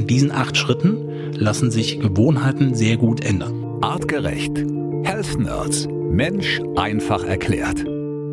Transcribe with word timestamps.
in 0.00 0.06
diesen 0.06 0.32
acht 0.32 0.56
Schritten 0.56 1.34
lassen 1.34 1.70
sich 1.70 2.00
Gewohnheiten 2.00 2.74
sehr 2.74 2.96
gut 2.96 3.22
ändern. 3.22 3.82
Artgerecht. 3.82 4.56
Health 5.04 5.38
Nerds. 5.38 5.88
Mensch 5.90 6.58
einfach 6.74 7.22
erklärt. 7.22 7.84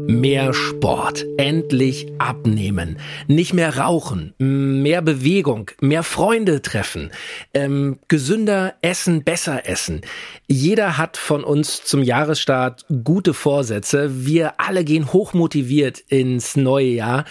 Mehr 0.08 0.54
Sport, 0.54 1.26
endlich 1.36 2.08
abnehmen, 2.20 3.00
nicht 3.28 3.54
mehr 3.54 3.78
rauchen, 3.78 4.34
mehr 4.38 5.02
Bewegung, 5.02 5.70
mehr 5.82 6.04
Freunde 6.04 6.62
treffen, 6.62 7.12
ähm, 7.54 8.00
gesünder 8.08 8.76
essen, 8.82 9.26
besser 9.26 9.68
essen. 9.68 10.00
Jeder 10.48 10.98
hat 10.98 11.18
von 11.18 11.44
uns 11.44 11.84
zum 11.84 12.02
Jahresstart 12.02 12.86
gute 13.04 13.34
Vorsätze. 13.34 14.26
Wir 14.26 14.62
alle 14.62 14.86
gehen 14.86 15.12
hochmotiviert 15.12 16.00
ins 16.00 16.56
neue 16.56 16.88
Jahr. 16.88 17.26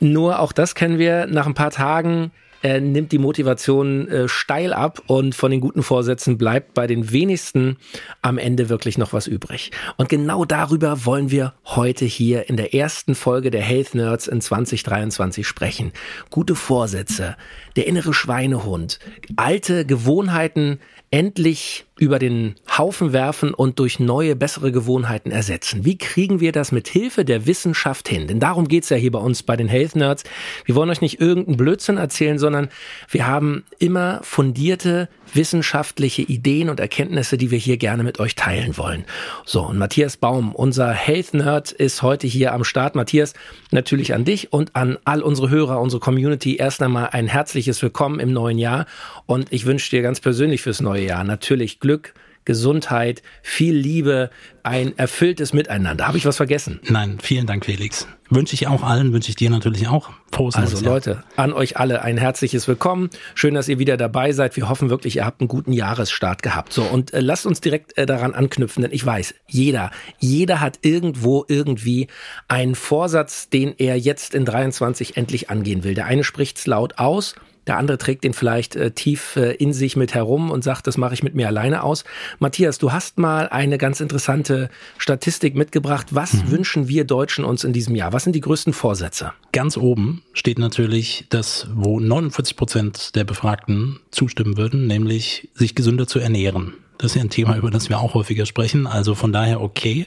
Nur 0.00 0.38
auch 0.38 0.52
das 0.52 0.74
kennen 0.74 0.98
wir 0.98 1.26
nach 1.26 1.46
ein 1.46 1.52
paar 1.52 1.70
Tagen 1.70 2.32
äh, 2.64 2.80
nimmt 2.80 3.12
die 3.12 3.18
Motivation 3.18 4.08
äh, 4.08 4.26
steil 4.26 4.72
ab 4.72 5.02
und 5.06 5.34
von 5.34 5.50
den 5.50 5.60
guten 5.60 5.82
Vorsätzen 5.82 6.38
bleibt 6.38 6.72
bei 6.72 6.86
den 6.86 7.12
wenigsten 7.12 7.76
am 8.22 8.38
Ende 8.38 8.70
wirklich 8.70 8.96
noch 8.96 9.12
was 9.12 9.26
übrig. 9.26 9.70
Und 9.98 10.08
genau 10.08 10.46
darüber 10.46 11.04
wollen 11.04 11.30
wir 11.30 11.52
heute 11.66 12.06
hier 12.06 12.48
in 12.48 12.56
der 12.56 12.74
ersten 12.74 13.14
Folge 13.14 13.50
der 13.50 13.60
Health 13.60 13.94
Nerds 13.94 14.26
in 14.26 14.40
2023 14.40 15.46
sprechen. 15.46 15.92
Gute 16.30 16.54
Vorsätze, 16.54 17.36
der 17.76 17.86
innere 17.86 18.14
Schweinehund, 18.14 18.98
alte 19.36 19.84
Gewohnheiten 19.84 20.80
endlich 21.10 21.84
über 21.98 22.18
den 22.18 22.56
Haufen 22.76 23.12
werfen 23.12 23.54
und 23.54 23.78
durch 23.78 24.00
neue, 24.00 24.34
bessere 24.34 24.72
Gewohnheiten 24.72 25.30
ersetzen. 25.30 25.84
Wie 25.84 25.96
kriegen 25.96 26.40
wir 26.40 26.50
das 26.50 26.72
mit 26.72 26.88
Hilfe 26.88 27.24
der 27.24 27.46
Wissenschaft 27.46 28.08
hin? 28.08 28.26
Denn 28.26 28.40
darum 28.40 28.66
geht's 28.66 28.88
ja 28.88 28.96
hier 28.96 29.12
bei 29.12 29.20
uns 29.20 29.44
bei 29.44 29.56
den 29.56 29.68
Health 29.68 29.94
Nerds. 29.94 30.24
Wir 30.64 30.74
wollen 30.74 30.90
euch 30.90 31.00
nicht 31.00 31.20
irgendeinen 31.20 31.56
Blödsinn 31.56 31.96
erzählen, 31.96 32.38
sondern 32.38 32.68
wir 33.08 33.28
haben 33.28 33.64
immer 33.78 34.20
fundierte 34.24 35.08
wissenschaftliche 35.32 36.22
Ideen 36.22 36.68
und 36.68 36.80
Erkenntnisse, 36.80 37.38
die 37.38 37.50
wir 37.50 37.58
hier 37.58 37.76
gerne 37.76 38.02
mit 38.02 38.18
euch 38.18 38.34
teilen 38.34 38.76
wollen. 38.76 39.04
So, 39.44 39.62
und 39.62 39.78
Matthias 39.78 40.16
Baum, 40.16 40.54
unser 40.54 40.92
Health 40.92 41.34
Nerd, 41.34 41.72
ist 41.72 42.02
heute 42.02 42.26
hier 42.26 42.52
am 42.52 42.64
Start. 42.64 42.94
Matthias, 42.94 43.34
natürlich 43.70 44.14
an 44.14 44.24
dich 44.24 44.52
und 44.52 44.74
an 44.74 44.98
all 45.04 45.22
unsere 45.22 45.50
Hörer, 45.50 45.80
unsere 45.80 46.00
Community 46.00 46.56
erst 46.56 46.82
einmal 46.82 47.10
ein 47.12 47.28
herzliches 47.28 47.82
Willkommen 47.82 48.20
im 48.20 48.32
neuen 48.32 48.58
Jahr. 48.58 48.86
Und 49.26 49.52
ich 49.52 49.66
wünsche 49.66 49.90
dir 49.90 50.02
ganz 50.02 50.20
persönlich 50.20 50.62
fürs 50.62 50.80
neue 50.80 51.04
Jahr 51.04 51.24
natürlich 51.24 51.80
Glück, 51.84 52.14
Gesundheit, 52.46 53.22
viel 53.42 53.74
Liebe, 53.74 54.30
ein 54.62 54.96
erfülltes 54.96 55.52
Miteinander. 55.52 56.06
Habe 56.06 56.16
ich 56.16 56.24
was 56.24 56.38
vergessen? 56.38 56.80
Nein, 56.88 57.18
vielen 57.20 57.46
Dank, 57.46 57.66
Felix. 57.66 58.08
Wünsche 58.30 58.54
ich 58.54 58.66
auch 58.68 58.82
allen, 58.82 59.12
wünsche 59.12 59.28
ich 59.28 59.36
dir 59.36 59.50
natürlich 59.50 59.86
auch. 59.88 60.08
Frohes 60.32 60.54
also 60.54 60.82
Leute, 60.82 61.24
an 61.36 61.52
euch 61.52 61.76
alle 61.76 62.00
ein 62.00 62.16
herzliches 62.16 62.66
Willkommen. 62.66 63.10
Schön, 63.34 63.52
dass 63.52 63.68
ihr 63.68 63.78
wieder 63.78 63.98
dabei 63.98 64.32
seid. 64.32 64.56
Wir 64.56 64.70
hoffen 64.70 64.88
wirklich, 64.88 65.16
ihr 65.16 65.26
habt 65.26 65.42
einen 65.42 65.48
guten 65.48 65.74
Jahresstart 65.74 66.42
gehabt. 66.42 66.72
So, 66.72 66.84
und 66.84 67.12
äh, 67.12 67.20
lasst 67.20 67.44
uns 67.44 67.60
direkt 67.60 67.98
äh, 67.98 68.06
daran 68.06 68.32
anknüpfen, 68.32 68.82
denn 68.82 68.92
ich 68.92 69.04
weiß, 69.04 69.34
jeder, 69.46 69.90
jeder 70.18 70.62
hat 70.62 70.78
irgendwo 70.80 71.44
irgendwie 71.48 72.06
einen 72.48 72.76
Vorsatz, 72.76 73.50
den 73.50 73.74
er 73.76 73.98
jetzt 73.98 74.34
in 74.34 74.46
23 74.46 75.18
endlich 75.18 75.50
angehen 75.50 75.84
will. 75.84 75.92
Der 75.92 76.06
eine 76.06 76.24
spricht's 76.24 76.66
laut 76.66 76.98
aus, 76.98 77.34
der 77.66 77.78
andere 77.78 77.98
trägt 77.98 78.24
den 78.24 78.32
vielleicht 78.32 78.76
äh, 78.76 78.90
tief 78.90 79.36
äh, 79.36 79.52
in 79.52 79.72
sich 79.72 79.96
mit 79.96 80.14
herum 80.14 80.50
und 80.50 80.64
sagt, 80.64 80.86
das 80.86 80.96
mache 80.98 81.14
ich 81.14 81.22
mit 81.22 81.34
mir 81.34 81.46
alleine 81.46 81.82
aus. 81.82 82.04
Matthias, 82.38 82.78
du 82.78 82.92
hast 82.92 83.18
mal 83.18 83.48
eine 83.48 83.78
ganz 83.78 84.00
interessante 84.00 84.70
Statistik 84.98 85.54
mitgebracht. 85.54 86.08
Was 86.10 86.34
mhm. 86.34 86.50
wünschen 86.50 86.88
wir 86.88 87.04
Deutschen 87.04 87.44
uns 87.44 87.64
in 87.64 87.72
diesem 87.72 87.94
Jahr? 87.94 88.12
Was 88.12 88.24
sind 88.24 88.34
die 88.34 88.40
größten 88.40 88.72
Vorsätze? 88.72 89.32
Ganz 89.52 89.76
oben 89.76 90.22
steht 90.32 90.58
natürlich 90.58 91.26
das, 91.30 91.68
wo 91.74 92.00
49 92.00 92.56
Prozent 92.56 93.14
der 93.14 93.24
Befragten 93.24 94.00
zustimmen 94.10 94.56
würden, 94.56 94.86
nämlich 94.86 95.48
sich 95.54 95.74
gesünder 95.74 96.06
zu 96.06 96.18
ernähren. 96.18 96.74
Das 96.98 97.10
ist 97.10 97.16
ja 97.16 97.22
ein 97.22 97.30
Thema, 97.30 97.56
über 97.56 97.70
das 97.70 97.88
wir 97.88 97.98
auch 97.98 98.14
häufiger 98.14 98.46
sprechen. 98.46 98.86
Also 98.86 99.14
von 99.14 99.32
daher 99.32 99.60
okay. 99.60 100.06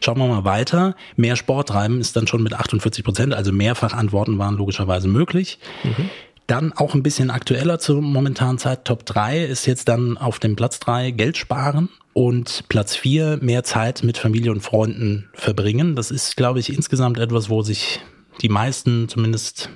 Schauen 0.00 0.18
wir 0.18 0.26
mal 0.26 0.44
weiter. 0.44 0.96
Mehr 1.14 1.36
Sport 1.36 1.68
treiben 1.68 2.00
ist 2.00 2.16
dann 2.16 2.26
schon 2.26 2.42
mit 2.42 2.54
48 2.54 3.04
Prozent. 3.04 3.32
Also 3.32 3.52
mehrfach 3.52 3.92
Antworten 3.92 4.38
waren 4.38 4.56
logischerweise 4.56 5.08
möglich. 5.08 5.58
Mhm. 5.84 6.10
Dann 6.46 6.72
auch 6.72 6.94
ein 6.94 7.02
bisschen 7.02 7.30
aktueller 7.30 7.78
zur 7.78 8.00
momentanen 8.00 8.58
Zeit. 8.58 8.84
Top 8.84 9.04
3 9.04 9.44
ist 9.44 9.66
jetzt 9.66 9.88
dann 9.88 10.16
auf 10.16 10.38
dem 10.38 10.54
Platz 10.54 10.78
3 10.78 11.10
Geld 11.10 11.36
sparen 11.36 11.88
und 12.12 12.64
Platz 12.68 12.94
4 12.94 13.38
mehr 13.42 13.64
Zeit 13.64 14.04
mit 14.04 14.16
Familie 14.16 14.52
und 14.52 14.60
Freunden 14.60 15.28
verbringen. 15.34 15.96
Das 15.96 16.10
ist, 16.10 16.36
glaube 16.36 16.60
ich, 16.60 16.72
insgesamt 16.72 17.18
etwas, 17.18 17.50
wo 17.50 17.62
sich 17.62 18.00
die 18.42 18.48
meisten 18.48 19.08
zumindest 19.08 19.70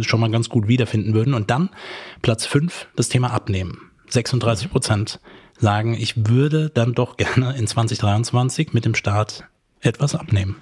schon 0.00 0.20
mal 0.20 0.30
ganz 0.30 0.48
gut 0.48 0.68
wiederfinden 0.68 1.14
würden. 1.14 1.32
Und 1.32 1.50
dann 1.50 1.70
Platz 2.22 2.44
5 2.44 2.88
das 2.96 3.08
Thema 3.08 3.30
Abnehmen. 3.30 3.78
36 4.08 4.70
Prozent 4.70 5.20
sagen, 5.58 5.94
ich 5.94 6.28
würde 6.28 6.70
dann 6.70 6.92
doch 6.92 7.16
gerne 7.16 7.56
in 7.56 7.66
2023 7.66 8.72
mit 8.72 8.84
dem 8.84 8.94
Start 8.94 9.44
etwas 9.80 10.14
abnehmen. 10.14 10.56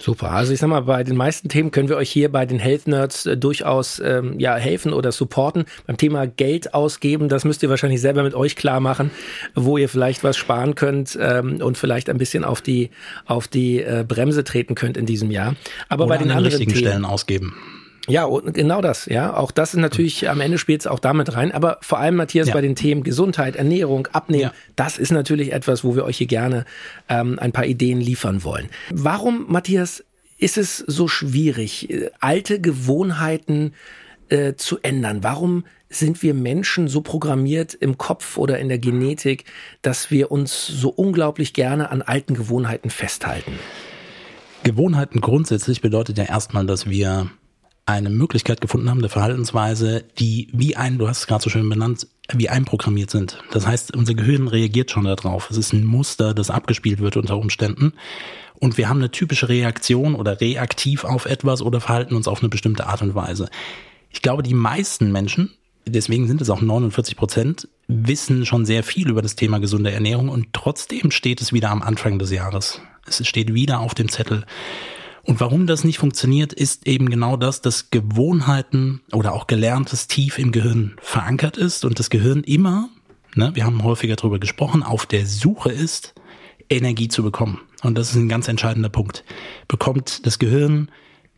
Super. 0.00 0.32
Also 0.32 0.52
ich 0.52 0.58
sag 0.58 0.68
mal, 0.68 0.80
bei 0.80 1.04
den 1.04 1.16
meisten 1.16 1.48
Themen 1.48 1.70
können 1.70 1.88
wir 1.88 1.96
euch 1.96 2.10
hier 2.10 2.30
bei 2.30 2.46
den 2.46 2.58
Health 2.58 2.88
Nerds 2.88 3.26
äh, 3.26 3.36
durchaus 3.36 4.00
ähm, 4.00 4.40
ja 4.40 4.56
helfen 4.56 4.92
oder 4.92 5.12
supporten. 5.12 5.66
Beim 5.86 5.96
Thema 5.96 6.26
Geld 6.26 6.74
ausgeben, 6.74 7.28
das 7.28 7.44
müsst 7.44 7.62
ihr 7.62 7.70
wahrscheinlich 7.70 8.00
selber 8.00 8.24
mit 8.24 8.34
euch 8.34 8.56
klar 8.56 8.80
machen, 8.80 9.12
wo 9.54 9.78
ihr 9.78 9.88
vielleicht 9.88 10.24
was 10.24 10.36
sparen 10.36 10.74
könnt 10.74 11.16
ähm, 11.20 11.60
und 11.62 11.78
vielleicht 11.78 12.10
ein 12.10 12.18
bisschen 12.18 12.44
auf 12.44 12.60
die 12.60 12.90
auf 13.24 13.46
die 13.46 13.82
äh, 13.82 14.04
Bremse 14.06 14.42
treten 14.42 14.74
könnt 14.74 14.96
in 14.96 15.06
diesem 15.06 15.30
Jahr. 15.30 15.54
Aber 15.88 16.04
oder 16.04 16.14
bei 16.14 16.18
den, 16.18 16.22
an 16.22 16.28
den 16.28 16.36
anderen 16.38 16.56
richtigen 16.58 16.72
Themen, 16.72 16.86
Stellen 16.86 17.04
ausgeben. 17.04 17.54
Ja, 18.06 18.28
genau 18.28 18.82
das, 18.82 19.06
ja. 19.06 19.34
Auch 19.34 19.50
das 19.50 19.72
ist 19.72 19.80
natürlich, 19.80 20.28
am 20.28 20.40
Ende 20.40 20.58
spielt 20.58 20.82
es 20.82 20.86
auch 20.86 20.98
damit 20.98 21.34
rein. 21.34 21.52
Aber 21.52 21.78
vor 21.80 21.98
allem, 21.98 22.16
Matthias, 22.16 22.48
ja. 22.48 22.54
bei 22.54 22.60
den 22.60 22.74
Themen 22.74 23.02
Gesundheit, 23.02 23.56
Ernährung, 23.56 24.08
Abnehmen, 24.12 24.42
ja. 24.42 24.52
das 24.76 24.98
ist 24.98 25.10
natürlich 25.10 25.52
etwas, 25.52 25.84
wo 25.84 25.96
wir 25.96 26.04
euch 26.04 26.18
hier 26.18 26.26
gerne 26.26 26.66
ähm, 27.08 27.38
ein 27.38 27.52
paar 27.52 27.66
Ideen 27.66 28.00
liefern 28.00 28.44
wollen. 28.44 28.68
Warum, 28.90 29.46
Matthias, 29.48 30.04
ist 30.38 30.58
es 30.58 30.78
so 30.78 31.08
schwierig, 31.08 31.90
äh, 31.90 32.10
alte 32.20 32.60
Gewohnheiten 32.60 33.72
äh, 34.28 34.54
zu 34.54 34.78
ändern? 34.82 35.22
Warum 35.22 35.64
sind 35.88 36.22
wir 36.22 36.34
Menschen 36.34 36.88
so 36.88 37.00
programmiert 37.00 37.72
im 37.72 37.96
Kopf 37.96 38.36
oder 38.36 38.58
in 38.58 38.68
der 38.68 38.78
Genetik, 38.78 39.44
dass 39.80 40.10
wir 40.10 40.30
uns 40.30 40.66
so 40.66 40.90
unglaublich 40.90 41.54
gerne 41.54 41.90
an 41.90 42.02
alten 42.02 42.34
Gewohnheiten 42.34 42.90
festhalten? 42.90 43.52
Gewohnheiten 44.64 45.20
grundsätzlich 45.20 45.80
bedeutet 45.80 46.18
ja 46.18 46.24
erstmal, 46.24 46.66
dass 46.66 46.88
wir 46.88 47.30
eine 47.86 48.10
Möglichkeit 48.10 48.60
gefunden 48.60 48.88
haben, 48.88 48.98
eine 48.98 49.08
Verhaltensweise, 49.08 50.04
die 50.18 50.48
wie 50.52 50.76
ein, 50.76 50.98
du 50.98 51.08
hast 51.08 51.20
es 51.20 51.26
gerade 51.26 51.42
so 51.42 51.50
schön 51.50 51.68
benannt, 51.68 52.06
wie 52.32 52.48
einprogrammiert 52.48 53.10
sind. 53.10 53.38
Das 53.52 53.66
heißt, 53.66 53.94
unser 53.94 54.14
Gehirn 54.14 54.48
reagiert 54.48 54.90
schon 54.90 55.04
darauf. 55.04 55.50
Es 55.50 55.58
ist 55.58 55.72
ein 55.72 55.84
Muster, 55.84 56.32
das 56.32 56.50
abgespielt 56.50 57.00
wird 57.00 57.16
unter 57.16 57.36
Umständen. 57.36 57.92
Und 58.58 58.78
wir 58.78 58.88
haben 58.88 59.00
eine 59.00 59.10
typische 59.10 59.48
Reaktion 59.48 60.14
oder 60.14 60.40
reaktiv 60.40 61.04
auf 61.04 61.26
etwas 61.26 61.60
oder 61.60 61.80
verhalten 61.80 62.16
uns 62.16 62.28
auf 62.28 62.40
eine 62.40 62.48
bestimmte 62.48 62.86
Art 62.86 63.02
und 63.02 63.14
Weise. 63.14 63.50
Ich 64.10 64.22
glaube, 64.22 64.42
die 64.42 64.54
meisten 64.54 65.12
Menschen, 65.12 65.52
deswegen 65.86 66.26
sind 66.26 66.40
es 66.40 66.48
auch 66.48 66.62
49 66.62 67.16
Prozent, 67.16 67.68
wissen 67.88 68.46
schon 68.46 68.64
sehr 68.64 68.82
viel 68.82 69.10
über 69.10 69.20
das 69.20 69.36
Thema 69.36 69.58
gesunde 69.58 69.92
Ernährung 69.92 70.30
und 70.30 70.54
trotzdem 70.54 71.10
steht 71.10 71.42
es 71.42 71.52
wieder 71.52 71.70
am 71.70 71.82
Anfang 71.82 72.18
des 72.18 72.30
Jahres. 72.30 72.80
Es 73.06 73.26
steht 73.26 73.52
wieder 73.52 73.80
auf 73.80 73.94
dem 73.94 74.08
Zettel. 74.08 74.46
Und 75.24 75.40
warum 75.40 75.66
das 75.66 75.84
nicht 75.84 75.98
funktioniert, 75.98 76.52
ist 76.52 76.86
eben 76.86 77.08
genau 77.08 77.36
das, 77.36 77.62
dass 77.62 77.90
Gewohnheiten 77.90 79.00
oder 79.12 79.32
auch 79.32 79.46
Gelerntes 79.46 80.06
tief 80.06 80.38
im 80.38 80.52
Gehirn 80.52 80.96
verankert 81.00 81.56
ist 81.56 81.84
und 81.84 81.98
das 81.98 82.10
Gehirn 82.10 82.42
immer, 82.42 82.90
ne, 83.34 83.50
wir 83.54 83.64
haben 83.64 83.82
häufiger 83.82 84.16
darüber 84.16 84.38
gesprochen, 84.38 84.82
auf 84.82 85.06
der 85.06 85.24
Suche 85.26 85.72
ist, 85.72 86.14
Energie 86.68 87.08
zu 87.08 87.22
bekommen. 87.22 87.60
Und 87.82 87.96
das 87.96 88.10
ist 88.10 88.16
ein 88.16 88.28
ganz 88.28 88.48
entscheidender 88.48 88.88
Punkt. 88.90 89.24
Bekommt 89.66 90.26
das 90.26 90.38
Gehirn 90.38 90.90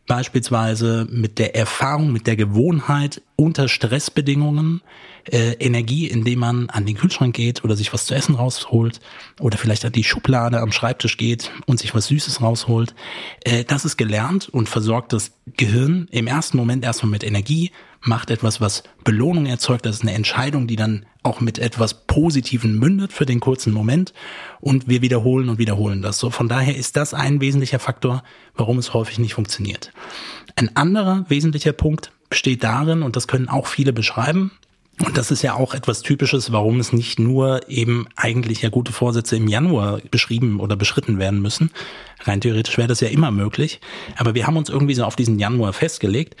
beispielsweise 0.07 1.07
mit 1.11 1.37
der 1.37 1.55
Erfahrung, 1.55 2.11
mit 2.11 2.25
der 2.25 2.35
Gewohnheit 2.35 3.21
unter 3.35 3.67
Stressbedingungen 3.67 4.81
äh, 5.25 5.53
Energie, 5.53 6.07
indem 6.07 6.39
man 6.39 6.69
an 6.69 6.85
den 6.85 6.95
Kühlschrank 6.95 7.35
geht 7.35 7.63
oder 7.63 7.75
sich 7.75 7.93
was 7.93 8.05
zu 8.05 8.15
essen 8.15 8.35
rausholt 8.35 8.99
oder 9.39 9.57
vielleicht 9.57 9.85
an 9.85 9.91
die 9.91 10.03
Schublade 10.03 10.59
am 10.59 10.71
Schreibtisch 10.71 11.17
geht 11.17 11.51
und 11.65 11.79
sich 11.79 11.93
was 11.93 12.07
Süßes 12.07 12.41
rausholt. 12.41 12.95
Äh, 13.43 13.65
das 13.65 13.85
ist 13.85 13.97
gelernt 13.97 14.49
und 14.49 14.69
versorgt 14.69 15.13
das 15.13 15.33
Gehirn 15.57 16.07
im 16.11 16.27
ersten 16.27 16.57
Moment 16.57 16.83
erstmal 16.83 17.11
mit 17.11 17.23
Energie, 17.23 17.71
macht 18.01 18.29
etwas, 18.29 18.61
was 18.61 18.83
Belohnung 19.03 19.45
erzeugt. 19.45 19.85
Das 19.85 19.95
ist 19.97 20.01
eine 20.01 20.13
Entscheidung, 20.13 20.67
die 20.67 20.75
dann 20.75 21.05
auch 21.23 21.41
mit 21.41 21.59
etwas 21.59 22.05
Positiven 22.05 22.79
mündet 22.79 23.11
für 23.11 23.25
den 23.25 23.39
kurzen 23.39 23.73
Moment. 23.73 24.13
Und 24.59 24.87
wir 24.87 25.01
wiederholen 25.01 25.49
und 25.49 25.57
wiederholen 25.57 26.01
das. 26.01 26.17
So, 26.19 26.29
von 26.29 26.47
daher 26.47 26.75
ist 26.75 26.95
das 26.95 27.13
ein 27.13 27.41
wesentlicher 27.41 27.79
Faktor, 27.79 28.23
warum 28.55 28.77
es 28.77 28.93
häufig 28.93 29.19
nicht 29.19 29.33
funktioniert. 29.33 29.91
Ein 30.55 30.75
anderer 30.75 31.25
wesentlicher 31.27 31.73
Punkt 31.73 32.11
besteht 32.29 32.63
darin, 32.63 33.03
und 33.03 33.15
das 33.15 33.27
können 33.27 33.49
auch 33.49 33.67
viele 33.67 33.93
beschreiben, 33.93 34.51
Und 35.05 35.15
das 35.15 35.29
ist 35.29 35.43
ja 35.43 35.53
auch 35.53 35.75
etwas 35.75 36.01
Typisches, 36.01 36.51
warum 36.51 36.79
es 36.79 36.91
nicht 36.91 37.19
nur 37.19 37.69
eben 37.69 38.07
eigentlich 38.15 38.63
ja 38.63 38.69
gute 38.69 38.91
Vorsätze 38.91 39.35
im 39.35 39.47
Januar 39.47 39.99
beschrieben 40.09 40.59
oder 40.59 40.75
beschritten 40.75 41.19
werden 41.19 41.39
müssen. 41.39 41.69
Rein 42.23 42.41
theoretisch 42.41 42.77
wäre 42.79 42.87
das 42.87 43.01
ja 43.01 43.07
immer 43.09 43.29
möglich. 43.29 43.79
Aber 44.15 44.33
wir 44.33 44.47
haben 44.47 44.57
uns 44.57 44.69
irgendwie 44.69 44.95
so 44.95 45.03
auf 45.03 45.15
diesen 45.15 45.37
Januar 45.37 45.73
festgelegt. 45.73 46.35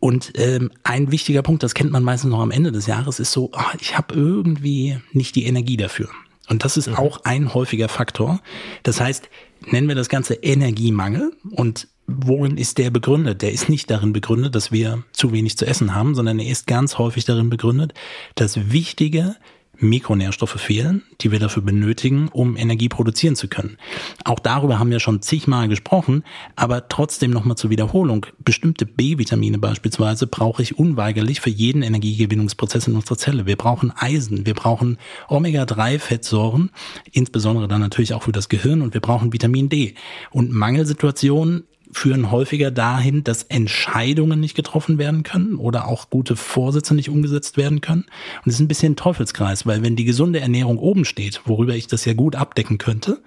Und 0.00 0.32
ähm, 0.36 0.70
ein 0.84 1.10
wichtiger 1.10 1.42
Punkt, 1.42 1.62
das 1.62 1.74
kennt 1.74 1.90
man 1.90 2.04
meistens 2.04 2.30
noch 2.30 2.40
am 2.40 2.50
Ende 2.50 2.72
des 2.72 2.86
Jahres, 2.86 3.18
ist 3.18 3.32
so, 3.32 3.50
oh, 3.52 3.76
ich 3.80 3.98
habe 3.98 4.14
irgendwie 4.14 4.98
nicht 5.12 5.34
die 5.34 5.44
Energie 5.44 5.76
dafür. 5.76 6.08
Und 6.48 6.64
das 6.64 6.76
ist 6.76 6.88
mhm. 6.88 6.96
auch 6.96 7.24
ein 7.24 7.52
häufiger 7.52 7.88
Faktor. 7.88 8.40
Das 8.82 9.00
heißt, 9.00 9.28
nennen 9.66 9.88
wir 9.88 9.94
das 9.94 10.08
Ganze 10.08 10.34
Energiemangel 10.34 11.32
und 11.50 11.88
worin 12.06 12.56
ist 12.56 12.78
der 12.78 12.90
begründet? 12.90 13.42
Der 13.42 13.52
ist 13.52 13.68
nicht 13.68 13.90
darin 13.90 14.12
begründet, 14.12 14.54
dass 14.54 14.72
wir 14.72 15.04
zu 15.12 15.32
wenig 15.32 15.58
zu 15.58 15.66
essen 15.66 15.94
haben, 15.94 16.14
sondern 16.14 16.38
er 16.38 16.50
ist 16.50 16.66
ganz 16.66 16.96
häufig 16.96 17.24
darin 17.26 17.50
begründet, 17.50 17.92
dass 18.34 18.72
wichtige 18.72 19.36
Mikronährstoffe 19.78 20.60
fehlen, 20.60 21.02
die 21.20 21.30
wir 21.30 21.38
dafür 21.38 21.62
benötigen, 21.62 22.28
um 22.28 22.56
Energie 22.56 22.88
produzieren 22.88 23.36
zu 23.36 23.48
können. 23.48 23.78
Auch 24.24 24.38
darüber 24.38 24.78
haben 24.78 24.90
wir 24.90 25.00
schon 25.00 25.22
zigmal 25.22 25.68
gesprochen, 25.68 26.24
aber 26.56 26.88
trotzdem 26.88 27.30
nochmal 27.30 27.56
zur 27.56 27.70
Wiederholung. 27.70 28.26
Bestimmte 28.38 28.86
B-Vitamine 28.86 29.58
beispielsweise 29.58 30.26
brauche 30.26 30.62
ich 30.62 30.78
unweigerlich 30.78 31.40
für 31.40 31.50
jeden 31.50 31.82
Energiegewinnungsprozess 31.82 32.88
in 32.88 32.96
unserer 32.96 33.18
Zelle. 33.18 33.46
Wir 33.46 33.56
brauchen 33.56 33.92
Eisen, 33.96 34.46
wir 34.46 34.54
brauchen 34.54 34.98
Omega-3-Fettsäuren, 35.28 36.70
insbesondere 37.12 37.68
dann 37.68 37.80
natürlich 37.80 38.14
auch 38.14 38.22
für 38.22 38.32
das 38.32 38.48
Gehirn 38.48 38.82
und 38.82 38.94
wir 38.94 39.00
brauchen 39.00 39.32
Vitamin 39.32 39.68
D. 39.68 39.94
Und 40.30 40.52
Mangelsituationen 40.52 41.64
führen 41.92 42.30
häufiger 42.30 42.70
dahin, 42.70 43.24
dass 43.24 43.44
Entscheidungen 43.44 44.40
nicht 44.40 44.54
getroffen 44.54 44.98
werden 44.98 45.22
können 45.22 45.56
oder 45.56 45.88
auch 45.88 46.10
gute 46.10 46.36
Vorsätze 46.36 46.94
nicht 46.94 47.08
umgesetzt 47.08 47.56
werden 47.56 47.80
können. 47.80 48.04
Und 48.44 48.48
es 48.50 48.54
ist 48.54 48.60
ein 48.60 48.68
bisschen 48.68 48.92
ein 48.92 48.96
Teufelskreis, 48.96 49.66
weil 49.66 49.82
wenn 49.82 49.96
die 49.96 50.04
gesunde 50.04 50.40
Ernährung 50.40 50.78
oben 50.78 51.04
steht, 51.04 51.42
worüber 51.46 51.74
ich 51.74 51.86
das 51.86 52.04
ja 52.04 52.14
gut 52.14 52.36
abdecken 52.36 52.78
könnte, 52.78 53.22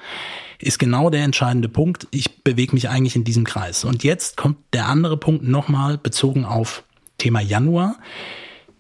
ist 0.59 0.79
genau 0.79 1.09
der 1.09 1.23
entscheidende 1.23 1.69
Punkt. 1.69 2.07
Ich 2.11 2.43
bewege 2.43 2.73
mich 2.73 2.89
eigentlich 2.89 3.15
in 3.15 3.23
diesem 3.23 3.43
Kreis. 3.43 3.83
Und 3.83 4.03
jetzt 4.03 4.37
kommt 4.37 4.57
der 4.73 4.87
andere 4.87 5.17
Punkt 5.17 5.43
nochmal 5.43 5.97
bezogen 5.97 6.45
auf 6.45 6.83
Thema 7.17 7.41
Januar. 7.41 7.97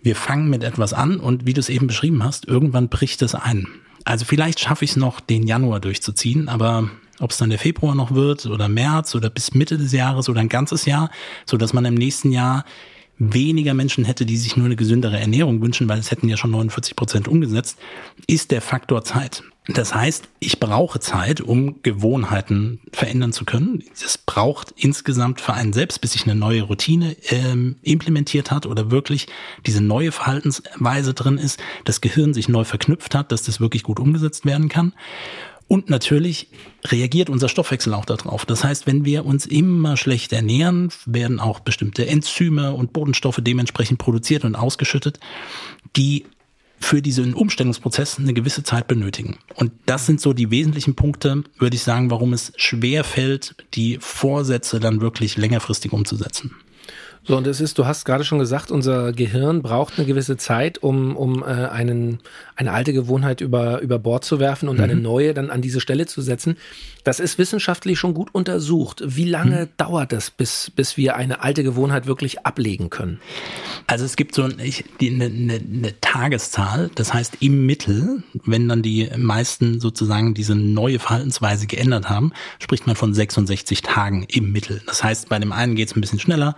Wir 0.03 0.15
fangen 0.15 0.49
mit 0.49 0.63
etwas 0.63 0.93
an 0.93 1.19
und 1.19 1.45
wie 1.45 1.53
du 1.53 1.59
es 1.59 1.69
eben 1.69 1.87
beschrieben 1.87 2.23
hast, 2.23 2.47
irgendwann 2.47 2.89
bricht 2.89 3.21
es 3.21 3.35
ein. 3.35 3.67
Also 4.03 4.25
vielleicht 4.25 4.59
schaffe 4.59 4.83
ich 4.85 4.91
es 4.91 4.97
noch, 4.97 5.19
den 5.19 5.45
Januar 5.45 5.79
durchzuziehen, 5.79 6.49
aber 6.49 6.89
ob 7.21 7.31
es 7.31 7.37
dann 7.37 7.49
der 7.49 7.59
Februar 7.59 7.95
noch 7.95 8.11
wird 8.11 8.45
oder 8.45 8.67
März 8.67 9.15
oder 9.15 9.29
bis 9.29 9.53
Mitte 9.53 9.77
des 9.77 9.91
Jahres 9.91 10.29
oder 10.29 10.41
ein 10.41 10.49
ganzes 10.49 10.85
Jahr, 10.85 11.09
so 11.45 11.57
dass 11.57 11.73
man 11.73 11.85
im 11.85 11.95
nächsten 11.95 12.31
Jahr 12.31 12.65
weniger 13.17 13.75
Menschen 13.75 14.03
hätte, 14.03 14.25
die 14.25 14.37
sich 14.37 14.57
nur 14.57 14.65
eine 14.65 14.75
gesündere 14.75 15.19
Ernährung 15.19 15.61
wünschen, 15.61 15.87
weil 15.87 15.99
es 15.99 16.09
hätten 16.09 16.27
ja 16.27 16.37
schon 16.37 16.51
49 16.51 16.95
Prozent 16.95 17.27
umgesetzt, 17.27 17.77
ist 18.25 18.49
der 18.49 18.61
Faktor 18.61 19.03
Zeit. 19.03 19.43
Das 19.67 19.93
heißt, 19.93 20.27
ich 20.39 20.59
brauche 20.59 20.99
Zeit, 20.99 21.39
um 21.39 21.83
Gewohnheiten 21.83 22.79
verändern 22.91 23.31
zu 23.31 23.45
können. 23.45 23.83
Es 23.93 24.17
braucht 24.17 24.73
insgesamt 24.75 25.39
für 25.39 25.53
einen 25.53 25.71
selbst, 25.71 26.01
bis 26.01 26.13
sich 26.13 26.23
eine 26.23 26.33
neue 26.33 26.63
Routine 26.63 27.15
ähm, 27.29 27.75
implementiert 27.83 28.49
hat 28.49 28.65
oder 28.65 28.89
wirklich 28.89 29.27
diese 29.67 29.81
neue 29.81 30.11
Verhaltensweise 30.11 31.13
drin 31.13 31.37
ist, 31.37 31.59
das 31.85 32.01
Gehirn 32.01 32.33
sich 32.33 32.49
neu 32.49 32.63
verknüpft 32.63 33.13
hat, 33.13 33.31
dass 33.31 33.43
das 33.43 33.59
wirklich 33.61 33.83
gut 33.83 33.99
umgesetzt 33.99 34.45
werden 34.45 34.67
kann. 34.67 34.93
Und 35.71 35.89
natürlich 35.89 36.49
reagiert 36.83 37.29
unser 37.29 37.47
Stoffwechsel 37.47 37.93
auch 37.93 38.03
darauf. 38.03 38.45
Das 38.45 38.65
heißt, 38.65 38.87
wenn 38.87 39.05
wir 39.05 39.25
uns 39.25 39.45
immer 39.45 39.95
schlecht 39.95 40.33
ernähren, 40.33 40.89
werden 41.05 41.39
auch 41.39 41.61
bestimmte 41.61 42.05
Enzyme 42.07 42.73
und 42.73 42.91
Bodenstoffe 42.91 43.39
dementsprechend 43.39 43.97
produziert 43.97 44.43
und 44.43 44.55
ausgeschüttet, 44.55 45.21
die 45.95 46.25
für 46.81 47.01
diesen 47.01 47.33
Umstellungsprozess 47.33 48.19
eine 48.19 48.33
gewisse 48.33 48.63
Zeit 48.63 48.89
benötigen. 48.89 49.37
Und 49.55 49.71
das 49.85 50.05
sind 50.07 50.19
so 50.19 50.33
die 50.33 50.51
wesentlichen 50.51 50.95
Punkte, 50.95 51.45
würde 51.57 51.77
ich 51.77 51.83
sagen, 51.83 52.11
warum 52.11 52.33
es 52.33 52.51
schwer 52.57 53.05
fällt, 53.05 53.55
die 53.73 53.97
Vorsätze 54.01 54.81
dann 54.81 54.99
wirklich 54.99 55.37
längerfristig 55.37 55.93
umzusetzen. 55.93 56.53
So, 57.23 57.37
und 57.37 57.45
es 57.45 57.61
ist, 57.61 57.77
du 57.77 57.85
hast 57.85 58.03
gerade 58.03 58.23
schon 58.23 58.39
gesagt, 58.39 58.71
unser 58.71 59.13
Gehirn 59.13 59.61
braucht 59.61 59.97
eine 59.97 60.07
gewisse 60.07 60.37
Zeit, 60.37 60.79
um, 60.79 61.15
um 61.15 61.43
äh, 61.43 61.45
einen, 61.45 62.19
eine 62.55 62.71
alte 62.71 62.93
Gewohnheit 62.93 63.41
über, 63.41 63.79
über 63.81 63.99
Bord 63.99 64.25
zu 64.25 64.39
werfen 64.39 64.67
und 64.67 64.77
mhm. 64.77 64.83
eine 64.83 64.95
neue 64.95 65.35
dann 65.35 65.51
an 65.51 65.61
diese 65.61 65.81
Stelle 65.81 66.07
zu 66.07 66.21
setzen. 66.21 66.57
Das 67.03 67.19
ist 67.19 67.37
wissenschaftlich 67.37 67.99
schon 67.99 68.15
gut 68.15 68.33
untersucht. 68.33 69.03
Wie 69.05 69.25
lange 69.25 69.65
mhm. 69.65 69.69
dauert 69.77 70.13
es, 70.13 70.31
bis, 70.31 70.71
bis 70.75 70.97
wir 70.97 71.15
eine 71.15 71.43
alte 71.43 71.63
Gewohnheit 71.63 72.07
wirklich 72.07 72.45
ablegen 72.45 72.89
können? 72.89 73.19
Also 73.85 74.03
es 74.03 74.15
gibt 74.15 74.33
so 74.33 74.43
eine, 74.43 74.55
eine, 74.99 75.25
eine 75.25 76.01
Tageszahl, 76.01 76.89
das 76.95 77.13
heißt 77.13 77.37
im 77.41 77.67
Mittel, 77.67 78.23
wenn 78.45 78.67
dann 78.67 78.81
die 78.81 79.09
meisten 79.15 79.79
sozusagen 79.79 80.33
diese 80.33 80.55
neue 80.55 80.97
Verhaltensweise 80.97 81.67
geändert 81.67 82.09
haben, 82.09 82.33
spricht 82.57 82.87
man 82.87 82.95
von 82.95 83.13
66 83.13 83.83
Tagen 83.83 84.25
im 84.27 84.51
Mittel. 84.51 84.81
Das 84.87 85.03
heißt, 85.03 85.29
bei 85.29 85.37
dem 85.37 85.51
einen 85.51 85.75
geht 85.75 85.89
es 85.89 85.95
ein 85.95 86.01
bisschen 86.01 86.19
schneller, 86.19 86.55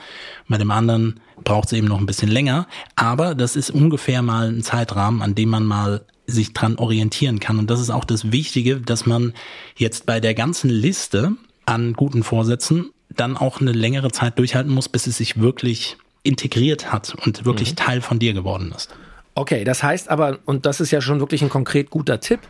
bei 0.54 0.60
dem 0.60 0.70
anderen 0.70 1.20
braucht 1.44 1.70
es 1.70 1.74
eben 1.74 1.88
noch 1.88 2.00
ein 2.00 2.06
bisschen 2.06 2.30
länger. 2.30 2.68
Aber 2.96 3.34
das 3.34 3.56
ist 3.56 3.72
ungefähr 3.72 4.22
mal 4.22 4.50
ein 4.50 4.62
Zeitrahmen, 4.62 5.24
an 5.24 5.34
dem 5.34 5.50
man 5.50 5.66
mal 5.66 6.06
sich 6.28 6.54
dran 6.54 6.76
orientieren 6.76 7.40
kann. 7.40 7.58
Und 7.58 7.72
das 7.72 7.80
ist 7.80 7.90
auch 7.90 8.06
das 8.06 8.32
Wichtige, 8.32 8.80
dass 8.80 9.08
man 9.08 9.34
jetzt 9.76 10.06
bei 10.06 10.20
der 10.20 10.36
ganzen 10.36 10.70
Liste 10.70 11.32
an 11.66 11.94
guten 11.94 12.22
Vorsätzen 12.22 12.92
dann 13.10 13.36
auch 13.36 13.62
eine 13.62 13.72
längere 13.72 14.12
Zeit 14.12 14.38
durchhalten 14.38 14.72
muss, 14.72 14.90
bis 14.90 15.08
es 15.08 15.18
sich 15.18 15.40
wirklich 15.42 15.98
integriert 16.22 16.94
hat 16.94 17.16
und 17.26 17.46
wirklich 17.46 17.72
mhm. 17.72 17.78
Teil 17.78 18.02
von 18.02 18.20
dir 18.20 18.34
geworden 18.34 18.72
ist. 18.76 18.94
Okay, 19.34 19.64
das 19.64 19.82
heißt 19.82 20.08
aber, 20.08 20.38
und 20.46 20.68
das 20.68 20.82
ist 20.82 20.92
ja 20.92 21.02
schon 21.02 21.20
wirklich 21.20 21.42
ein 21.42 21.50
konkret 21.50 21.90
guter 21.90 22.20
Tipp, 22.20 22.42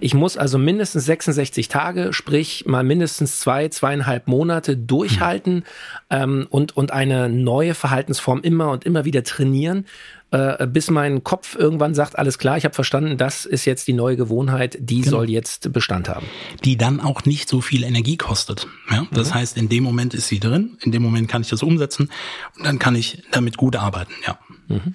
ich 0.00 0.14
muss 0.14 0.36
also 0.36 0.58
mindestens 0.58 1.04
66 1.04 1.68
Tage, 1.68 2.12
sprich 2.12 2.66
mal 2.66 2.84
mindestens 2.84 3.40
zwei, 3.40 3.68
zweieinhalb 3.68 4.28
Monate 4.28 4.76
durchhalten 4.76 5.64
ähm, 6.10 6.46
und, 6.50 6.76
und 6.76 6.92
eine 6.92 7.28
neue 7.28 7.74
Verhaltensform 7.74 8.40
immer 8.42 8.70
und 8.70 8.84
immer 8.84 9.04
wieder 9.04 9.22
trainieren, 9.24 9.86
äh, 10.30 10.66
bis 10.66 10.90
mein 10.90 11.24
Kopf 11.24 11.56
irgendwann 11.56 11.94
sagt, 11.94 12.18
alles 12.18 12.38
klar, 12.38 12.58
ich 12.58 12.64
habe 12.64 12.74
verstanden, 12.74 13.16
das 13.16 13.46
ist 13.46 13.64
jetzt 13.64 13.88
die 13.88 13.94
neue 13.94 14.16
Gewohnheit, 14.16 14.76
die 14.80 15.00
genau. 15.00 15.18
soll 15.18 15.30
jetzt 15.30 15.72
Bestand 15.72 16.08
haben. 16.08 16.26
Die 16.64 16.76
dann 16.76 17.00
auch 17.00 17.24
nicht 17.24 17.48
so 17.48 17.60
viel 17.60 17.82
Energie 17.82 18.16
kostet. 18.16 18.66
Ja? 18.90 19.06
Das 19.10 19.30
mhm. 19.30 19.34
heißt, 19.34 19.56
in 19.56 19.68
dem 19.68 19.84
Moment 19.84 20.14
ist 20.14 20.28
sie 20.28 20.38
drin, 20.38 20.76
in 20.82 20.92
dem 20.92 21.02
Moment 21.02 21.28
kann 21.28 21.42
ich 21.42 21.48
das 21.48 21.62
umsetzen 21.62 22.10
und 22.56 22.66
dann 22.66 22.78
kann 22.78 22.94
ich 22.94 23.22
damit 23.30 23.56
gut 23.56 23.76
arbeiten, 23.76 24.12
ja. 24.26 24.38
Mhm. 24.68 24.94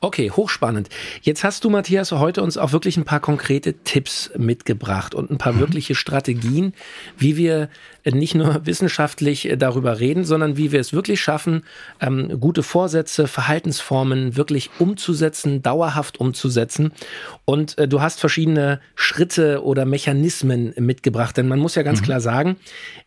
Okay, 0.00 0.30
hochspannend. 0.30 0.88
Jetzt 1.22 1.44
hast 1.44 1.64
du, 1.64 1.70
Matthias, 1.70 2.12
heute 2.12 2.42
uns 2.42 2.58
auch 2.58 2.72
wirklich 2.72 2.96
ein 2.96 3.04
paar 3.04 3.20
konkrete 3.20 3.72
Tipps 3.72 4.30
mitgebracht 4.36 5.14
und 5.14 5.30
ein 5.30 5.38
paar 5.38 5.54
mhm. 5.54 5.60
wirkliche 5.60 5.94
Strategien, 5.94 6.74
wie 7.16 7.36
wir 7.36 7.68
nicht 8.12 8.34
nur 8.34 8.66
wissenschaftlich 8.66 9.54
darüber 9.56 10.00
reden, 10.00 10.24
sondern 10.24 10.56
wie 10.56 10.72
wir 10.72 10.80
es 10.80 10.92
wirklich 10.92 11.20
schaffen, 11.20 11.64
ähm, 12.00 12.40
gute 12.40 12.62
Vorsätze, 12.62 13.26
Verhaltensformen 13.26 14.36
wirklich 14.36 14.70
umzusetzen, 14.78 15.62
dauerhaft 15.62 16.20
umzusetzen. 16.20 16.92
Und 17.44 17.78
äh, 17.78 17.88
du 17.88 18.02
hast 18.02 18.20
verschiedene 18.20 18.80
Schritte 18.94 19.64
oder 19.64 19.84
Mechanismen 19.84 20.74
mitgebracht, 20.78 21.36
denn 21.36 21.48
man 21.48 21.58
muss 21.58 21.74
ja 21.74 21.82
ganz 21.82 22.00
mhm. 22.00 22.04
klar 22.04 22.20
sagen, 22.20 22.56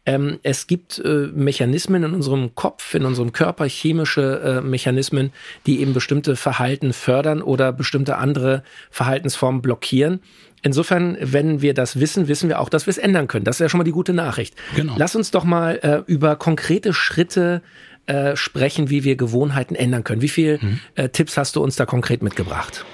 ähm, 0.05 0.39
es 0.43 0.67
gibt 0.67 0.99
äh, 0.99 1.27
Mechanismen 1.33 2.03
in 2.03 2.13
unserem 2.13 2.55
Kopf, 2.55 2.95
in 2.95 3.05
unserem 3.05 3.33
Körper, 3.33 3.65
chemische 3.65 4.61
äh, 4.61 4.61
Mechanismen, 4.61 5.31
die 5.65 5.81
eben 5.81 5.93
bestimmte 5.93 6.35
Verhalten 6.35 6.93
fördern 6.93 7.41
oder 7.41 7.71
bestimmte 7.71 8.17
andere 8.17 8.63
Verhaltensformen 8.89 9.61
blockieren. 9.61 10.21
Insofern, 10.63 11.17
wenn 11.21 11.61
wir 11.61 11.73
das 11.73 11.99
wissen, 11.99 12.27
wissen 12.27 12.49
wir 12.49 12.59
auch, 12.59 12.69
dass 12.69 12.87
wir 12.87 12.91
es 12.91 12.97
ändern 12.97 13.27
können. 13.27 13.45
Das 13.45 13.57
ist 13.57 13.59
ja 13.59 13.69
schon 13.69 13.77
mal 13.77 13.83
die 13.83 13.91
gute 13.91 14.13
Nachricht. 14.13 14.55
Genau. 14.75 14.95
Lass 14.97 15.15
uns 15.15 15.31
doch 15.31 15.43
mal 15.43 15.79
äh, 15.83 16.11
über 16.11 16.35
konkrete 16.35 16.93
Schritte 16.93 17.61
äh, 18.07 18.35
sprechen, 18.35 18.89
wie 18.89 19.03
wir 19.03 19.15
Gewohnheiten 19.15 19.75
ändern 19.75 20.03
können. 20.03 20.21
Wie 20.21 20.29
viele 20.29 20.59
mhm. 20.59 20.79
äh, 20.95 21.09
Tipps 21.09 21.37
hast 21.37 21.55
du 21.55 21.63
uns 21.63 21.75
da 21.75 21.85
konkret 21.85 22.23
mitgebracht? 22.23 22.85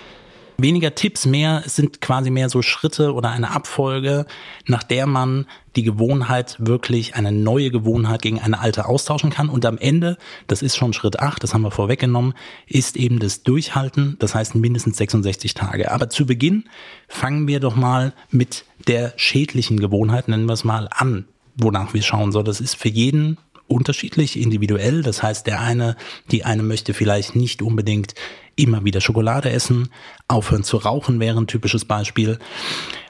Weniger 0.63 0.95
Tipps, 0.95 1.27
mehr 1.27 1.61
sind 1.67 2.01
quasi 2.01 2.31
mehr 2.31 2.49
so 2.49 2.63
Schritte 2.63 3.13
oder 3.13 3.29
eine 3.29 3.51
Abfolge, 3.51 4.25
nach 4.65 4.81
der 4.81 5.05
man 5.05 5.45
die 5.75 5.83
Gewohnheit 5.83 6.55
wirklich 6.57 7.15
eine 7.15 7.31
neue 7.31 7.69
Gewohnheit 7.69 8.23
gegen 8.23 8.39
eine 8.39 8.59
alte 8.59 8.85
austauschen 8.87 9.29
kann. 9.29 9.49
Und 9.49 9.65
am 9.65 9.77
Ende, 9.77 10.17
das 10.47 10.63
ist 10.63 10.75
schon 10.75 10.93
Schritt 10.93 11.19
8, 11.19 11.43
das 11.43 11.53
haben 11.53 11.61
wir 11.61 11.71
vorweggenommen, 11.71 12.33
ist 12.65 12.97
eben 12.97 13.19
das 13.19 13.43
Durchhalten, 13.43 14.15
das 14.19 14.33
heißt 14.33 14.55
mindestens 14.55 14.97
66 14.97 15.53
Tage. 15.53 15.91
Aber 15.91 16.09
zu 16.09 16.25
Beginn 16.25 16.65
fangen 17.07 17.47
wir 17.47 17.59
doch 17.59 17.75
mal 17.75 18.13
mit 18.31 18.65
der 18.87 19.13
schädlichen 19.17 19.79
Gewohnheit, 19.79 20.27
nennen 20.27 20.45
wir 20.47 20.53
es 20.53 20.63
mal, 20.63 20.89
an, 20.91 21.25
wonach 21.55 21.93
wir 21.93 22.01
schauen. 22.01 22.31
So, 22.31 22.41
das 22.41 22.59
ist 22.59 22.75
für 22.75 22.89
jeden 22.89 23.37
unterschiedlich, 23.73 24.39
individuell. 24.39 25.01
Das 25.01 25.21
heißt, 25.21 25.47
der 25.47 25.61
eine, 25.61 25.95
die 26.31 26.45
eine 26.45 26.63
möchte 26.63 26.93
vielleicht 26.93 27.35
nicht 27.35 27.61
unbedingt 27.61 28.15
immer 28.55 28.85
wieder 28.85 29.01
Schokolade 29.01 29.49
essen, 29.51 29.89
aufhören 30.27 30.63
zu 30.63 30.77
rauchen 30.77 31.19
wäre 31.19 31.39
ein 31.39 31.47
typisches 31.47 31.85
Beispiel. 31.85 32.39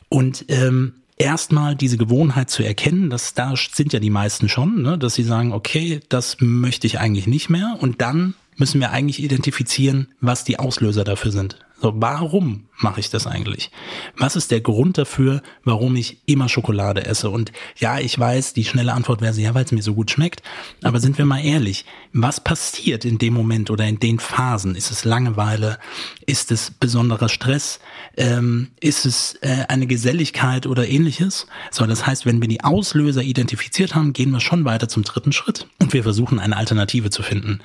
Und 0.10 0.46
ähm, 0.48 0.94
erstmal 1.18 1.76
diese 1.76 1.98
Gewohnheit 1.98 2.50
zu 2.50 2.64
erkennen, 2.64 3.10
dass 3.10 3.34
da 3.34 3.54
sind 3.56 3.94
ja 3.94 4.00
die 4.00 4.10
meisten 4.10 4.50
schon, 4.50 4.82
ne, 4.82 4.98
dass 4.98 5.16
sie 5.16 5.24
sagen, 5.24 5.52
okay, 5.52 6.00
das 6.10 6.38
möchte 6.40 6.88
ich 6.88 7.00
eigentlich 7.00 7.28
nicht 7.28 7.50
mehr. 7.50 7.78
Und 7.80 8.02
dann 8.02 8.36
müssen 8.58 8.80
wir 8.80 8.92
eigentlich 8.92 9.22
identifizieren, 9.22 10.08
was 10.22 10.44
die 10.44 10.60
Auslöser 10.60 11.04
dafür 11.04 11.32
sind. 11.32 11.58
So, 11.84 11.92
warum 11.98 12.64
mache 12.78 13.02
ich 13.02 13.10
das 13.10 13.28
eigentlich? 13.28 13.70
Was 14.16 14.38
ist 14.38 14.52
der 14.52 14.62
Grund 14.62 14.98
dafür, 14.98 15.42
warum 15.66 15.98
ich 15.98 16.20
immer 16.26 16.48
Schokolade 16.48 17.06
esse? 17.06 17.30
Und 17.30 17.52
ja, 17.78 18.00
ich 18.00 18.18
weiß, 18.18 18.54
die 18.54 18.64
schnelle 18.64 18.94
Antwort 18.94 19.20
wäre 19.20 19.34
ja, 19.34 19.54
weil 19.54 19.66
es 19.66 19.74
mir 19.74 19.84
so 19.84 19.94
gut 19.94 20.10
schmeckt. 20.10 20.42
Aber 20.82 21.02
sind 21.02 21.18
wir 21.18 21.26
mal 21.26 21.44
ehrlich, 21.44 21.84
was 22.14 22.40
passiert 22.40 23.04
in 23.04 23.18
dem 23.18 23.34
Moment 23.34 23.70
oder 23.70 23.86
in 23.86 24.00
den 24.00 24.20
Phasen? 24.20 24.76
Ist 24.76 24.92
es 24.92 25.04
Langeweile? 25.04 25.78
Ist 26.26 26.54
es 26.54 26.72
besonderer 26.72 27.28
Stress? 27.28 27.82
Ähm, 28.16 28.70
ist 28.80 29.06
es 29.06 29.36
äh, 29.42 29.66
eine 29.68 29.86
Geselligkeit 29.86 30.68
oder 30.68 30.88
ähnliches? 30.88 31.48
So, 31.70 31.86
das 31.86 32.08
heißt, 32.08 32.26
wenn 32.26 32.40
wir 32.40 32.48
die 32.48 32.64
Auslöser 32.64 33.24
identifiziert 33.24 33.94
haben, 33.94 34.14
gehen 34.14 34.32
wir 34.32 34.40
schon 34.40 34.64
weiter 34.64 34.88
zum 34.88 35.04
dritten 35.04 35.34
Schritt 35.34 35.68
und 35.82 35.92
wir 35.92 36.04
versuchen 36.04 36.40
eine 36.40 36.56
Alternative 36.56 37.10
zu 37.10 37.24
finden. 37.24 37.60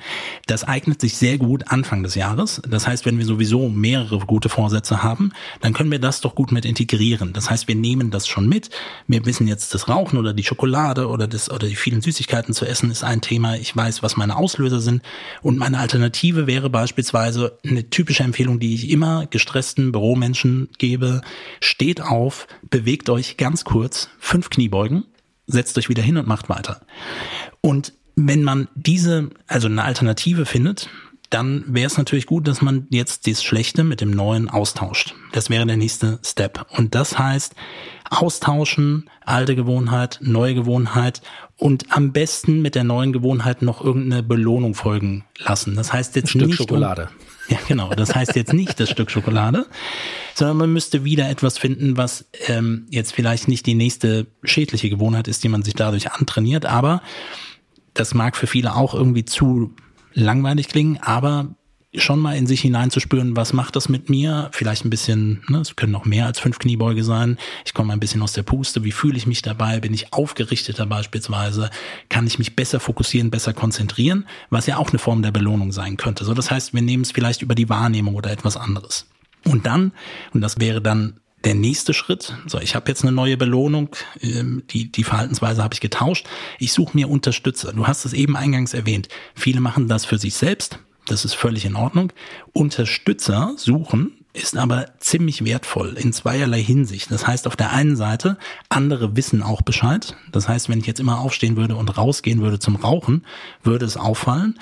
Das 0.45 0.65
eignet 0.65 0.99
sich 0.99 1.15
sehr 1.15 1.37
gut 1.37 1.63
Anfang 1.67 2.03
des 2.03 2.15
Jahres. 2.15 2.61
Das 2.67 2.85
heißt, 2.85 3.05
wenn 3.05 3.17
wir 3.17 3.25
sowieso 3.25 3.69
mehrere 3.69 4.08
gute 4.09 4.49
Vorsätze 4.49 5.03
haben, 5.03 5.31
dann 5.61 5.73
können 5.73 5.91
wir 5.91 5.99
das 5.99 6.21
doch 6.21 6.35
gut 6.35 6.51
mit 6.51 6.65
integrieren. 6.65 7.33
Das 7.33 7.49
heißt, 7.49 7.67
wir 7.67 7.75
nehmen 7.75 8.11
das 8.11 8.27
schon 8.27 8.47
mit. 8.47 8.69
Wir 9.07 9.25
wissen 9.25 9.47
jetzt, 9.47 9.73
das 9.73 9.87
Rauchen 9.87 10.17
oder 10.17 10.33
die 10.33 10.43
Schokolade 10.43 11.07
oder 11.07 11.27
das 11.27 11.49
oder 11.51 11.67
die 11.67 11.75
vielen 11.75 12.01
Süßigkeiten 12.01 12.53
zu 12.53 12.65
essen 12.65 12.91
ist 12.91 13.03
ein 13.03 13.21
Thema. 13.21 13.55
Ich 13.55 13.75
weiß, 13.75 14.03
was 14.03 14.17
meine 14.17 14.35
Auslöser 14.35 14.79
sind 14.79 15.03
und 15.41 15.57
meine 15.57 15.79
Alternative 15.79 16.47
wäre 16.47 16.69
beispielsweise 16.69 17.57
eine 17.65 17.89
typische 17.89 18.23
Empfehlung, 18.23 18.59
die 18.59 18.73
ich 18.73 18.89
immer 18.89 19.27
gestressten 19.27 19.91
Büromenschen 19.91 20.69
gebe. 20.77 21.21
Steht 21.59 22.01
auf, 22.01 22.47
bewegt 22.69 23.09
euch 23.09 23.37
ganz 23.37 23.63
kurz, 23.63 24.09
fünf 24.19 24.49
Kniebeugen, 24.49 25.05
setzt 25.47 25.77
euch 25.77 25.89
wieder 25.89 26.03
hin 26.03 26.17
und 26.17 26.27
macht 26.27 26.49
weiter. 26.49 26.81
Und 27.61 27.93
wenn 28.15 28.43
man 28.43 28.67
diese, 28.75 29.29
also 29.47 29.67
eine 29.67 29.83
Alternative 29.83 30.45
findet, 30.45 30.89
dann 31.29 31.63
wäre 31.67 31.87
es 31.87 31.97
natürlich 31.97 32.25
gut, 32.25 32.47
dass 32.47 32.61
man 32.61 32.87
jetzt 32.89 33.27
das 33.27 33.43
Schlechte 33.43 33.83
mit 33.83 34.01
dem 34.01 34.11
Neuen 34.11 34.49
austauscht. 34.49 35.13
Das 35.31 35.49
wäre 35.49 35.65
der 35.65 35.77
nächste 35.77 36.19
Step. 36.23 36.65
Und 36.75 36.95
das 36.95 37.19
heißt, 37.19 37.53
austauschen, 38.09 39.09
alte 39.23 39.55
Gewohnheit, 39.55 40.19
neue 40.21 40.55
Gewohnheit 40.55 41.21
und 41.55 41.95
am 41.95 42.11
besten 42.11 42.61
mit 42.61 42.73
der 42.73 42.83
neuen 42.83 43.13
Gewohnheit 43.13 43.61
noch 43.61 43.83
irgendeine 43.83 44.23
Belohnung 44.23 44.73
folgen 44.73 45.25
lassen. 45.37 45.75
Das 45.75 45.93
heißt 45.93 46.15
jetzt 46.15 46.27
Ein 46.27 46.29
Stück 46.29 46.47
nicht 46.47 46.57
Schokolade. 46.57 47.09
Um, 47.11 47.55
ja, 47.55 47.57
genau. 47.67 47.93
Das 47.93 48.15
heißt 48.15 48.35
jetzt 48.35 48.53
nicht 48.53 48.79
das 48.79 48.89
Stück 48.89 49.11
Schokolade, 49.11 49.67
sondern 50.33 50.57
man 50.57 50.73
müsste 50.73 51.03
wieder 51.03 51.29
etwas 51.29 51.59
finden, 51.59 51.97
was 51.97 52.25
ähm, 52.47 52.87
jetzt 52.89 53.13
vielleicht 53.13 53.47
nicht 53.47 53.67
die 53.67 53.75
nächste 53.75 54.27
schädliche 54.43 54.89
Gewohnheit 54.89 55.27
ist, 55.27 55.43
die 55.43 55.49
man 55.49 55.61
sich 55.61 55.75
dadurch 55.75 56.11
antrainiert, 56.11 56.65
aber 56.65 57.03
das 57.93 58.13
mag 58.13 58.37
für 58.37 58.47
viele 58.47 58.75
auch 58.75 58.93
irgendwie 58.93 59.25
zu 59.25 59.73
langweilig 60.19 60.67
klingen, 60.67 60.97
aber 61.01 61.55
schon 61.95 62.19
mal 62.19 62.37
in 62.37 62.45
sich 62.45 62.61
hineinzuspüren, 62.61 63.35
was 63.35 63.51
macht 63.51 63.75
das 63.75 63.89
mit 63.89 64.09
mir? 64.09 64.49
Vielleicht 64.53 64.85
ein 64.85 64.91
bisschen, 64.91 65.43
ne, 65.47 65.59
es 65.59 65.75
können 65.75 65.91
noch 65.91 66.05
mehr 66.05 66.27
als 66.27 66.39
fünf 66.39 66.59
Kniebeuge 66.59 67.03
sein. 67.03 67.37
Ich 67.65 67.73
komme 67.73 67.93
ein 67.93 67.99
bisschen 67.99 68.21
aus 68.21 68.33
der 68.33 68.43
Puste. 68.43 68.83
Wie 68.83 68.91
fühle 68.91 69.17
ich 69.17 69.25
mich 69.25 69.41
dabei? 69.41 69.79
Bin 69.79 69.93
ich 69.93 70.13
aufgerichteter 70.13 70.85
beispielsweise? 70.85 71.71
Kann 72.07 72.27
ich 72.27 72.37
mich 72.37 72.55
besser 72.55 72.79
fokussieren, 72.79 73.31
besser 73.31 73.53
konzentrieren? 73.53 74.27
Was 74.51 74.67
ja 74.67 74.77
auch 74.77 74.89
eine 74.89 74.99
Form 74.99 75.23
der 75.23 75.31
Belohnung 75.31 75.71
sein 75.71 75.97
könnte. 75.97 76.25
So, 76.25 76.35
das 76.35 76.51
heißt, 76.51 76.73
wir 76.75 76.81
nehmen 76.81 77.03
es 77.03 77.11
vielleicht 77.11 77.41
über 77.41 77.55
die 77.55 77.69
Wahrnehmung 77.69 78.13
oder 78.13 78.29
etwas 78.29 78.55
anderes. 78.55 79.07
Und 79.45 79.65
dann, 79.65 79.93
und 80.33 80.41
das 80.41 80.59
wäre 80.59 80.81
dann 80.81 81.19
der 81.43 81.55
nächste 81.55 81.93
Schritt, 81.93 82.35
so 82.47 82.59
ich 82.59 82.75
habe 82.75 82.89
jetzt 82.89 83.03
eine 83.03 83.11
neue 83.11 83.37
Belohnung, 83.37 83.95
ähm, 84.21 84.63
die, 84.69 84.91
die 84.91 85.03
Verhaltensweise 85.03 85.63
habe 85.63 85.73
ich 85.73 85.81
getauscht, 85.81 86.27
ich 86.59 86.73
suche 86.73 86.95
mir 86.95 87.09
Unterstützer. 87.09 87.73
Du 87.73 87.87
hast 87.87 88.05
es 88.05 88.13
eben 88.13 88.35
eingangs 88.35 88.73
erwähnt. 88.73 89.07
Viele 89.35 89.61
machen 89.61 89.87
das 89.87 90.05
für 90.05 90.17
sich 90.17 90.35
selbst, 90.35 90.79
das 91.05 91.25
ist 91.25 91.33
völlig 91.33 91.65
in 91.65 91.75
Ordnung. 91.75 92.11
Unterstützer 92.53 93.53
suchen 93.57 94.13
ist 94.33 94.55
aber 94.55 94.85
ziemlich 94.99 95.43
wertvoll 95.43 95.97
in 95.97 96.13
zweierlei 96.13 96.61
Hinsicht. 96.61 97.09
Das 97.11 97.25
heißt, 97.25 97.47
auf 97.47 97.55
der 97.55 97.71
einen 97.71 97.95
Seite, 97.95 98.37
andere 98.69 99.15
wissen 99.15 99.41
auch 99.41 99.61
Bescheid. 99.61 100.15
Das 100.31 100.47
heißt, 100.47 100.69
wenn 100.69 100.79
ich 100.79 100.85
jetzt 100.85 100.99
immer 100.99 101.19
aufstehen 101.19 101.57
würde 101.57 101.75
und 101.75 101.97
rausgehen 101.97 102.41
würde 102.41 102.59
zum 102.59 102.75
Rauchen, 102.75 103.25
würde 103.63 103.85
es 103.85 103.97
auffallen. 103.97 104.59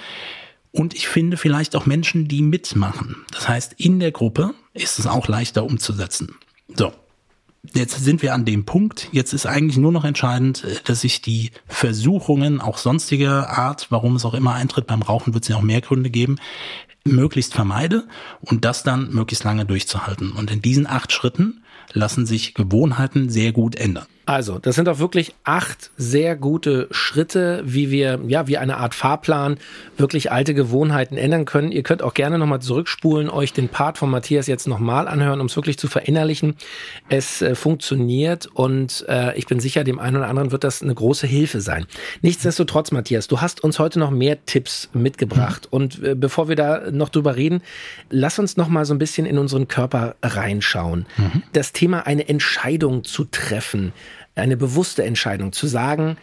Und 0.72 0.94
ich 0.94 1.08
finde 1.08 1.38
vielleicht 1.38 1.76
auch 1.76 1.86
Menschen, 1.86 2.28
die 2.28 2.42
mitmachen. 2.42 3.18
Das 3.32 3.50
heißt, 3.50 3.74
in 3.78 4.00
der 4.00 4.12
Gruppe 4.12 4.54
ist 4.74 5.00
es 5.00 5.08
auch 5.08 5.28
leichter 5.28 5.66
umzusetzen. 5.66 6.36
So. 6.76 6.92
Jetzt 7.74 8.02
sind 8.02 8.22
wir 8.22 8.34
an 8.34 8.46
dem 8.46 8.66
Punkt. 8.66 9.10
Jetzt 9.12 9.34
ist 9.34 9.46
eigentlich 9.46 9.78
nur 9.78 9.92
noch 9.92 10.06
entscheidend, 10.06 10.64
äh, 10.64 10.76
dass 10.86 11.04
ich 11.04 11.22
die 11.22 11.52
Versuchungen, 11.68 12.62
auch 12.62 12.78
sonstiger 12.78 13.50
Art, 13.50 13.88
warum 13.90 14.16
es 14.16 14.26
auch 14.26 14.34
immer 14.34 14.54
eintritt, 14.54 14.88
beim 14.88 15.02
Rauchen 15.02 15.34
wird 15.34 15.44
es 15.44 15.50
ja 15.50 15.58
auch 15.58 15.62
mehr 15.62 15.82
Gründe 15.82 16.10
geben, 16.10 16.38
möglichst 17.04 17.54
vermeide 17.54 18.08
und 18.42 18.66
das 18.66 18.84
dann 18.84 19.12
möglichst 19.14 19.44
lange 19.44 19.66
durchzuhalten. 19.66 20.32
Und 20.32 20.52
in 20.52 20.62
diesen 20.62 20.88
acht 20.88 21.12
Schritten 21.12 21.64
lassen 21.94 22.26
sich 22.26 22.54
Gewohnheiten 22.54 23.30
sehr 23.30 23.52
gut 23.52 23.76
ändern. 23.76 24.08
Also, 24.28 24.60
das 24.60 24.76
sind 24.76 24.90
auch 24.90 25.00
wirklich 25.00 25.36
acht 25.46 25.90
sehr 25.96 26.36
gute 26.36 26.90
Schritte, 26.92 27.62
wie 27.64 27.92
wir, 27.92 28.20
ja, 28.28 28.46
wie 28.46 28.58
eine 28.58 28.76
Art 28.76 28.94
Fahrplan 28.94 29.58
wirklich 29.96 30.34
alte 30.34 30.54
Gewohnheiten 30.54 31.16
ändern 31.16 31.46
können. 31.46 31.72
Ihr 31.72 31.82
könnt 31.82 32.04
auch 32.04 32.14
gerne 32.14 32.38
nochmal 32.38 32.62
zurückspulen, 32.62 33.30
euch 33.30 33.54
den 33.54 33.70
Part 33.70 33.98
von 33.98 34.10
Matthias 34.10 34.48
jetzt 34.48 34.68
nochmal 34.68 35.08
anhören, 35.08 35.40
um 35.40 35.46
es 35.46 35.56
wirklich 35.56 35.80
zu 35.80 35.88
verinnerlichen. 35.88 36.56
Es 37.08 37.42
äh, 37.42 37.56
funktioniert 37.56 38.48
und 38.48 39.06
äh, 39.08 39.34
ich 39.38 39.46
bin 39.46 39.62
sicher, 39.62 39.86
dem 39.86 39.98
einen 39.98 40.18
oder 40.18 40.28
anderen 40.28 40.52
wird 40.52 40.66
das 40.66 40.84
eine 40.84 40.94
große 40.94 41.26
Hilfe 41.26 41.62
sein. 41.62 41.86
Nichtsdestotrotz, 42.22 42.92
Matthias, 42.92 43.30
du 43.30 43.40
hast 43.40 43.64
uns 43.64 43.80
heute 43.80 43.98
noch 43.98 44.12
mehr 44.12 44.46
Tipps 44.46 44.90
mitgebracht. 44.92 45.70
Mhm. 45.72 45.76
Und 45.78 46.04
äh, 46.04 46.16
bevor 46.16 46.50
wir 46.50 46.58
da 46.58 46.92
noch 46.92 47.08
drüber 47.08 47.38
reden, 47.38 47.62
lass 48.10 48.40
uns 48.40 48.58
nochmal 48.58 48.84
so 48.84 48.94
ein 48.94 49.00
bisschen 49.00 49.26
in 49.26 49.38
unseren 49.38 49.70
Körper 49.70 50.16
reinschauen. 50.22 51.06
Mhm. 51.16 51.44
Das 51.54 51.72
Thema, 51.72 52.06
eine 52.06 52.28
Entscheidung 52.28 53.06
zu 53.06 53.24
treffen 53.24 53.94
eine 54.36 54.58
bewusste 54.58 55.04
Entscheidung 55.04 55.52
zu 55.52 55.68
sagen, 55.68 56.18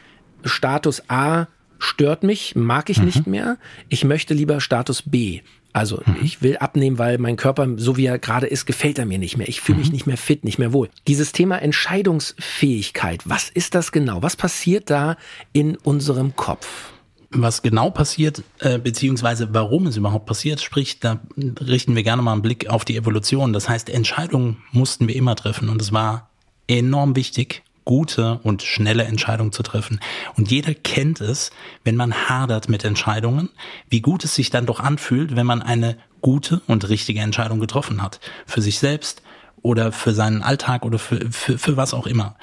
Status 0.45 1.03
A 1.09 1.47
stört 1.79 2.23
mich, 2.23 2.55
mag 2.57 2.91
ich 2.91 2.99
mhm. 2.99 3.05
nicht 3.07 3.27
mehr, 3.27 3.59
ich 3.89 4.05
möchte 4.05 4.35
lieber 4.35 4.61
Status 4.61 5.03
B. 5.03 5.41
Also 5.73 6.01
mhm. 6.07 6.17
ich 6.23 6.41
will 6.41 6.57
abnehmen, 6.59 6.99
weil 6.99 7.19
mein 7.19 7.37
Körper, 7.37 7.69
so 7.77 7.97
wie 7.97 8.07
er 8.07 8.19
gerade 8.21 8.47
ist, 8.47 8.65
gefällt 8.65 8.99
er 8.99 9.07
mir 9.07 9.19
nicht 9.19 9.37
mehr. 9.37 9.49
Ich 9.49 9.61
fühle 9.61 9.79
mich 9.79 9.89
mhm. 9.89 9.95
nicht 9.95 10.07
mehr 10.07 10.17
fit, 10.17 10.45
nicht 10.45 10.59
mehr 10.59 10.73
wohl. 10.73 10.89
Dieses 11.09 11.33
Thema 11.33 11.61
Entscheidungsfähigkeit, 11.61 13.23
was 13.25 13.51
ist 13.51 13.75
das 13.75 13.91
genau? 13.91 14.23
Was 14.23 14.37
passiert 14.37 14.89
da 14.89 15.17
in 15.53 15.77
unserem 15.77 16.37
Kopf? 16.37 16.93
was 17.37 17.63
genau 17.63 17.91
passiert, 17.91 18.45
äh, 18.61 18.79
beziehungsweise 18.79 19.53
warum 19.53 19.89
es 19.89 19.97
überhaupt 19.97 20.27
passiert, 20.27 20.61
sprich, 20.61 21.01
da 21.01 21.21
richten 21.37 21.97
wir 21.97 22.05
gerne 22.05 22.23
mal 22.23 22.33
einen 22.33 22.43
Blick 22.43 22.69
auf 22.69 22.85
die 22.85 22.97
Evolution. 22.97 23.53
Das 23.53 23.69
heißt, 23.69 23.89
Entscheidungen 23.91 24.59
mussten 24.71 25.09
wir 25.09 25.17
immer 25.17 25.35
treffen 25.35 25.69
und 25.69 25.83
es 25.83 25.93
war 25.93 26.31
enorm 26.69 27.17
wichtig, 27.17 27.63
gute 27.85 28.39
und 28.43 28.63
schnelle 28.63 29.05
Entscheidungen 29.05 29.53
zu 29.53 29.63
treffen. 29.63 30.01
Und 30.37 30.51
jeder 30.51 30.75
kennt 30.75 31.21
es, 31.21 31.51
wenn 31.85 31.97
man 31.97 32.15
hadert 32.29 32.69
mit 32.69 32.85
Entscheidungen, 32.85 33.51
wie 33.89 34.01
gut 34.01 34.25
es 34.25 34.35
sich 34.35 34.51
dann 34.51 34.67
doch 34.67 34.81
anfühlt, 34.81 35.37
wenn 35.37 35.47
man 35.47 35.63
eine 35.63 35.97
gute 36.21 36.63
und 36.67 36.89
richtige 36.89 37.21
Entscheidung 37.21 37.61
getroffen 37.61 38.03
hat. 38.03 38.21
Für 38.47 38.63
sich 38.63 38.79
selbst 38.79 39.23
oder 39.63 39.93
für 39.93 40.15
seinen 40.15 40.43
Alltag 40.43 40.85
oder 40.85 40.99
für, 40.99 41.31
für, 41.31 41.59
für 41.59 41.77
was 41.77 41.95
auch 41.95 42.07
immer. 42.07 42.37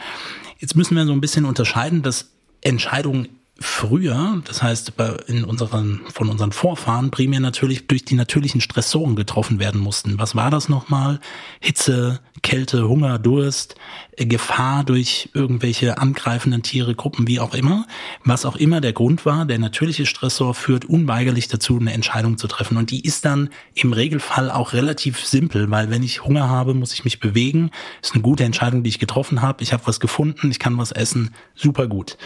Jetzt 0.60 0.76
müssen 0.76 0.96
wir 0.96 1.06
so 1.06 1.14
ein 1.14 1.22
bisschen 1.22 1.46
unterscheiden, 1.46 2.04
dass 2.04 2.32
Entscheidungen 2.62 3.41
früher, 3.62 4.42
das 4.46 4.62
heißt 4.62 4.94
in 5.28 5.44
unseren, 5.44 6.02
von 6.12 6.30
unseren 6.30 6.52
Vorfahren 6.52 7.12
primär 7.12 7.40
natürlich 7.40 7.88
durch 7.88 8.04
die 8.04 8.16
natürlichen 8.16 8.62
Stressoren 8.62 9.16
getroffen 9.16 9.60
werden 9.60 9.80
mussten. 9.80 10.20
Was 10.20 10.36
war 10.36 10.52
das 10.52 10.68
nochmal? 10.68 11.20
Hitze, 11.60 12.20
Kälte, 12.42 12.88
Hunger, 12.88 13.20
Durst, 13.20 13.76
äh, 14.18 14.26
Gefahr 14.26 14.84
durch 14.84 15.30
irgendwelche 15.34 15.98
angreifenden 16.00 16.64
Tiere, 16.64 16.96
Gruppen, 16.96 17.28
wie 17.28 17.40
auch 17.40 17.54
immer. 17.54 17.86
Was 18.24 18.46
auch 18.46 18.56
immer 18.56 18.82
der 18.82 18.94
Grund 18.94 19.26
war, 19.26 19.46
der 19.46 19.60
natürliche 19.60 20.06
Stressor 20.06 20.54
führt 20.54 20.86
unweigerlich 20.86 21.48
dazu, 21.48 21.78
eine 21.78 21.94
Entscheidung 21.94 22.38
zu 22.38 22.48
treffen. 22.48 22.78
Und 22.78 22.92
die 22.92 23.06
ist 23.06 23.26
dann 23.26 23.50
im 23.76 23.94
Regelfall 23.94 24.50
auch 24.50 24.74
relativ 24.74 25.24
simpel, 25.24 25.70
weil 25.70 25.90
wenn 25.90 26.04
ich 26.04 26.24
Hunger 26.24 26.50
habe, 26.50 26.74
muss 26.74 26.94
ich 26.94 27.04
mich 27.04 27.20
bewegen. 27.20 27.70
Ist 28.02 28.14
eine 28.14 28.24
gute 28.24 28.44
Entscheidung, 28.44 28.84
die 28.84 28.90
ich 28.90 29.00
getroffen 29.00 29.42
habe. 29.42 29.62
Ich 29.64 29.74
habe 29.74 29.86
was 29.86 30.00
gefunden, 30.00 30.50
ich 30.50 30.60
kann 30.60 30.78
was 30.78 30.92
essen. 30.92 31.34
Super 31.56 31.88
gut. 31.88 32.18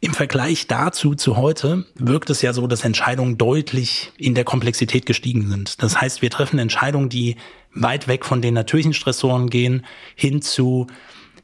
Im 0.00 0.12
Vergleich 0.12 0.65
dazu 0.70 1.14
zu 1.14 1.36
heute 1.36 1.84
wirkt 1.94 2.30
es 2.30 2.42
ja 2.42 2.52
so, 2.52 2.66
dass 2.66 2.84
Entscheidungen 2.84 3.38
deutlich 3.38 4.12
in 4.18 4.34
der 4.34 4.44
Komplexität 4.44 5.06
gestiegen 5.06 5.48
sind. 5.48 5.82
Das 5.82 6.00
heißt, 6.00 6.22
wir 6.22 6.30
treffen 6.30 6.58
Entscheidungen, 6.58 7.08
die 7.08 7.36
weit 7.72 8.08
weg 8.08 8.24
von 8.24 8.42
den 8.42 8.54
natürlichen 8.54 8.94
Stressoren 8.94 9.50
gehen, 9.50 9.84
hin 10.14 10.42
zu 10.42 10.86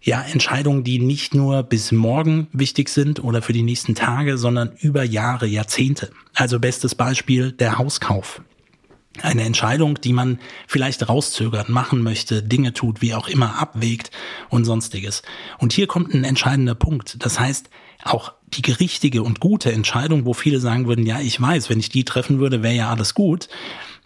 ja, 0.00 0.20
Entscheidungen, 0.22 0.82
die 0.82 0.98
nicht 0.98 1.34
nur 1.34 1.62
bis 1.62 1.92
morgen 1.92 2.48
wichtig 2.52 2.88
sind 2.88 3.22
oder 3.22 3.40
für 3.40 3.52
die 3.52 3.62
nächsten 3.62 3.94
Tage, 3.94 4.36
sondern 4.36 4.72
über 4.80 5.04
Jahre, 5.04 5.46
Jahrzehnte. 5.46 6.10
Also 6.34 6.58
bestes 6.58 6.94
Beispiel 6.94 7.52
der 7.52 7.78
Hauskauf. 7.78 8.42
Eine 9.20 9.42
Entscheidung, 9.42 10.00
die 10.00 10.14
man 10.14 10.38
vielleicht 10.66 11.08
rauszögert, 11.08 11.68
machen 11.68 12.02
möchte, 12.02 12.42
Dinge 12.42 12.72
tut, 12.72 13.02
wie 13.02 13.14
auch 13.14 13.28
immer, 13.28 13.60
abwägt 13.60 14.10
und 14.48 14.64
sonstiges. 14.64 15.22
Und 15.58 15.72
hier 15.72 15.86
kommt 15.86 16.14
ein 16.14 16.24
entscheidender 16.24 16.74
Punkt. 16.74 17.22
Das 17.24 17.38
heißt, 17.38 17.68
auch 18.04 18.32
die 18.52 18.70
richtige 18.72 19.22
und 19.22 19.40
gute 19.40 19.72
Entscheidung, 19.72 20.24
wo 20.24 20.34
viele 20.34 20.60
sagen 20.60 20.86
würden, 20.86 21.06
ja, 21.06 21.20
ich 21.20 21.40
weiß, 21.40 21.70
wenn 21.70 21.80
ich 21.80 21.88
die 21.88 22.04
treffen 22.04 22.38
würde, 22.38 22.62
wäre 22.62 22.74
ja 22.74 22.90
alles 22.90 23.14
gut. 23.14 23.48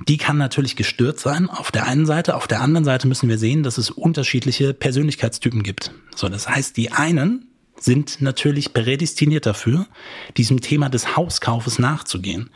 Die 0.08 0.18
kann 0.18 0.36
natürlich 0.36 0.76
gestört 0.76 1.18
sein 1.18 1.48
auf 1.48 1.70
der 1.70 1.86
einen 1.86 2.06
Seite. 2.06 2.36
Auf 2.36 2.46
der 2.46 2.60
anderen 2.60 2.84
Seite 2.84 3.08
müssen 3.08 3.28
wir 3.28 3.38
sehen, 3.38 3.62
dass 3.62 3.78
es 3.78 3.90
unterschiedliche 3.90 4.74
Persönlichkeitstypen 4.74 5.62
gibt. 5.62 5.92
So, 6.14 6.28
das 6.28 6.48
heißt, 6.48 6.76
die 6.76 6.92
einen 6.92 7.46
sind 7.78 8.20
natürlich 8.22 8.72
prädestiniert 8.72 9.46
dafür, 9.46 9.86
diesem 10.36 10.60
Thema 10.60 10.88
des 10.88 11.16
Hauskaufes 11.16 11.78
nachzugehen. 11.78 12.50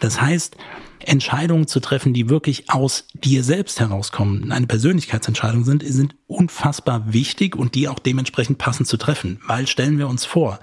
Das 0.00 0.20
heißt, 0.20 0.56
Entscheidungen 1.00 1.66
zu 1.66 1.80
treffen, 1.80 2.14
die 2.14 2.28
wirklich 2.28 2.70
aus 2.70 3.06
dir 3.12 3.44
selbst 3.44 3.80
herauskommen, 3.80 4.50
eine 4.52 4.66
Persönlichkeitsentscheidung 4.66 5.64
sind, 5.64 5.84
sind 5.84 6.14
unfassbar 6.26 7.12
wichtig 7.12 7.56
und 7.56 7.74
die 7.74 7.88
auch 7.88 7.98
dementsprechend 7.98 8.58
passend 8.58 8.88
zu 8.88 8.96
treffen. 8.96 9.40
Weil 9.46 9.66
stellen 9.66 9.98
wir 9.98 10.08
uns 10.08 10.24
vor, 10.24 10.60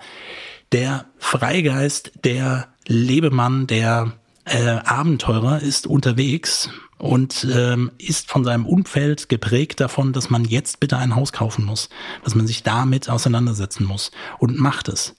der 0.71 1.05
Freigeist, 1.17 2.11
der 2.23 2.67
Lebemann, 2.87 3.67
der 3.67 4.13
äh, 4.45 4.79
Abenteurer 4.83 5.61
ist 5.61 5.87
unterwegs 5.87 6.69
und 6.97 7.47
ähm, 7.53 7.91
ist 7.97 8.29
von 8.29 8.43
seinem 8.43 8.65
Umfeld 8.65 9.29
geprägt 9.29 9.79
davon, 9.79 10.13
dass 10.13 10.29
man 10.29 10.45
jetzt 10.45 10.79
bitte 10.79 10.97
ein 10.97 11.15
Haus 11.15 11.33
kaufen 11.33 11.65
muss, 11.65 11.89
dass 12.23 12.35
man 12.35 12.47
sich 12.47 12.63
damit 12.63 13.09
auseinandersetzen 13.09 13.85
muss 13.85 14.11
und 14.39 14.59
macht 14.59 14.87
es. 14.87 15.15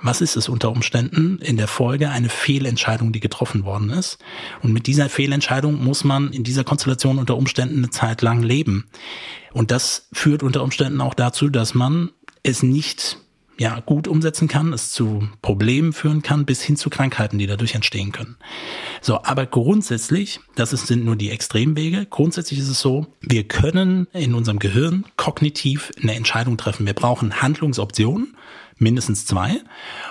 Was 0.00 0.20
ist 0.20 0.36
es 0.36 0.48
unter 0.48 0.70
Umständen 0.70 1.38
in 1.38 1.56
der 1.56 1.66
Folge 1.66 2.10
eine 2.10 2.28
Fehlentscheidung, 2.28 3.12
die 3.12 3.20
getroffen 3.20 3.64
worden 3.64 3.90
ist? 3.90 4.18
Und 4.62 4.72
mit 4.72 4.86
dieser 4.86 5.08
Fehlentscheidung 5.08 5.82
muss 5.82 6.04
man 6.04 6.32
in 6.32 6.44
dieser 6.44 6.62
Konstellation 6.62 7.18
unter 7.18 7.36
Umständen 7.36 7.78
eine 7.78 7.90
Zeit 7.90 8.22
lang 8.22 8.42
leben. 8.42 8.88
Und 9.52 9.72
das 9.72 10.08
führt 10.12 10.44
unter 10.44 10.62
Umständen 10.62 11.00
auch 11.00 11.14
dazu, 11.14 11.48
dass 11.48 11.74
man 11.74 12.10
es 12.44 12.62
nicht 12.62 13.18
ja, 13.58 13.80
gut 13.80 14.06
umsetzen 14.06 14.46
kann, 14.46 14.72
es 14.72 14.92
zu 14.92 15.28
Problemen 15.42 15.92
führen 15.92 16.22
kann, 16.22 16.46
bis 16.46 16.62
hin 16.62 16.76
zu 16.76 16.90
Krankheiten, 16.90 17.38
die 17.38 17.46
dadurch 17.46 17.74
entstehen 17.74 18.12
können. 18.12 18.36
So, 19.00 19.22
aber 19.24 19.46
grundsätzlich, 19.46 20.40
das 20.54 20.70
sind 20.70 21.04
nur 21.04 21.16
die 21.16 21.30
Extremwege, 21.30 22.06
grundsätzlich 22.06 22.60
ist 22.60 22.68
es 22.68 22.80
so, 22.80 23.06
wir 23.20 23.44
können 23.44 24.06
in 24.12 24.34
unserem 24.34 24.60
Gehirn 24.60 25.04
kognitiv 25.16 25.90
eine 26.00 26.14
Entscheidung 26.14 26.56
treffen. 26.56 26.86
Wir 26.86 26.94
brauchen 26.94 27.42
Handlungsoptionen, 27.42 28.36
mindestens 28.78 29.26
zwei. 29.26 29.60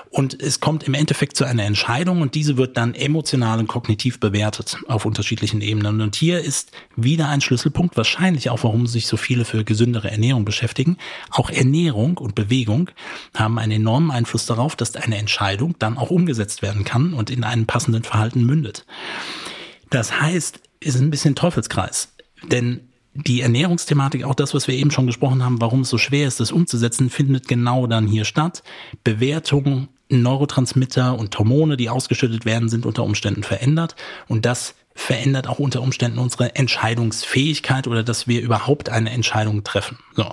Und 0.10 0.40
es 0.42 0.60
kommt 0.60 0.84
im 0.84 0.94
Endeffekt 0.94 1.36
zu 1.36 1.46
einer 1.46 1.64
Entscheidung 1.64 2.22
und 2.22 2.36
diese 2.36 2.58
wird 2.58 2.78
dann 2.78 2.94
emotional 2.94 3.60
und 3.60 3.68
kognitiv 3.68 4.20
bewertet 4.20 4.78
auf 4.88 5.06
unterschiedlichen 5.06 5.62
Ebenen. 5.62 6.02
Und 6.02 6.16
hier 6.16 6.40
ist 6.40 6.72
wieder 6.96 7.30
ein 7.30 7.42
Schlüsselpunkt, 7.42 7.98
wahrscheinlich 7.98 8.50
auch, 8.50 8.64
warum 8.64 8.88
sich 8.88 9.08
so 9.08 9.18
viele 9.18 9.46
für 9.46 9.64
gesündere 9.64 10.12
Ernährung 10.12 10.46
beschäftigen. 10.46 10.98
Auch 11.30 11.50
Ernährung 11.50 12.18
und 12.18 12.36
Bewegung 12.36 12.90
haben 13.36 13.60
einen 13.60 13.74
enormen 13.74 14.12
Einfluss 14.12 14.46
darauf, 14.46 14.76
dass 14.76 14.96
eine 14.96 15.18
Entscheidung 15.18 15.76
dann 15.80 15.98
auch 15.98 16.10
umgesetzt 16.10 16.62
werden 16.62 16.84
kann 16.84 17.14
und 17.14 17.30
in 17.30 17.44
einen 17.44 17.66
passenden 17.66 18.04
Verhalten 18.04 18.46
mündet. 18.46 18.86
Das 19.90 20.20
heißt, 20.20 20.60
es 20.80 20.96
ist 20.96 21.02
ein 21.02 21.12
bisschen 21.12 21.36
Teufelskreis. 21.36 22.14
Denn 22.44 22.82
die 23.26 23.42
Ernährungsthematik, 23.42 24.24
auch 24.24 24.36
das, 24.36 24.54
was 24.54 24.68
wir 24.68 24.76
eben 24.76 24.92
schon 24.92 25.08
gesprochen 25.08 25.44
haben, 25.44 25.60
warum 25.62 25.82
es 25.82 25.90
so 25.90 25.98
schwer 25.98 26.28
ist, 26.28 26.40
das 26.40 26.52
umzusetzen, 26.52 27.10
findet 27.10 27.48
genau 27.48 27.88
dann 27.88 28.08
hier 28.08 28.26
statt. 28.26 28.64
Bewertungen, 29.04 29.90
Neurotransmitter 30.10 31.18
und 31.18 31.38
Hormone, 31.38 31.78
die 31.78 31.90
ausgeschüttet 31.90 32.46
werden, 32.46 32.70
sind 32.70 32.86
unter 32.86 33.04
Umständen 33.04 33.44
verändert 33.44 33.96
und 34.28 34.46
das 34.46 34.76
verändert 34.96 35.48
auch 35.48 35.60
unter 35.60 35.82
Umständen 35.82 36.18
unsere 36.18 36.56
Entscheidungsfähigkeit 36.56 37.88
oder 37.88 38.04
dass 38.04 38.28
wir 38.28 38.42
überhaupt 38.42 38.90
eine 38.90 39.12
Entscheidung 39.12 39.64
treffen. 39.64 40.00
So. 40.16 40.24
Mhm. 40.24 40.32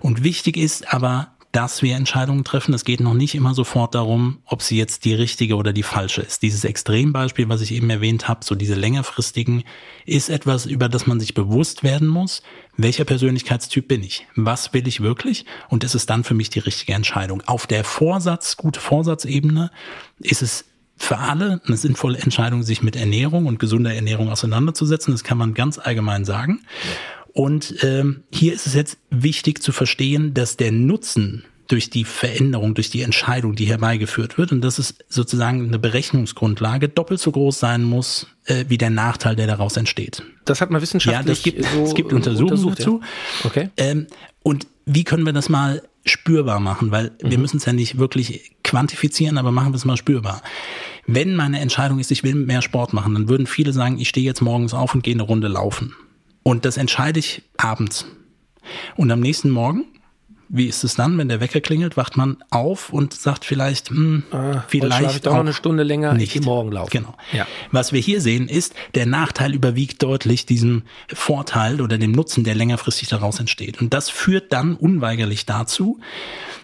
Und 0.00 0.22
wichtig 0.22 0.56
ist 0.56 0.92
aber, 0.94 1.32
dass 1.56 1.80
wir 1.80 1.96
Entscheidungen 1.96 2.44
treffen. 2.44 2.74
Es 2.74 2.84
geht 2.84 3.00
noch 3.00 3.14
nicht 3.14 3.34
immer 3.34 3.54
sofort 3.54 3.94
darum, 3.94 4.40
ob 4.44 4.60
sie 4.60 4.76
jetzt 4.76 5.06
die 5.06 5.14
richtige 5.14 5.56
oder 5.56 5.72
die 5.72 5.82
falsche 5.82 6.20
ist. 6.20 6.42
Dieses 6.42 6.64
Extrembeispiel, 6.64 7.48
was 7.48 7.62
ich 7.62 7.72
eben 7.72 7.88
erwähnt 7.88 8.28
habe, 8.28 8.44
so 8.44 8.54
diese 8.54 8.74
längerfristigen, 8.74 9.64
ist 10.04 10.28
etwas, 10.28 10.66
über 10.66 10.90
das 10.90 11.06
man 11.06 11.18
sich 11.18 11.32
bewusst 11.32 11.82
werden 11.82 12.08
muss. 12.08 12.42
Welcher 12.76 13.06
Persönlichkeitstyp 13.06 13.88
bin 13.88 14.02
ich? 14.02 14.26
Was 14.34 14.74
will 14.74 14.86
ich 14.86 15.00
wirklich? 15.00 15.46
Und 15.70 15.82
ist 15.82 15.94
es 15.94 16.04
dann 16.04 16.24
für 16.24 16.34
mich 16.34 16.50
die 16.50 16.58
richtige 16.58 16.92
Entscheidung? 16.92 17.42
Auf 17.46 17.66
der 17.66 17.84
Vorsatz, 17.84 18.58
gute 18.58 18.78
Vorsatzebene 18.78 19.70
ist 20.18 20.42
es 20.42 20.66
für 20.98 21.16
alle 21.16 21.62
eine 21.66 21.78
sinnvolle 21.78 22.18
Entscheidung, 22.18 22.64
sich 22.64 22.82
mit 22.82 22.96
Ernährung 22.96 23.46
und 23.46 23.58
gesunder 23.58 23.94
Ernährung 23.94 24.30
auseinanderzusetzen. 24.30 25.14
Das 25.14 25.24
kann 25.24 25.38
man 25.38 25.54
ganz 25.54 25.78
allgemein 25.78 26.26
sagen. 26.26 26.60
Und 27.36 27.84
ähm, 27.84 28.22
hier 28.32 28.54
ist 28.54 28.66
es 28.66 28.72
jetzt 28.72 28.96
wichtig 29.10 29.62
zu 29.62 29.70
verstehen, 29.70 30.32
dass 30.32 30.56
der 30.56 30.72
Nutzen 30.72 31.44
durch 31.68 31.90
die 31.90 32.04
Veränderung, 32.04 32.72
durch 32.72 32.88
die 32.88 33.02
Entscheidung, 33.02 33.54
die 33.54 33.66
herbeigeführt 33.66 34.38
wird, 34.38 34.52
und 34.52 34.62
dass 34.62 34.78
es 34.78 34.94
sozusagen 35.10 35.66
eine 35.66 35.78
Berechnungsgrundlage 35.78 36.88
doppelt 36.88 37.20
so 37.20 37.30
groß 37.32 37.58
sein 37.58 37.82
muss, 37.82 38.26
äh, 38.46 38.64
wie 38.68 38.78
der 38.78 38.88
Nachteil, 38.88 39.36
der 39.36 39.46
daraus 39.46 39.76
entsteht. 39.76 40.22
Das 40.46 40.62
hat 40.62 40.70
man 40.70 40.80
wissenschaftlich 40.80 41.26
Ja, 41.26 41.28
das 41.28 41.42
gibt, 41.42 41.64
so 41.66 41.84
es 41.84 41.94
gibt 41.94 42.14
Untersuchungen 42.14 42.74
dazu. 42.74 43.00
Ja. 43.02 43.46
Okay. 43.46 43.68
Ähm, 43.76 44.06
und 44.42 44.66
wie 44.86 45.04
können 45.04 45.26
wir 45.26 45.34
das 45.34 45.50
mal 45.50 45.82
spürbar 46.06 46.58
machen? 46.58 46.90
Weil 46.90 47.10
mhm. 47.22 47.32
wir 47.32 47.38
müssen 47.38 47.58
es 47.58 47.66
ja 47.66 47.74
nicht 47.74 47.98
wirklich 47.98 48.52
quantifizieren, 48.64 49.36
aber 49.36 49.52
machen 49.52 49.72
wir 49.72 49.76
es 49.76 49.84
mal 49.84 49.98
spürbar. 49.98 50.40
Wenn 51.06 51.36
meine 51.36 51.60
Entscheidung 51.60 51.98
ist, 51.98 52.10
ich 52.10 52.24
will 52.24 52.34
mehr 52.34 52.62
Sport 52.62 52.94
machen, 52.94 53.12
dann 53.12 53.28
würden 53.28 53.46
viele 53.46 53.74
sagen, 53.74 53.98
ich 53.98 54.08
stehe 54.08 54.24
jetzt 54.24 54.40
morgens 54.40 54.72
auf 54.72 54.94
und 54.94 55.02
gehe 55.02 55.14
eine 55.14 55.22
Runde 55.22 55.48
laufen. 55.48 55.94
Und 56.46 56.64
das 56.64 56.76
entscheide 56.76 57.18
ich 57.18 57.42
abends. 57.56 58.06
Und 58.94 59.10
am 59.10 59.18
nächsten 59.18 59.50
Morgen, 59.50 59.84
wie 60.48 60.66
ist 60.66 60.84
es 60.84 60.94
dann, 60.94 61.18
wenn 61.18 61.28
der 61.28 61.40
Wecker 61.40 61.60
klingelt, 61.60 61.96
wacht 61.96 62.16
man 62.16 62.36
auf 62.50 62.90
und 62.90 63.12
sagt 63.14 63.44
vielleicht, 63.44 63.90
hm, 63.90 64.22
ah, 64.30 64.62
vielleicht 64.68 65.24
ich 65.24 65.26
auch 65.26 65.40
eine 65.40 65.52
Stunde 65.52 65.82
länger 65.82 66.14
nicht 66.14 66.40
morgen 66.44 66.70
laufen. 66.70 66.90
Genau. 66.92 67.16
Ja. 67.32 67.48
Was 67.72 67.92
wir 67.92 68.00
hier 68.00 68.20
sehen, 68.20 68.46
ist, 68.46 68.76
der 68.94 69.06
Nachteil 69.06 69.54
überwiegt 69.54 70.04
deutlich 70.04 70.46
diesem 70.46 70.84
Vorteil 71.12 71.80
oder 71.80 71.98
dem 71.98 72.12
Nutzen, 72.12 72.44
der 72.44 72.54
längerfristig 72.54 73.08
daraus 73.08 73.40
entsteht. 73.40 73.80
Und 73.80 73.92
das 73.92 74.08
führt 74.08 74.52
dann 74.52 74.76
unweigerlich 74.76 75.46
dazu, 75.46 75.98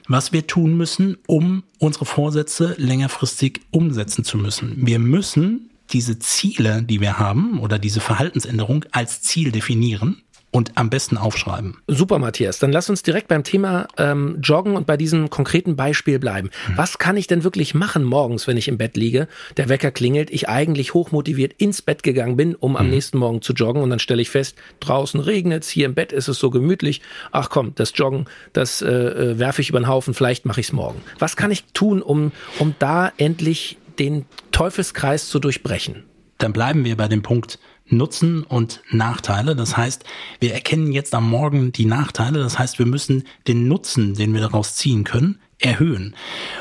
was 0.06 0.32
wir 0.32 0.46
tun 0.46 0.76
müssen, 0.76 1.18
um 1.26 1.64
unsere 1.80 2.04
Vorsätze 2.04 2.76
längerfristig 2.78 3.62
umsetzen 3.72 4.22
zu 4.22 4.38
müssen. 4.38 4.86
Wir 4.86 5.00
müssen 5.00 5.71
diese 5.92 6.18
Ziele, 6.18 6.82
die 6.82 7.00
wir 7.00 7.18
haben 7.18 7.58
oder 7.60 7.78
diese 7.78 8.00
Verhaltensänderung 8.00 8.84
als 8.92 9.22
Ziel 9.22 9.52
definieren 9.52 10.22
und 10.52 10.72
am 10.74 10.90
besten 10.90 11.16
aufschreiben. 11.16 11.78
Super, 11.88 12.18
Matthias. 12.18 12.58
Dann 12.58 12.72
lass 12.72 12.90
uns 12.90 13.02
direkt 13.02 13.28
beim 13.28 13.42
Thema 13.42 13.88
ähm, 13.96 14.38
Joggen 14.42 14.76
und 14.76 14.86
bei 14.86 14.98
diesem 14.98 15.30
konkreten 15.30 15.76
Beispiel 15.76 16.18
bleiben. 16.18 16.50
Hm. 16.66 16.76
Was 16.76 16.98
kann 16.98 17.16
ich 17.16 17.26
denn 17.26 17.42
wirklich 17.42 17.74
machen 17.74 18.04
morgens, 18.04 18.46
wenn 18.46 18.58
ich 18.58 18.68
im 18.68 18.76
Bett 18.76 18.96
liege, 18.96 19.28
der 19.56 19.70
Wecker 19.70 19.90
klingelt, 19.90 20.30
ich 20.30 20.50
eigentlich 20.50 20.92
hochmotiviert 20.92 21.54
ins 21.54 21.80
Bett 21.80 22.02
gegangen 22.02 22.36
bin, 22.36 22.54
um 22.54 22.76
am 22.76 22.84
hm. 22.84 22.90
nächsten 22.90 23.18
Morgen 23.18 23.40
zu 23.40 23.54
joggen 23.54 23.82
und 23.82 23.88
dann 23.88 23.98
stelle 23.98 24.20
ich 24.20 24.28
fest, 24.28 24.56
draußen 24.80 25.20
regnet's, 25.20 25.70
hier 25.70 25.86
im 25.86 25.94
Bett 25.94 26.12
ist 26.12 26.28
es 26.28 26.38
so 26.38 26.50
gemütlich. 26.50 27.00
Ach 27.32 27.48
komm, 27.48 27.74
das 27.74 27.92
Joggen, 27.96 28.26
das 28.52 28.82
äh, 28.82 28.90
äh 28.90 29.38
werfe 29.38 29.62
ich 29.62 29.70
über 29.70 29.80
den 29.80 29.88
Haufen, 29.88 30.12
vielleicht 30.12 30.44
mache 30.44 30.60
ich 30.60 30.66
es 30.66 30.72
morgen. 30.72 31.00
Was 31.18 31.36
kann 31.36 31.50
ich 31.50 31.64
tun, 31.72 32.02
um, 32.02 32.30
um 32.58 32.74
da 32.78 33.10
endlich 33.16 33.78
den 33.98 34.26
Teufelskreis 34.50 35.28
zu 35.28 35.38
durchbrechen. 35.38 36.04
Dann 36.38 36.52
bleiben 36.52 36.84
wir 36.84 36.96
bei 36.96 37.08
dem 37.08 37.22
Punkt 37.22 37.58
Nutzen 37.86 38.42
und 38.42 38.82
Nachteile. 38.90 39.54
Das 39.54 39.76
heißt, 39.76 40.04
wir 40.40 40.54
erkennen 40.54 40.92
jetzt 40.92 41.14
am 41.14 41.28
Morgen 41.28 41.72
die 41.72 41.84
Nachteile. 41.84 42.38
Das 42.38 42.58
heißt, 42.58 42.78
wir 42.78 42.86
müssen 42.86 43.24
den 43.46 43.68
Nutzen, 43.68 44.14
den 44.14 44.32
wir 44.34 44.40
daraus 44.40 44.74
ziehen 44.74 45.04
können, 45.04 45.40
erhöhen. 45.62 46.14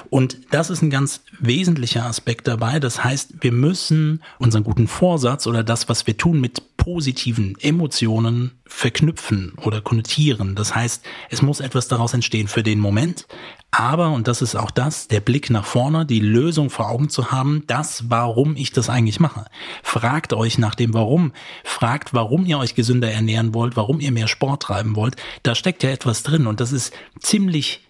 Und 0.09 0.37
das 0.51 0.69
ist 0.69 0.81
ein 0.81 0.89
ganz 0.89 1.21
wesentlicher 1.39 2.05
Aspekt 2.05 2.47
dabei. 2.47 2.79
Das 2.79 3.03
heißt, 3.03 3.35
wir 3.41 3.51
müssen 3.51 4.21
unseren 4.37 4.63
guten 4.63 4.87
Vorsatz 4.87 5.47
oder 5.47 5.63
das, 5.63 5.89
was 5.89 6.07
wir 6.07 6.17
tun, 6.17 6.39
mit 6.39 6.77
positiven 6.77 7.55
Emotionen 7.59 8.51
verknüpfen 8.65 9.53
oder 9.57 9.81
konnotieren. 9.81 10.55
Das 10.55 10.73
heißt, 10.73 11.03
es 11.29 11.41
muss 11.41 11.59
etwas 11.59 11.87
daraus 11.87 12.13
entstehen 12.13 12.47
für 12.47 12.63
den 12.63 12.79
Moment. 12.79 13.27
Aber, 13.69 14.11
und 14.11 14.27
das 14.27 14.41
ist 14.41 14.55
auch 14.55 14.71
das, 14.71 15.07
der 15.07 15.21
Blick 15.21 15.49
nach 15.49 15.65
vorne, 15.65 16.05
die 16.05 16.19
Lösung 16.19 16.69
vor 16.69 16.89
Augen 16.89 17.09
zu 17.09 17.31
haben, 17.31 17.63
das, 17.67 18.09
warum 18.09 18.55
ich 18.55 18.71
das 18.71 18.89
eigentlich 18.89 19.19
mache. 19.19 19.45
Fragt 19.83 20.33
euch 20.33 20.57
nach 20.57 20.75
dem 20.75 20.93
Warum. 20.93 21.31
Fragt, 21.63 22.13
warum 22.13 22.45
ihr 22.45 22.57
euch 22.57 22.75
gesünder 22.75 23.11
ernähren 23.11 23.53
wollt, 23.53 23.77
warum 23.77 23.99
ihr 23.99 24.11
mehr 24.11 24.27
Sport 24.27 24.63
treiben 24.63 24.95
wollt. 24.95 25.15
Da 25.43 25.55
steckt 25.55 25.83
ja 25.83 25.91
etwas 25.91 26.23
drin 26.23 26.47
und 26.47 26.59
das 26.59 26.71
ist 26.71 26.93
ziemlich 27.19 27.81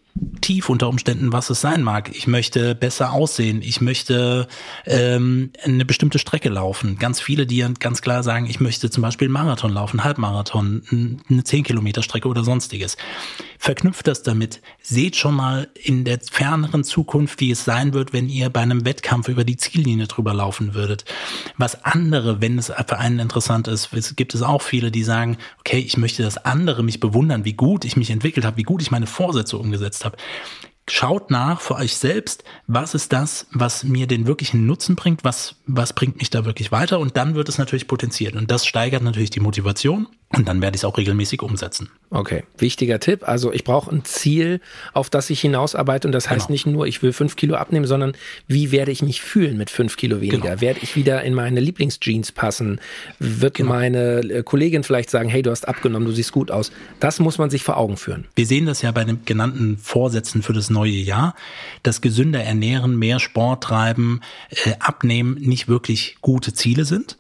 tief 0.42 0.70
unter 0.70 0.90
Umständen, 0.90 1.32
was 1.32 1.50
es 1.50 1.62
sein 1.62 1.84
mag. 1.84 2.10
Ich 2.14 2.28
möchte 2.28 2.76
besser 2.76 3.14
aussehen, 3.14 3.62
ich 3.62 3.80
möchte 3.80 4.48
ähm, 4.86 5.52
eine 5.64 5.86
bestimmte 5.86 6.20
Strecke 6.20 6.50
laufen. 6.50 6.98
Ganz 6.98 7.22
viele, 7.22 7.46
die 7.46 7.66
ganz 7.80 8.02
klar 8.02 8.24
sagen, 8.24 8.48
ich 8.48 8.60
möchte 8.60 8.90
zum 8.90 9.02
Beispiel 9.04 9.30
Marathon 9.30 9.72
laufen, 9.72 10.04
Halbmarathon, 10.04 11.22
eine 11.30 11.44
10 11.44 11.64
Kilometer 11.64 12.04
Strecke 12.04 12.28
oder 12.28 12.44
sonstiges. 12.44 12.98
Verknüpft 13.58 14.08
das 14.08 14.24
damit. 14.24 14.62
Seht 14.82 15.16
schon 15.16 15.36
mal 15.36 15.70
in 15.76 16.04
der 16.04 16.20
ferneren 16.20 16.84
Zukunft, 16.84 17.40
wie 17.40 17.52
es 17.52 17.64
sein 17.64 17.94
wird, 17.94 18.12
wenn 18.12 18.28
ihr 18.28 18.50
bei 18.50 18.62
einem 18.62 18.86
Wettkampf 18.86 19.28
über 19.28 19.44
die 19.44 19.56
Ziellinie 19.58 20.08
drüber 20.08 20.34
laufen 20.34 20.74
würdet. 20.74 21.06
Was 21.58 21.86
andere, 21.86 22.42
wenn 22.42 22.58
es 22.58 22.68
für 22.88 22.98
einen 22.98 23.20
interessant 23.20 23.68
ist, 23.68 23.92
gibt 24.16 24.34
es 24.34 24.42
auch 24.42 24.64
viele, 24.64 24.90
die 24.90 25.04
sagen, 25.04 25.38
okay, 25.60 25.78
ich 25.78 25.96
möchte, 25.96 26.24
dass 26.24 26.38
andere 26.38 26.82
mich 26.82 27.00
bewundern, 27.00 27.46
wie 27.46 27.54
gut 27.54 27.86
ich 27.86 27.96
mich 27.96 28.10
entwickelt 28.10 28.46
habe, 28.46 28.58
wie 28.58 28.64
gut 28.64 28.82
ich 28.82 28.90
meine 28.90 29.06
Vorsätze 29.06 29.60
umgesetzt 29.60 30.01
habe 30.06 30.18
schaut 30.90 31.32
nach 31.32 31.62
für 31.62 31.76
euch 31.76 31.96
selbst, 31.96 32.44
was 32.68 32.94
ist 32.94 33.14
das, 33.14 33.48
was 33.54 33.84
mir 33.84 34.08
den 34.08 34.28
wirklichen 34.28 34.66
Nutzen 34.66 34.96
bringt, 34.96 35.24
was, 35.24 35.56
was 35.66 35.94
bringt 35.94 36.18
mich 36.18 36.30
da 36.30 36.44
wirklich 36.44 36.72
weiter? 36.72 37.00
Und 37.00 37.18
dann 37.18 37.36
wird 37.36 37.50
es 37.50 37.58
natürlich 37.58 37.88
potenziert. 37.88 38.36
Und 38.36 38.52
das 38.52 38.66
steigert 38.66 39.04
natürlich 39.04 39.30
die 39.30 39.40
Motivation 39.40 40.08
und 40.34 40.48
dann 40.48 40.62
werde 40.62 40.76
ich 40.76 40.82
es 40.82 40.86
auch 40.86 40.98
regelmäßig 40.98 41.42
umsetzen. 41.42 41.90
Okay, 42.10 42.44
wichtiger 42.58 43.00
Tipp. 43.00 43.28
Also 43.28 43.52
ich 43.52 43.64
brauche 43.64 43.92
ein 43.92 44.06
Ziel, 44.06 44.62
auf 44.94 45.10
das 45.10 45.30
ich 45.30 45.42
hinausarbeite 45.42 46.08
und 46.08 46.12
das 46.14 46.30
heißt 46.30 46.48
genau. 46.48 46.54
nicht 46.54 46.68
nur, 46.68 46.88
ich 46.88 47.02
will 47.04 47.14
fünf 47.14 47.36
Kilo 47.36 47.56
abnehmen, 47.56 47.86
sondern 47.86 48.14
wie 48.48 48.72
werde 48.72 48.92
ich 48.92 49.02
mich 49.02 49.22
fühlen 49.22 49.58
mit 49.58 49.70
fünf 49.70 49.98
Kilo 49.98 50.22
weniger? 50.22 50.50
Genau. 50.50 50.62
Werde 50.62 50.80
ich 50.84 50.96
wieder 50.96 51.24
in 51.24 51.34
meine 51.34 51.60
Lieblingsjeans 51.60 52.32
passen? 52.32 52.80
Wird 53.20 53.56
genau. 53.56 53.72
meine 53.72 54.20
äh, 54.20 54.44
Kollegin 54.44 54.84
vielleicht 54.84 55.10
sagen, 55.10 55.30
hey, 55.30 55.42
du 55.42 55.52
hast 55.52 55.68
abgenommen, 55.68 56.06
du 56.06 56.14
siehst 56.14 56.32
gut 56.32 56.50
aus? 56.50 56.72
Das 57.00 57.20
muss 57.20 57.38
man 57.38 57.50
sich 57.50 57.64
vor 57.64 57.78
Augen 57.78 57.98
führen. 57.98 58.26
Wir 58.36 58.46
sehen 58.46 58.66
das 58.66 58.82
ja 58.82 58.92
bei 58.92 59.04
den 59.04 59.26
genannten 59.26 59.78
Vorsätzen 59.78 60.44
für 60.44 60.54
das 60.54 60.70
neue 60.70 60.92
Jahr, 60.92 61.36
dass 61.84 62.02
gesünder 62.02 62.44
ernähren, 62.44 62.98
mehr 62.98 63.20
Sport 63.20 63.64
treiben, 63.64 64.22
äh, 64.50 64.74
abnehmen 64.80 65.36
nicht 65.36 65.68
wirklich 65.68 66.18
gute 66.22 66.54
Ziele 66.54 66.86
sind. 66.86 67.18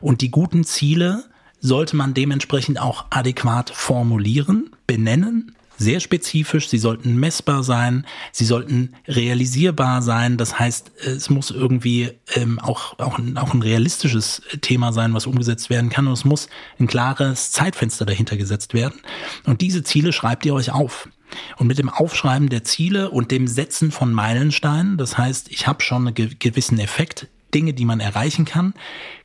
Und 0.00 0.22
die 0.22 0.30
guten 0.30 0.64
Ziele 0.64 1.24
sollte 1.64 1.96
man 1.96 2.12
dementsprechend 2.12 2.78
auch 2.78 3.06
adäquat 3.08 3.70
formulieren, 3.70 4.70
benennen, 4.86 5.56
sehr 5.78 5.98
spezifisch, 5.98 6.68
sie 6.68 6.78
sollten 6.78 7.16
messbar 7.16 7.64
sein, 7.64 8.06
sie 8.32 8.44
sollten 8.44 8.94
realisierbar 9.08 10.02
sein. 10.02 10.36
Das 10.36 10.58
heißt, 10.58 10.92
es 10.98 11.30
muss 11.30 11.50
irgendwie 11.50 12.10
ähm, 12.34 12.58
auch, 12.58 12.98
auch, 12.98 13.18
ein, 13.18 13.38
auch 13.38 13.54
ein 13.54 13.62
realistisches 13.62 14.42
Thema 14.60 14.92
sein, 14.92 15.14
was 15.14 15.26
umgesetzt 15.26 15.70
werden 15.70 15.88
kann. 15.88 16.06
Und 16.06 16.12
es 16.12 16.26
muss 16.26 16.48
ein 16.78 16.86
klares 16.86 17.50
Zeitfenster 17.50 18.04
dahinter 18.04 18.36
gesetzt 18.36 18.74
werden. 18.74 19.00
Und 19.46 19.62
diese 19.62 19.82
Ziele 19.82 20.12
schreibt 20.12 20.44
ihr 20.44 20.54
euch 20.54 20.70
auf. 20.70 21.08
Und 21.56 21.66
mit 21.66 21.78
dem 21.78 21.88
Aufschreiben 21.88 22.50
der 22.50 22.62
Ziele 22.62 23.10
und 23.10 23.30
dem 23.30 23.48
Setzen 23.48 23.90
von 23.90 24.12
Meilensteinen, 24.12 24.98
das 24.98 25.16
heißt, 25.16 25.50
ich 25.50 25.66
habe 25.66 25.82
schon 25.82 26.06
einen 26.06 26.38
gewissen 26.38 26.78
Effekt 26.78 27.26
Dinge, 27.54 27.74
die 27.74 27.84
man 27.84 28.00
erreichen 28.00 28.44
kann, 28.44 28.74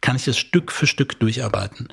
kann 0.02 0.16
ich 0.16 0.26
das 0.26 0.38
Stück 0.38 0.72
für 0.72 0.88
Stück 0.88 1.20
durcharbeiten. 1.20 1.88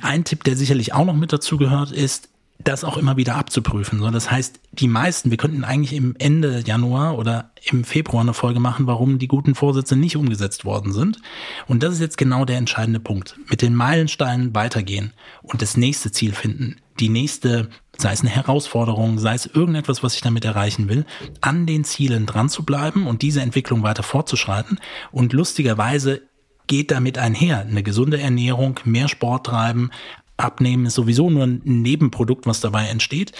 Ein 0.00 0.24
Tipp, 0.24 0.44
der 0.44 0.56
sicherlich 0.56 0.92
auch 0.92 1.04
noch 1.04 1.16
mit 1.16 1.32
dazu 1.32 1.56
gehört, 1.56 1.90
ist, 1.90 2.28
das 2.64 2.84
auch 2.84 2.96
immer 2.96 3.16
wieder 3.16 3.36
abzuprüfen. 3.36 4.00
Das 4.12 4.30
heißt, 4.30 4.60
die 4.72 4.88
meisten, 4.88 5.30
wir 5.30 5.38
könnten 5.38 5.64
eigentlich 5.64 5.94
im 5.94 6.14
Ende 6.18 6.62
Januar 6.64 7.18
oder 7.18 7.50
im 7.70 7.84
Februar 7.84 8.22
eine 8.22 8.34
Folge 8.34 8.60
machen, 8.60 8.86
warum 8.86 9.18
die 9.18 9.28
guten 9.28 9.54
Vorsätze 9.54 9.96
nicht 9.96 10.16
umgesetzt 10.16 10.64
worden 10.64 10.92
sind. 10.92 11.18
Und 11.66 11.82
das 11.82 11.94
ist 11.94 12.00
jetzt 12.00 12.18
genau 12.18 12.44
der 12.44 12.58
entscheidende 12.58 13.00
Punkt. 13.00 13.36
Mit 13.48 13.62
den 13.62 13.74
Meilensteinen 13.74 14.54
weitergehen 14.54 15.12
und 15.42 15.62
das 15.62 15.76
nächste 15.76 16.12
Ziel 16.12 16.32
finden. 16.32 16.76
Die 17.00 17.08
nächste, 17.08 17.68
sei 17.98 18.12
es 18.12 18.20
eine 18.20 18.30
Herausforderung, 18.30 19.18
sei 19.18 19.34
es 19.34 19.46
irgendetwas, 19.46 20.02
was 20.02 20.14
ich 20.14 20.20
damit 20.20 20.44
erreichen 20.44 20.88
will, 20.88 21.04
an 21.40 21.66
den 21.66 21.84
Zielen 21.84 22.26
dran 22.26 22.48
zu 22.48 22.64
bleiben 22.64 23.06
und 23.06 23.22
diese 23.22 23.42
Entwicklung 23.42 23.82
weiter 23.82 24.02
fortzuschreiten. 24.02 24.80
Und 25.10 25.32
lustigerweise 25.32 26.22
geht 26.66 26.90
damit 26.90 27.18
einher. 27.18 27.60
Eine 27.60 27.82
gesunde 27.82 28.20
Ernährung, 28.20 28.80
mehr 28.84 29.08
Sport 29.08 29.46
treiben, 29.46 29.90
Abnehmen 30.36 30.86
ist 30.86 30.94
sowieso 30.94 31.30
nur 31.30 31.44
ein 31.44 31.60
Nebenprodukt, 31.64 32.46
was 32.46 32.60
dabei 32.60 32.88
entsteht. 32.88 33.32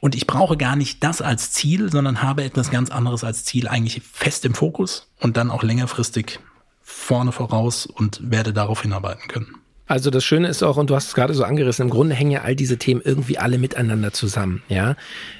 Und 0.00 0.14
ich 0.14 0.26
brauche 0.26 0.56
gar 0.56 0.76
nicht 0.76 1.02
das 1.02 1.22
als 1.22 1.52
Ziel, 1.52 1.90
sondern 1.90 2.22
habe 2.22 2.44
etwas 2.44 2.70
ganz 2.70 2.90
anderes 2.90 3.24
als 3.24 3.44
Ziel 3.44 3.66
eigentlich 3.66 4.02
fest 4.02 4.44
im 4.44 4.54
Fokus 4.54 5.08
und 5.20 5.36
dann 5.36 5.50
auch 5.50 5.62
längerfristig 5.62 6.40
vorne 6.82 7.32
voraus 7.32 7.86
und 7.86 8.30
werde 8.30 8.52
darauf 8.52 8.82
hinarbeiten 8.82 9.28
können. 9.28 9.59
Also 9.90 10.10
das 10.10 10.22
Schöne 10.22 10.46
ist 10.46 10.62
auch, 10.62 10.76
und 10.76 10.88
du 10.88 10.94
hast 10.94 11.08
es 11.08 11.14
gerade 11.14 11.34
so 11.34 11.42
angerissen, 11.42 11.86
im 11.86 11.90
Grunde 11.90 12.14
hängen 12.14 12.30
ja 12.30 12.42
all 12.42 12.54
diese 12.54 12.78
Themen 12.78 13.00
irgendwie 13.04 13.38
alle 13.38 13.58
miteinander 13.58 14.12
zusammen. 14.12 14.62
Ja, 14.68 14.94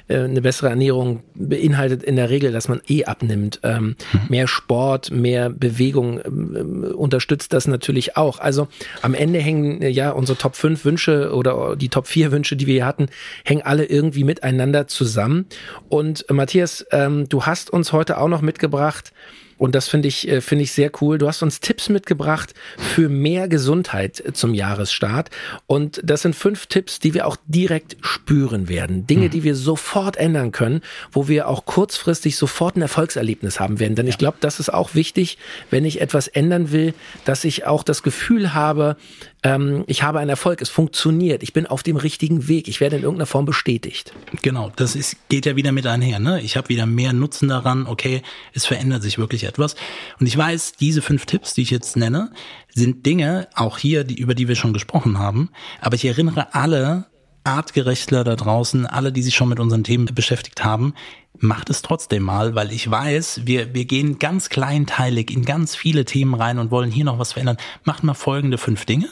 äh, 0.08 0.24
Eine 0.24 0.42
bessere 0.42 0.70
Ernährung 0.70 1.22
beinhaltet 1.36 2.02
in 2.02 2.16
der 2.16 2.30
Regel, 2.30 2.50
dass 2.50 2.66
man 2.66 2.80
eh 2.88 3.04
abnimmt. 3.04 3.60
Ähm, 3.62 3.94
mhm. 4.12 4.20
Mehr 4.28 4.48
Sport, 4.48 5.12
mehr 5.12 5.50
Bewegung 5.50 6.18
ähm, 6.24 6.92
unterstützt 6.96 7.52
das 7.52 7.68
natürlich 7.68 8.16
auch. 8.16 8.40
Also 8.40 8.66
am 9.02 9.14
Ende 9.14 9.38
hängen 9.38 9.82
ja 9.82 10.10
unsere 10.10 10.36
Top 10.36 10.56
5 10.56 10.84
Wünsche 10.84 11.32
oder 11.32 11.76
die 11.76 11.88
Top 11.88 12.08
4 12.08 12.32
Wünsche, 12.32 12.56
die 12.56 12.66
wir 12.66 12.74
hier 12.74 12.86
hatten, 12.86 13.06
hängen 13.44 13.62
alle 13.62 13.84
irgendwie 13.84 14.24
miteinander 14.24 14.88
zusammen. 14.88 15.46
Und 15.88 16.28
äh, 16.28 16.32
Matthias, 16.32 16.84
ähm, 16.90 17.28
du 17.28 17.46
hast 17.46 17.70
uns 17.70 17.92
heute 17.92 18.18
auch 18.18 18.26
noch 18.26 18.42
mitgebracht, 18.42 19.12
und 19.60 19.74
das 19.74 19.88
finde 19.88 20.08
ich, 20.08 20.26
äh, 20.26 20.40
finde 20.40 20.64
ich 20.64 20.72
sehr 20.72 20.90
cool. 21.02 21.18
Du 21.18 21.28
hast 21.28 21.42
uns 21.42 21.60
Tipps 21.60 21.90
mitgebracht 21.90 22.54
für 22.78 23.10
mehr 23.10 23.46
Gesundheit 23.46 24.22
zum 24.32 24.54
Jahresstart. 24.54 25.28
Und 25.66 26.00
das 26.02 26.22
sind 26.22 26.34
fünf 26.34 26.64
Tipps, 26.66 26.98
die 26.98 27.12
wir 27.12 27.26
auch 27.26 27.36
direkt 27.44 27.98
spüren 28.00 28.70
werden. 28.70 29.06
Dinge, 29.06 29.26
mhm. 29.26 29.30
die 29.32 29.44
wir 29.44 29.54
sofort 29.54 30.16
ändern 30.16 30.50
können, 30.50 30.80
wo 31.12 31.28
wir 31.28 31.46
auch 31.46 31.66
kurzfristig 31.66 32.38
sofort 32.38 32.76
ein 32.76 32.82
Erfolgserlebnis 32.82 33.60
haben 33.60 33.80
werden. 33.80 33.96
Denn 33.96 34.06
ich 34.06 34.16
glaube, 34.16 34.38
das 34.40 34.60
ist 34.60 34.72
auch 34.72 34.94
wichtig, 34.94 35.36
wenn 35.68 35.84
ich 35.84 36.00
etwas 36.00 36.26
ändern 36.26 36.72
will, 36.72 36.94
dass 37.26 37.44
ich 37.44 37.66
auch 37.66 37.82
das 37.82 38.02
Gefühl 38.02 38.54
habe, 38.54 38.96
ähm, 39.42 39.85
ich 39.87 40.03
habe 40.03 40.18
einen 40.18 40.31
Erfolg, 40.31 40.61
es 40.61 40.68
funktioniert, 40.68 41.42
ich 41.42 41.53
bin 41.53 41.66
auf 41.66 41.83
dem 41.83 41.96
richtigen 41.96 42.48
Weg, 42.48 42.68
ich 42.68 42.81
werde 42.81 42.96
in 42.96 43.03
irgendeiner 43.03 43.26
Form 43.26 43.44
bestätigt. 43.46 44.12
Genau, 44.42 44.70
das 44.76 44.94
ist, 44.94 45.16
geht 45.29 45.46
ja 45.46 45.57
wieder 45.57 45.72
mit 45.72 45.87
einher. 45.87 46.18
Ne? 46.18 46.40
Ich 46.42 46.57
habe 46.57 46.68
wieder 46.68 46.87
mehr 46.87 47.12
Nutzen 47.12 47.48
daran, 47.48 47.87
okay, 47.87 48.22
es 48.53 48.66
verändert 48.66 49.03
sich 49.03 49.18
wirklich 49.18 49.44
etwas. 49.44 49.76
Und 50.18 50.26
ich 50.26 50.37
weiß, 50.37 50.72
diese 50.72 51.03
fünf 51.03 51.26
Tipps, 51.26 51.55
die 51.55 51.62
ich 51.62 51.70
jetzt 51.70 51.96
nenne, 51.96 52.33
sind 52.74 53.07
Dinge, 53.07 53.48
auch 53.55 53.79
hier, 53.79 54.05
die, 54.05 54.18
über 54.18 54.35
die 54.35 54.48
wir 54.48 54.57
schon 54.57 54.72
gesprochen 54.72 55.18
haben, 55.18 55.50
aber 55.81 55.96
ich 55.96 56.05
erinnere 56.05 56.55
alle 56.55 57.07
Artgerechtler 57.44 58.24
da 58.24 58.37
draußen, 58.37 58.87
alle, 58.87 59.12
die 59.12 59.22
sich 59.22 59.35
schon 59.35 59.48
mit 59.48 59.61
unseren 59.61 59.85
Themen 59.85 60.07
beschäftigt 60.07 60.64
haben, 60.64 60.94
macht 61.38 61.70
es 61.70 61.83
trotzdem 61.83 62.22
mal, 62.22 62.55
weil 62.55 62.72
ich 62.72 62.90
weiß, 62.90 63.42
wir, 63.44 63.74
wir 63.74 63.85
gehen 63.85 64.18
ganz 64.18 64.48
kleinteilig 64.48 65.31
in 65.31 65.44
ganz 65.44 65.74
viele 65.74 66.05
Themen 66.05 66.35
rein 66.35 66.59
und 66.59 66.70
wollen 66.70 66.90
hier 66.90 67.05
noch 67.05 67.18
was 67.18 67.33
verändern. 67.33 67.57
Macht 67.85 68.05
mal 68.05 68.14
folgende 68.14 68.59
fünf 68.59 68.85
Dinge. 68.85 69.09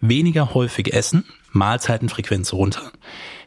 Weniger 0.00 0.54
häufig 0.54 0.92
essen, 0.92 1.24
Mahlzeitenfrequenz 1.52 2.52
runter. 2.52 2.92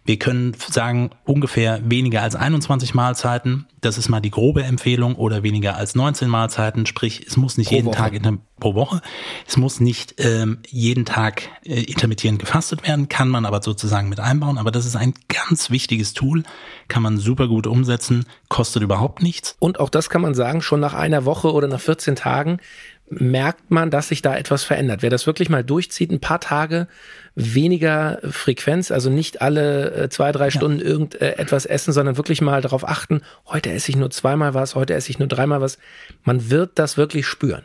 Wir 0.03 0.17
können 0.17 0.55
sagen, 0.57 1.11
ungefähr 1.25 1.79
weniger 1.85 2.23
als 2.23 2.35
21 2.35 2.95
Mahlzeiten. 2.95 3.67
Das 3.81 3.99
ist 3.99 4.09
mal 4.09 4.19
die 4.19 4.31
grobe 4.31 4.63
Empfehlung 4.63 5.13
oder 5.13 5.43
weniger 5.43 5.75
als 5.75 5.93
19 5.93 6.27
Mahlzeiten. 6.27 6.87
Sprich, 6.87 7.23
es 7.27 7.37
muss 7.37 7.57
nicht 7.59 7.67
pro 7.67 7.75
jeden 7.75 7.85
Woche. 7.87 7.97
Tag 7.97 8.13
inter, 8.13 8.37
pro 8.59 8.73
Woche. 8.73 9.01
Es 9.47 9.57
muss 9.57 9.79
nicht 9.79 10.15
ähm, 10.17 10.59
jeden 10.67 11.05
Tag 11.05 11.43
äh, 11.63 11.83
intermittierend 11.83 12.39
gefastet 12.39 12.87
werden, 12.87 13.09
kann 13.09 13.29
man 13.29 13.45
aber 13.45 13.61
sozusagen 13.61 14.09
mit 14.09 14.19
einbauen. 14.19 14.57
Aber 14.57 14.71
das 14.71 14.87
ist 14.87 14.95
ein 14.95 15.13
ganz 15.27 15.69
wichtiges 15.69 16.13
Tool, 16.13 16.43
kann 16.87 17.03
man 17.03 17.19
super 17.19 17.47
gut 17.47 17.67
umsetzen, 17.67 18.25
kostet 18.49 18.81
überhaupt 18.81 19.21
nichts. 19.21 19.55
Und 19.59 19.79
auch 19.79 19.89
das 19.89 20.09
kann 20.09 20.21
man 20.23 20.33
sagen, 20.33 20.63
schon 20.63 20.79
nach 20.79 20.95
einer 20.95 21.25
Woche 21.25 21.53
oder 21.53 21.67
nach 21.67 21.79
14 21.79 22.15
Tagen 22.15 22.57
merkt 23.11 23.69
man, 23.69 23.91
dass 23.91 24.07
sich 24.07 24.21
da 24.21 24.35
etwas 24.35 24.63
verändert. 24.63 25.01
Wer 25.01 25.09
das 25.09 25.27
wirklich 25.27 25.49
mal 25.49 25.63
durchzieht, 25.63 26.11
ein 26.11 26.21
paar 26.21 26.39
Tage 26.39 26.87
weniger 27.35 28.19
Frequenz, 28.29 28.91
also 28.91 29.09
nicht 29.09 29.41
alle 29.41 29.93
äh, 29.93 30.09
zwei, 30.09 30.31
drei 30.31 30.49
Stunden 30.51 30.79
ja. 30.79 30.85
irgendetwas 30.85 31.65
essen, 31.65 31.93
sondern 31.93 32.17
wirklich 32.17 32.41
mal 32.41 32.61
darauf 32.61 32.87
achten, 32.87 33.21
heute 33.47 33.71
esse 33.71 33.89
ich 33.89 33.95
nur 33.95 34.11
zweimal 34.11 34.53
was, 34.53 34.75
heute 34.75 34.93
esse 34.93 35.09
ich 35.09 35.19
nur 35.19 35.29
dreimal 35.29 35.61
was. 35.61 35.77
Man 36.25 36.49
wird 36.49 36.71
das 36.75 36.97
wirklich 36.97 37.25
spüren. 37.25 37.63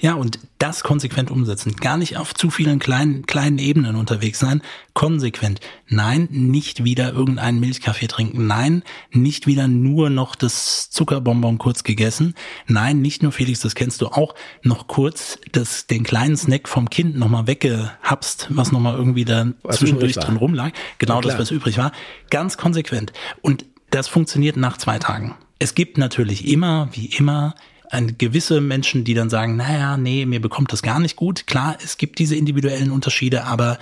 Ja, 0.00 0.14
und 0.14 0.38
das 0.58 0.82
konsequent 0.82 1.30
umsetzen. 1.30 1.76
Gar 1.76 1.96
nicht 1.96 2.18
auf 2.18 2.34
zu 2.34 2.50
vielen 2.50 2.78
kleinen, 2.78 3.26
kleinen 3.26 3.58
Ebenen 3.58 3.96
unterwegs 3.96 4.38
sein. 4.38 4.62
Konsequent. 4.92 5.60
Nein, 5.88 6.28
nicht 6.30 6.84
wieder 6.84 7.12
irgendeinen 7.12 7.60
Milchkaffee 7.60 8.08
trinken. 8.08 8.46
Nein, 8.46 8.82
nicht 9.12 9.46
wieder 9.46 9.68
nur 9.68 10.10
noch 10.10 10.34
das 10.34 10.90
Zuckerbonbon 10.90 11.58
kurz 11.58 11.84
gegessen. 11.84 12.34
Nein, 12.66 13.00
nicht 13.00 13.22
nur 13.22 13.32
Felix, 13.32 13.60
das 13.60 13.74
kennst 13.74 14.00
du 14.00 14.08
auch, 14.08 14.34
noch 14.62 14.88
kurz 14.88 15.38
das, 15.52 15.86
den 15.86 16.04
kleinen 16.04 16.36
Snack 16.36 16.68
vom 16.68 16.90
Kind 16.90 17.16
nochmal 17.16 17.46
weggehapst, 17.46 18.48
was 18.50 18.72
nochmal 18.72 18.94
irgendwie 18.94 19.05
da 19.14 19.46
was 19.62 19.76
zwischendurch 19.76 20.14
drin 20.14 20.36
rumlag. 20.36 20.72
Genau 20.98 21.20
das, 21.20 21.38
was 21.38 21.50
übrig 21.50 21.78
war. 21.78 21.92
Ganz 22.30 22.56
konsequent. 22.56 23.12
Und 23.42 23.64
das 23.90 24.08
funktioniert 24.08 24.56
nach 24.56 24.76
zwei 24.76 24.98
Tagen. 24.98 25.34
Es 25.58 25.74
gibt 25.74 25.98
natürlich 25.98 26.48
immer, 26.48 26.88
wie 26.92 27.06
immer, 27.06 27.54
eine 27.90 28.12
gewisse 28.12 28.60
Menschen, 28.60 29.04
die 29.04 29.14
dann 29.14 29.30
sagen, 29.30 29.56
naja, 29.56 29.96
nee, 29.96 30.26
mir 30.26 30.40
bekommt 30.40 30.72
das 30.72 30.82
gar 30.82 30.98
nicht 30.98 31.16
gut. 31.16 31.46
Klar, 31.46 31.76
es 31.82 31.98
gibt 31.98 32.18
diese 32.18 32.34
individuellen 32.34 32.90
Unterschiede, 32.90 33.44
aber 33.44 33.78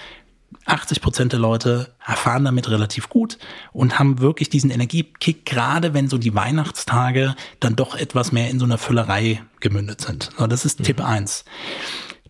80 0.66 1.00
Prozent 1.00 1.32
der 1.32 1.40
Leute 1.40 1.92
erfahren 2.04 2.44
damit 2.44 2.70
relativ 2.70 3.08
gut 3.08 3.38
und 3.72 3.98
haben 3.98 4.20
wirklich 4.20 4.48
diesen 4.48 4.70
Energiekick, 4.70 5.44
gerade 5.44 5.94
wenn 5.94 6.08
so 6.08 6.18
die 6.18 6.34
Weihnachtstage 6.34 7.34
dann 7.60 7.76
doch 7.76 7.94
etwas 7.94 8.32
mehr 8.32 8.50
in 8.50 8.58
so 8.58 8.64
einer 8.64 8.78
Füllerei 8.78 9.42
gemündet 9.60 10.00
sind. 10.00 10.30
So, 10.38 10.46
das 10.46 10.64
ist 10.64 10.80
mhm. 10.80 10.84
Tipp 10.84 11.04
eins. 11.04 11.44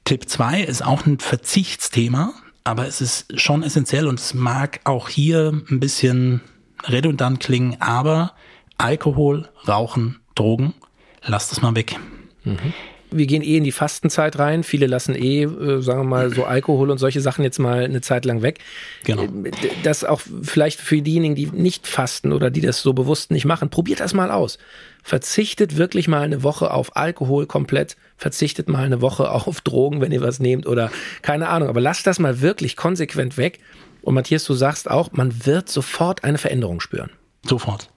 Tipp 0.05 0.29
zwei 0.29 0.63
ist 0.63 0.85
auch 0.85 1.07
ein 1.07 1.19
Verzichtsthema 1.19 2.35
aber 2.65 2.87
es 2.87 3.01
ist 3.01 3.39
schon 3.41 3.63
essentiell 3.63 4.07
und 4.07 4.19
es 4.19 4.35
mag 4.35 4.81
auch 4.85 5.09
hier 5.09 5.53
ein 5.71 5.81
bisschen 5.81 6.41
redundant 6.85 7.41
klingen, 7.41 7.81
aber 7.81 8.33
Alkohol, 8.79 9.49
Rauchen, 9.69 10.21
Drogen, 10.35 10.75
lasst 11.23 11.53
es 11.53 11.63
mal 11.63 11.77
weg. 11.77 11.99
Mhm. 12.43 12.73
Wir 13.17 13.27
gehen 13.27 13.43
eh 13.43 13.57
in 13.57 13.65
die 13.65 13.73
Fastenzeit 13.73 14.39
rein. 14.39 14.63
Viele 14.63 14.87
lassen 14.87 15.15
eh, 15.15 15.45
äh, 15.45 15.81
sagen 15.83 16.01
wir 16.01 16.05
mal, 16.05 16.35
so 16.35 16.45
Alkohol 16.45 16.91
und 16.91 16.99
solche 16.99 17.21
Sachen 17.21 17.45
jetzt 17.45 17.59
mal 17.59 17.85
eine 17.85 18.01
Zeit 18.01 18.25
lang 18.25 18.43
weg. 18.43 18.59
Genau. 19.05 19.23
Äh, 19.23 19.51
Das 19.83 20.05
auch 20.05 20.21
vielleicht 20.43 20.81
für 20.81 21.01
diejenigen, 21.01 21.35
die 21.35 21.47
nicht 21.47 21.87
fasten 21.87 22.33
oder 22.33 22.51
die 22.51 22.61
das 22.61 22.83
so 22.83 22.93
bewusst 22.93 23.31
nicht 23.31 23.45
machen, 23.45 23.71
probiert 23.71 24.01
das 24.01 24.15
mal 24.15 24.31
aus. 24.31 24.59
Verzichtet 25.03 25.77
wirklich 25.77 26.09
mal 26.09 26.23
eine 26.23 26.43
Woche 26.43 26.73
auf 26.73 26.97
Alkohol 26.97 27.47
komplett, 27.47 27.97
verzichtet 28.17 28.69
mal 28.69 28.85
eine 28.85 29.01
Woche 29.01 29.31
auf 29.47 29.61
Drogen, 29.61 30.01
wenn 30.01 30.13
ihr 30.13 30.23
was 30.23 30.41
nehmt 30.41 30.67
oder 30.67 30.91
keine 31.23 31.49
Ahnung. 31.49 31.69
Aber 31.69 31.81
lasst 31.81 32.07
das 32.07 32.19
mal 32.19 32.41
wirklich 32.41 32.77
konsequent 32.77 33.37
weg. 33.37 33.61
Und 34.03 34.15
Matthias, 34.15 34.45
du 34.45 34.55
sagst 34.55 34.91
auch, 34.91 35.13
man 35.13 35.47
wird 35.47 35.69
sofort 35.69 36.25
eine 36.25 36.39
Veränderung 36.39 36.81
spüren. 36.81 37.11
Sofort. 37.47 37.89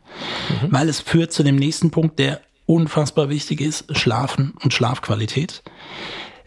Weil 0.70 0.90
es 0.90 1.02
führt 1.02 1.32
zu 1.34 1.44
dem 1.44 1.58
nächsten 1.58 1.92
Punkt, 1.92 2.18
der 2.20 2.42
unfassbar 2.68 3.30
wichtig 3.30 3.62
ist, 3.62 3.86
Schlafen 3.98 4.54
und 4.62 4.74
Schlafqualität. 4.74 5.64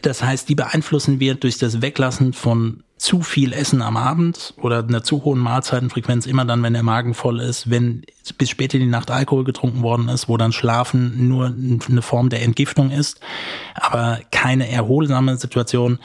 Das 0.01 0.23
heißt, 0.23 0.47
die 0.47 0.55
beeinflussen 0.55 1.19
wir 1.19 1.35
durch 1.35 1.57
das 1.57 1.81
Weglassen 1.81 2.33
von 2.33 2.83
zu 2.97 3.21
viel 3.21 3.51
Essen 3.51 3.81
am 3.81 3.97
Abend 3.97 4.53
oder 4.61 4.83
einer 4.83 5.03
zu 5.03 5.23
hohen 5.23 5.39
Mahlzeitenfrequenz 5.39 6.27
immer 6.27 6.45
dann, 6.45 6.61
wenn 6.61 6.73
der 6.73 6.83
Magen 6.83 7.15
voll 7.15 7.39
ist, 7.39 7.69
wenn 7.69 8.03
bis 8.37 8.51
spät 8.51 8.75
in 8.75 8.79
die 8.79 8.85
Nacht 8.85 9.09
Alkohol 9.09 9.43
getrunken 9.43 9.81
worden 9.81 10.07
ist, 10.07 10.29
wo 10.29 10.37
dann 10.37 10.51
Schlafen 10.51 11.27
nur 11.27 11.47
eine 11.47 12.01
Form 12.03 12.29
der 12.29 12.43
Entgiftung 12.43 12.91
ist, 12.91 13.19
aber 13.73 14.19
keine 14.29 14.69
erholsame 14.69 15.35
Situation. 15.37 15.97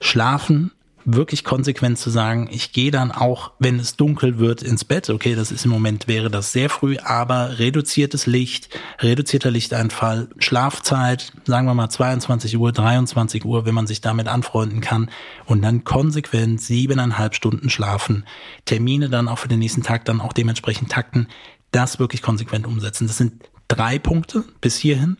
Schlafen 0.00 0.72
wirklich 1.04 1.44
konsequent 1.44 1.98
zu 1.98 2.10
sagen, 2.10 2.48
ich 2.50 2.72
gehe 2.72 2.90
dann 2.90 3.12
auch, 3.12 3.52
wenn 3.58 3.78
es 3.78 3.96
dunkel 3.96 4.38
wird, 4.38 4.62
ins 4.62 4.84
Bett. 4.84 5.10
Okay, 5.10 5.34
das 5.34 5.50
ist 5.50 5.64
im 5.64 5.70
Moment, 5.70 6.08
wäre 6.08 6.30
das 6.30 6.52
sehr 6.52 6.70
früh, 6.70 6.96
aber 6.98 7.58
reduziertes 7.58 8.26
Licht, 8.26 8.68
reduzierter 9.00 9.50
Lichteinfall, 9.50 10.28
Schlafzeit, 10.38 11.32
sagen 11.44 11.66
wir 11.66 11.74
mal 11.74 11.88
22 11.88 12.56
Uhr, 12.58 12.72
23 12.72 13.44
Uhr, 13.44 13.66
wenn 13.66 13.74
man 13.74 13.86
sich 13.86 14.00
damit 14.00 14.28
anfreunden 14.28 14.80
kann 14.80 15.10
und 15.46 15.62
dann 15.62 15.84
konsequent 15.84 16.60
siebeneinhalb 16.60 17.34
Stunden 17.34 17.70
schlafen, 17.70 18.24
Termine 18.64 19.08
dann 19.08 19.28
auch 19.28 19.38
für 19.38 19.48
den 19.48 19.58
nächsten 19.58 19.82
Tag 19.82 20.04
dann 20.04 20.20
auch 20.20 20.32
dementsprechend 20.32 20.90
takten, 20.90 21.28
das 21.70 21.98
wirklich 21.98 22.22
konsequent 22.22 22.66
umsetzen. 22.66 23.06
Das 23.06 23.16
sind 23.16 23.44
drei 23.68 23.98
Punkte 23.98 24.44
bis 24.60 24.76
hierhin. 24.76 25.16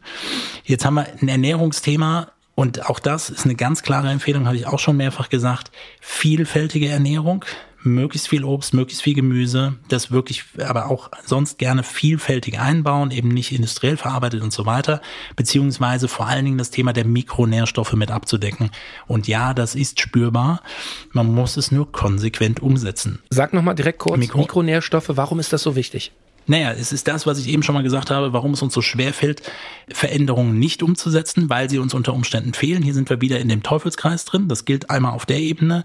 Jetzt 0.65 0.85
haben 0.85 0.95
wir 0.95 1.07
ein 1.21 1.29
Ernährungsthema, 1.29 2.32
und 2.55 2.89
auch 2.89 2.99
das 2.99 3.31
ist 3.31 3.45
eine 3.45 3.55
ganz 3.55 3.83
klare 3.83 4.11
Empfehlung, 4.11 4.47
habe 4.47 4.57
ich 4.57 4.67
auch 4.67 4.79
schon 4.79 4.97
mehrfach 4.97 5.29
gesagt. 5.29 5.71
Vielfältige 6.01 6.89
Ernährung, 6.89 7.45
möglichst 7.83 8.29
viel 8.29 8.45
Obst, 8.45 8.75
möglichst 8.75 9.03
viel 9.03 9.15
Gemüse, 9.15 9.75
das 9.89 10.11
wirklich 10.11 10.45
aber 10.59 10.91
auch 10.91 11.11
sonst 11.25 11.59
gerne 11.59 11.83
vielfältig 11.83 12.61
einbauen, 12.61 13.11
eben 13.11 13.29
nicht 13.29 13.53
industriell 13.53 13.97
verarbeitet 13.97 14.43
und 14.43 14.53
so 14.53 14.67
weiter, 14.67 15.01
beziehungsweise 15.35 16.07
vor 16.09 16.27
allen 16.27 16.45
Dingen 16.45 16.59
das 16.59 16.71
Thema 16.71 16.93
der 16.93 17.07
Mikronährstoffe 17.07 17.95
mit 17.95 18.11
abzudecken. 18.11 18.71
Und 19.07 19.27
ja, 19.27 19.55
das 19.55 19.75
ist 19.75 20.01
spürbar. 20.01 20.61
Man 21.11 21.35
muss 21.35 21.57
es 21.57 21.73
nur 21.73 21.91
konsequent 21.91 22.61
umsetzen. 22.61 23.21
Sag 23.31 23.53
nochmal 23.53 23.75
direkt 23.75 23.99
kurz, 23.99 24.19
Mikro- 24.19 24.39
Mikronährstoffe, 24.39 25.11
warum 25.15 25.41
ist 25.41 25.53
das 25.53 25.63
so 25.63 25.75
wichtig? 25.75 26.13
Naja, 26.47 26.73
es 26.73 26.93
ist 26.93 27.09
das, 27.09 27.27
was 27.27 27.39
ich 27.39 27.49
eben 27.49 27.63
schon 27.63 27.75
mal 27.75 27.83
gesagt 27.83 28.11
habe, 28.11 28.33
warum 28.33 28.53
es 28.53 28.63
uns 28.63 28.75
so 28.75 28.83
schwer 28.83 29.13
fällt, 29.13 29.43
Veränderungen 29.89 30.59
nicht 30.59 30.83
umzusetzen, 30.83 31.49
weil 31.51 31.71
sie 31.71 31.79
uns 31.79 31.95
unter 31.95 32.15
Umständen 32.15 32.55
fehlen. 32.55 32.83
Hier 32.83 32.95
sind 32.95 33.11
wir 33.11 33.21
wieder 33.21 33.41
in 33.41 33.49
dem 33.49 33.63
Teufelskreis 33.63 34.25
drin. 34.25 34.49
Das 34.49 34.65
gilt 34.65 34.91
einmal 34.91 35.13
auf 35.13 35.27
der 35.27 35.39
Ebene. 35.39 35.85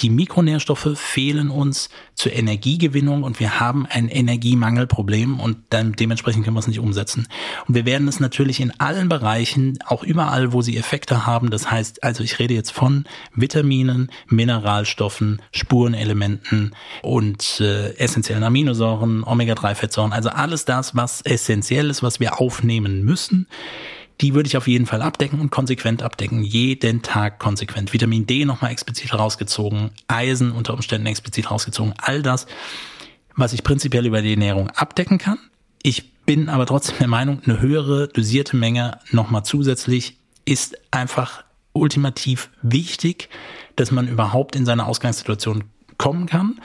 Die 0.00 0.10
Mikronährstoffe 0.10 0.98
fehlen 0.98 1.50
uns 1.50 1.88
zur 2.14 2.32
Energiegewinnung 2.32 3.22
und 3.22 3.40
wir 3.40 3.60
haben 3.60 3.86
ein 3.86 4.08
Energiemangelproblem 4.08 5.40
und 5.40 5.58
dann 5.70 5.92
dementsprechend 5.92 6.44
können 6.44 6.56
wir 6.56 6.60
es 6.60 6.68
nicht 6.68 6.80
umsetzen. 6.80 7.28
Und 7.66 7.74
wir 7.74 7.86
werden 7.86 8.08
es 8.08 8.20
natürlich 8.20 8.60
in 8.60 8.78
allen 8.78 9.08
Bereichen, 9.08 9.78
auch 9.86 10.02
überall, 10.02 10.52
wo 10.52 10.62
sie 10.62 10.76
Effekte 10.76 11.26
haben. 11.26 11.50
Das 11.50 11.70
heißt, 11.70 12.02
also 12.02 12.22
ich 12.22 12.38
rede 12.38 12.54
jetzt 12.54 12.72
von 12.72 13.04
Vitaminen, 13.34 14.10
Mineralstoffen, 14.28 15.42
Spurenelementen 15.52 16.74
und 17.02 17.60
äh, 17.60 17.94
essentiellen 17.96 18.44
Aminosäuren, 18.44 19.24
Omega-3-Fettsäuren, 19.24 19.93
also 20.02 20.28
alles 20.30 20.64
das, 20.64 20.94
was 20.94 21.22
essentiell 21.22 21.90
ist, 21.90 22.02
was 22.02 22.20
wir 22.20 22.40
aufnehmen 22.40 23.04
müssen. 23.04 23.46
Die 24.20 24.34
würde 24.34 24.46
ich 24.46 24.56
auf 24.56 24.68
jeden 24.68 24.86
Fall 24.86 25.02
abdecken 25.02 25.40
und 25.40 25.50
konsequent 25.50 26.02
abdecken. 26.02 26.42
Jeden 26.42 27.02
Tag 27.02 27.38
konsequent. 27.38 27.92
Vitamin 27.92 28.26
D 28.26 28.44
nochmal 28.44 28.70
explizit 28.70 29.12
rausgezogen. 29.12 29.90
Eisen 30.06 30.52
unter 30.52 30.74
Umständen 30.74 31.06
explizit 31.06 31.50
rausgezogen. 31.50 31.94
All 31.98 32.22
das, 32.22 32.46
was 33.34 33.52
ich 33.52 33.64
prinzipiell 33.64 34.06
über 34.06 34.22
die 34.22 34.32
Ernährung 34.32 34.70
abdecken 34.70 35.18
kann. 35.18 35.38
Ich 35.82 36.12
bin 36.24 36.48
aber 36.48 36.66
trotzdem 36.66 36.96
der 36.98 37.08
Meinung, 37.08 37.40
eine 37.44 37.60
höhere 37.60 38.08
dosierte 38.08 38.56
Menge 38.56 38.98
nochmal 39.10 39.44
zusätzlich 39.44 40.16
ist 40.44 40.76
einfach 40.90 41.44
ultimativ 41.72 42.50
wichtig, 42.62 43.28
dass 43.76 43.90
man 43.90 44.08
überhaupt 44.08 44.54
in 44.54 44.64
seine 44.64 44.86
Ausgangssituation 44.86 45.64
kommen 45.98 46.26
kann 46.26 46.60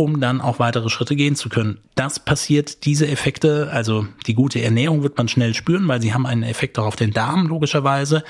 um 0.00 0.20
dann 0.20 0.40
auch 0.40 0.60
weitere 0.60 0.90
Schritte 0.90 1.16
gehen 1.16 1.34
zu 1.34 1.48
können. 1.48 1.80
Das 1.96 2.20
passiert, 2.20 2.84
diese 2.84 3.08
Effekte, 3.08 3.68
also 3.72 4.06
die 4.28 4.34
gute 4.34 4.62
Ernährung 4.62 5.02
wird 5.02 5.18
man 5.18 5.26
schnell 5.26 5.54
spüren, 5.54 5.88
weil 5.88 6.00
sie 6.00 6.14
haben 6.14 6.24
einen 6.24 6.44
Effekt 6.44 6.78
auch 6.78 6.86
auf 6.86 6.94
den 6.94 7.12
Darm 7.12 7.48
logischerweise. 7.48 8.22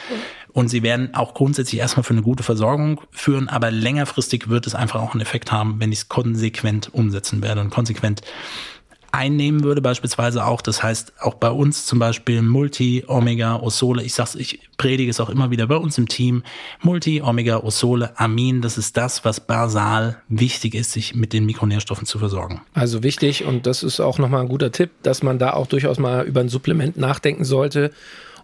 Und 0.55 0.69
sie 0.69 0.83
werden 0.83 1.15
auch 1.15 1.35
grundsätzlich 1.35 1.79
erstmal 1.79 2.05
für 2.05 2.15
eine 2.15 2.23
gute 2.23 2.43
Versorgung 2.43 3.03
führen, 3.11 3.51
aber 3.51 3.71
längerfristig 3.71 4.49
wird 4.49 4.67
es 4.67 4.75
einfach 4.75 5.03
auch 5.03 5.13
einen 5.13 5.21
Effekt 5.21 5.53
haben, 5.53 5.79
wenn 5.79 5.93
ich 5.93 5.99
es 5.99 6.09
konsequent 6.09 6.93
umsetzen 6.95 7.43
werde 7.43 7.61
und 7.61 7.69
konsequent 7.69 8.23
einnehmen 9.13 9.65
würde, 9.65 9.81
beispielsweise 9.81 10.45
auch. 10.45 10.61
Das 10.61 10.83
heißt, 10.83 11.15
auch 11.21 11.35
bei 11.35 11.51
uns 11.51 11.87
zum 11.87 11.99
Beispiel 11.99 12.43
Multi, 12.43 13.05
Omega, 13.07 13.57
Osole. 13.57 14.03
Ich 14.03 14.15
sag's, 14.15 14.35
ich 14.35 14.61
predige 14.77 15.11
es 15.11 15.21
auch 15.21 15.31
immer 15.31 15.51
wieder 15.51 15.67
bei 15.67 15.77
uns 15.77 15.99
im 15.99 16.09
Team. 16.09 16.43
Multi, 16.83 17.23
Omega, 17.23 17.59
Osole, 17.59 18.19
Amin. 18.19 18.63
Das 18.63 18.79
ist 18.79 18.97
das, 18.97 19.25
was 19.25 19.41
basal 19.41 20.21
wichtig 20.29 20.75
ist, 20.75 20.93
sich 20.93 21.15
mit 21.15 21.33
den 21.33 21.47
Mikronährstoffen 21.47 22.07
zu 22.07 22.19
versorgen. 22.19 22.61
Also 22.75 23.03
wichtig, 23.03 23.45
und 23.45 23.67
das 23.67 23.83
ist 23.83 24.01
auch 24.01 24.19
nochmal 24.19 24.43
ein 24.43 24.49
guter 24.49 24.73
Tipp, 24.73 24.91
dass 25.03 25.23
man 25.23 25.39
da 25.39 25.53
auch 25.53 25.67
durchaus 25.67 25.99
mal 25.99 26.27
über 26.27 26.41
ein 26.41 26.49
Supplement 26.49 26.97
nachdenken 26.97 27.45
sollte. 27.45 27.93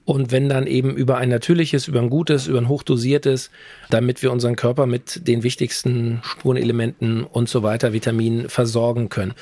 Und 0.05 0.33
wenn 0.33 0.49
dann 0.49 0.67
eben 0.67 0.95
über 0.95 1.17
ein 1.17 1.31
natürliches, 1.31 1.89
über 1.89 2.01
ein 2.01 2.11
gutes, 2.11 2.47
über 2.47 2.59
ein 2.59 2.69
hochdosiertes, 2.69 3.51
damit 3.89 4.23
wir 4.23 4.33
unseren 4.33 4.55
Körper 4.55 4.87
mit 4.87 5.27
den 5.27 5.43
wichtigsten 5.43 6.21
Spurenelementen 6.23 7.25
und 7.25 7.49
so 7.49 7.63
weiter, 7.63 7.93
Vitaminen 7.93 8.49
versorgen 8.49 9.09
können. 9.09 9.33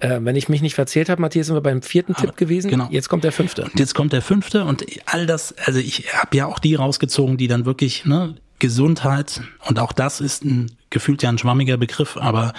Äh, 0.00 0.20
wenn 0.22 0.36
ich 0.36 0.48
mich 0.48 0.62
nicht 0.62 0.74
verzählt 0.74 1.08
habe, 1.08 1.20
Matthias, 1.20 1.46
sind 1.46 1.56
wir 1.56 1.60
beim 1.60 1.82
vierten 1.82 2.14
Tipp 2.14 2.36
gewesen. 2.36 2.70
genau. 2.70 2.88
Jetzt 2.90 3.08
kommt 3.08 3.24
der 3.24 3.32
fünfte. 3.32 3.64
Und 3.64 3.78
jetzt 3.78 3.94
kommt 3.94 4.12
der 4.12 4.22
fünfte 4.22 4.64
und 4.64 4.84
all 5.06 5.26
das, 5.26 5.54
also 5.64 5.78
ich 5.78 6.12
habe 6.12 6.36
ja 6.36 6.46
auch 6.46 6.58
die 6.58 6.74
rausgezogen, 6.74 7.36
die 7.36 7.48
dann 7.48 7.64
wirklich, 7.64 8.04
ne, 8.04 8.34
Gesundheit 8.58 9.40
und 9.66 9.78
auch 9.78 9.92
das 9.92 10.20
ist 10.20 10.44
ein 10.44 10.72
gefühlt 10.90 11.22
ja 11.22 11.28
ein 11.28 11.38
schwammiger 11.38 11.76
Begriff, 11.76 12.16
aber 12.16 12.54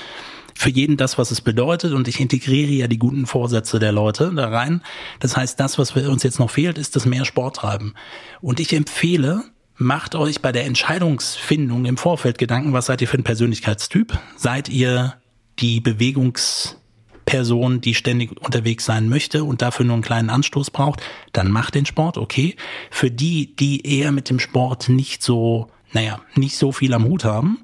für 0.60 0.70
jeden 0.70 0.98
das, 0.98 1.18
was 1.18 1.32
es 1.32 1.40
bedeutet 1.40 1.94
und 1.94 2.10
ich 2.10 2.20
integriere 2.20 2.72
ja 2.72 2.88
die 2.88 3.00
guten 3.00 3.28
Vorsätze 3.28 3.80
der 3.80 3.94
Leute 3.94 4.30
da 4.36 4.50
rein. 4.50 4.82
Das 5.22 5.38
heißt, 5.38 5.58
das, 5.58 5.80
was 5.80 5.92
uns 5.92 6.24
jetzt 6.24 6.38
noch 6.38 6.50
fehlt, 6.50 6.78
ist 6.78 6.98
das 6.98 7.06
mehr 7.06 7.24
Sport 7.24 7.56
treiben. 7.56 7.94
Und 8.42 8.60
ich 8.60 8.74
empfehle, 8.74 9.46
macht 9.78 10.16
euch 10.16 10.42
bei 10.42 10.52
der 10.52 10.66
Entscheidungsfindung 10.66 11.86
im 11.86 11.96
Vorfeld 11.96 12.38
Gedanken, 12.38 12.74
was 12.74 12.88
seid 12.88 13.00
ihr 13.00 13.08
für 13.08 13.18
ein 13.18 13.24
Persönlichkeitstyp? 13.24 14.20
Seid 14.36 14.68
ihr 14.68 15.14
die 15.60 15.80
Bewegungsperson, 15.80 17.80
die 17.80 17.96
ständig 17.96 18.38
unterwegs 18.42 18.84
sein 18.84 19.08
möchte 19.08 19.46
und 19.46 19.62
dafür 19.62 19.86
nur 19.86 19.94
einen 19.94 20.04
kleinen 20.04 20.30
Anstoß 20.30 20.72
braucht? 20.72 21.02
Dann 21.32 21.52
macht 21.52 21.76
den 21.76 21.86
Sport, 21.86 22.18
okay. 22.18 22.58
Für 22.92 23.10
die, 23.10 23.56
die 23.56 23.88
eher 23.88 24.12
mit 24.12 24.30
dem 24.30 24.40
Sport 24.40 24.90
nicht 24.90 25.24
so, 25.24 25.72
naja, 25.94 26.20
nicht 26.36 26.58
so 26.58 26.74
viel 26.74 26.94
am 26.94 27.06
Hut 27.06 27.24
haben, 27.24 27.60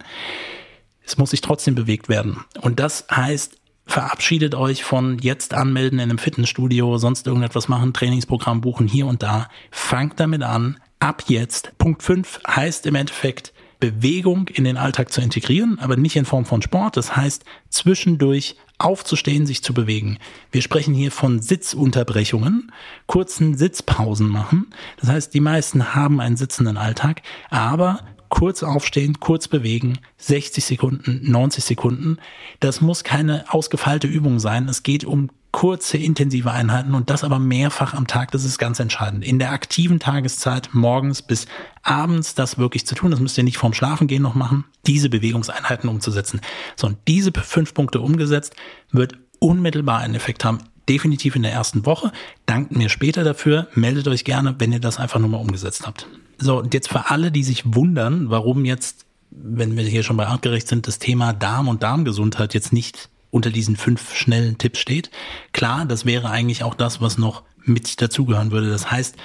es 1.06 1.18
muss 1.18 1.32
sich 1.32 1.42
trotzdem 1.42 1.76
bewegt 1.76 2.10
werden. 2.10 2.44
Und 2.62 2.80
das 2.80 3.06
heißt, 3.12 3.58
verabschiedet 3.86 4.56
euch 4.56 4.84
von 4.84 5.20
jetzt 5.20 5.54
anmelden 5.54 6.00
in 6.00 6.10
einem 6.10 6.18
Fitnessstudio, 6.18 6.98
sonst 6.98 7.28
irgendetwas 7.28 7.68
machen, 7.68 7.94
Trainingsprogramm 7.94 8.62
buchen 8.62 8.88
hier 8.88 9.06
und 9.06 9.24
da. 9.24 9.50
Fangt 9.72 10.20
damit 10.20 10.44
an. 10.44 10.80
Ab 11.00 11.24
jetzt. 11.28 11.78
Punkt 11.78 12.02
5 12.02 12.40
heißt 12.48 12.86
im 12.88 12.96
Endeffekt, 12.96 13.54
Bewegung 13.80 14.48
in 14.48 14.64
den 14.64 14.78
Alltag 14.78 15.12
zu 15.12 15.22
integrieren, 15.22 15.78
aber 15.80 15.98
nicht 15.98 16.16
in 16.16 16.26
Form 16.26 16.46
von 16.46 16.62
Sport. 16.62 16.98
Das 16.98 17.16
heißt, 17.16 17.44
zwischendurch 17.70 18.56
aufzustehen, 18.78 19.46
sich 19.46 19.64
zu 19.64 19.74
bewegen. 19.74 20.18
Wir 20.52 20.62
sprechen 20.62 20.94
hier 20.94 21.12
von 21.12 21.42
Sitzunterbrechungen, 21.42 22.72
kurzen 23.06 23.56
Sitzpausen 23.56 24.28
machen. 24.28 24.74
Das 25.00 25.10
heißt, 25.10 25.34
die 25.34 25.40
meisten 25.40 25.94
haben 25.94 26.20
einen 26.20 26.38
sitzenden 26.38 26.78
Alltag, 26.78 27.22
aber 27.50 28.00
kurz 28.30 28.64
aufstehen, 28.64 29.20
kurz 29.20 29.48
bewegen, 29.48 30.00
60 30.18 30.64
Sekunden, 30.64 31.22
90 31.24 31.64
Sekunden. 31.64 32.18
Das 32.60 32.82
muss 32.82 33.04
keine 33.04 33.46
ausgefeilte 33.54 34.08
Übung 34.08 34.40
sein. 34.40 34.68
Es 34.68 34.84
geht 34.84 35.06
um 35.06 35.30
kurze, 35.56 35.98
intensive 35.98 36.52
Einheiten 36.52 36.96
und 36.96 37.10
das 37.10 37.24
aber 37.24 37.40
mehrfach 37.40 37.94
am 37.94 38.08
Tag. 38.08 38.32
Das 38.32 38.44
ist 38.44 38.58
ganz 38.58 38.82
entscheidend. 38.82 39.24
In 39.24 39.40
der 39.40 39.54
aktiven 39.54 40.00
Tageszeit, 40.00 40.72
morgens 40.74 41.22
bis 41.22 41.48
abends, 41.82 42.36
das 42.36 42.58
wirklich 42.58 42.86
zu 42.86 42.94
tun. 42.94 43.10
Das 43.10 43.22
müsst 43.22 43.38
ihr 43.38 43.46
nicht 43.46 43.58
vorm 43.58 43.74
Schlafengehen 43.74 44.22
noch 44.22 44.36
machen, 44.36 44.66
diese 44.86 45.08
Bewegungseinheiten 45.08 45.90
umzusetzen. 45.90 46.42
So, 46.76 46.88
und 46.88 46.98
diese 47.08 47.32
fünf 47.32 47.74
Punkte 47.74 48.02
umgesetzt, 48.02 48.54
wird 48.92 49.18
unmittelbar 49.40 50.00
einen 50.00 50.16
Effekt 50.16 50.44
haben. 50.44 50.58
Definitiv 50.90 51.38
in 51.38 51.44
der 51.44 51.54
ersten 51.54 51.86
Woche. 51.86 52.12
Dankt 52.46 52.76
mir 52.76 52.90
später 52.90 53.24
dafür. 53.24 53.70
Meldet 53.76 54.10
euch 54.10 54.26
gerne, 54.26 54.56
wenn 54.60 54.74
ihr 54.74 54.82
das 54.82 55.00
einfach 55.00 55.22
nur 55.22 55.30
mal 55.30 55.38
umgesetzt 55.38 55.88
habt. 55.88 56.06
So, 56.38 56.60
und 56.60 56.74
jetzt 56.74 56.90
für 56.90 57.10
alle, 57.10 57.32
die 57.32 57.44
sich 57.44 57.76
wundern, 57.76 58.30
warum 58.30 58.66
jetzt, 58.66 59.06
wenn 59.32 59.76
wir 59.76 59.84
hier 59.84 60.04
schon 60.04 60.18
bei 60.18 60.28
artgerecht 60.28 60.68
sind, 60.68 60.88
das 60.88 61.00
Thema 61.00 61.34
Darm 61.34 61.68
und 61.68 61.84
Darmgesundheit 61.84 62.54
jetzt 62.54 62.74
nicht 62.74 63.10
unter 63.32 63.50
diesen 63.50 63.76
fünf 63.76 64.16
schnellen 64.16 64.58
Tipps 64.58 64.80
steht. 64.80 65.12
Klar, 65.52 65.86
das 65.86 66.06
wäre 66.06 66.30
eigentlich 66.30 66.64
auch 66.64 66.76
das, 66.76 67.02
was 67.02 67.18
noch 67.18 67.44
mit 67.64 68.02
dazugehören 68.02 68.52
würde. 68.52 68.70
Das 68.70 68.92
heißt, 68.92 69.16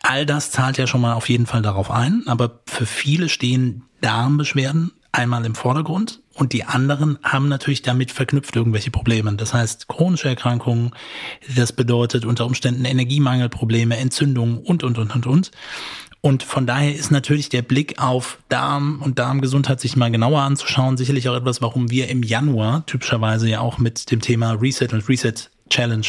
all 0.00 0.24
das 0.24 0.50
zahlt 0.50 0.78
ja 0.78 0.86
schon 0.86 1.00
mal 1.00 1.14
auf 1.14 1.28
jeden 1.28 1.46
Fall 1.46 1.62
darauf 1.62 1.90
ein, 1.90 2.24
aber 2.26 2.60
für 2.66 2.86
viele 2.86 3.28
stehen 3.28 3.84
Darmbeschwerden 4.00 4.92
einmal 5.12 5.44
im 5.44 5.54
Vordergrund 5.54 6.20
und 6.34 6.52
die 6.52 6.64
anderen 6.64 7.18
haben 7.22 7.48
natürlich 7.48 7.82
damit 7.82 8.10
verknüpft 8.10 8.56
irgendwelche 8.56 8.90
Probleme. 8.90 9.32
Das 9.34 9.52
heißt 9.52 9.88
chronische 9.88 10.28
Erkrankungen, 10.28 10.92
das 11.56 11.72
bedeutet 11.72 12.24
unter 12.24 12.46
Umständen 12.46 12.84
Energiemangelprobleme, 12.84 13.96
Entzündungen 13.96 14.58
und, 14.58 14.82
und, 14.82 14.98
und, 14.98 15.14
und, 15.14 15.26
und. 15.26 15.50
Und 16.22 16.42
von 16.42 16.66
daher 16.66 16.94
ist 16.94 17.10
natürlich 17.10 17.48
der 17.48 17.62
Blick 17.62 17.98
auf 17.98 18.38
Darm 18.50 19.00
und 19.02 19.18
Darmgesundheit 19.18 19.80
sich 19.80 19.96
mal 19.96 20.10
genauer 20.10 20.42
anzuschauen 20.42 20.98
sicherlich 20.98 21.28
auch 21.30 21.36
etwas, 21.36 21.62
warum 21.62 21.90
wir 21.90 22.08
im 22.08 22.22
Januar 22.22 22.84
typischerweise 22.84 23.48
ja 23.48 23.60
auch 23.60 23.78
mit 23.78 24.10
dem 24.10 24.20
Thema 24.20 24.52
Reset 24.52 24.88
und 24.92 25.08
Reset 25.08 25.50
Challenge 25.70 26.06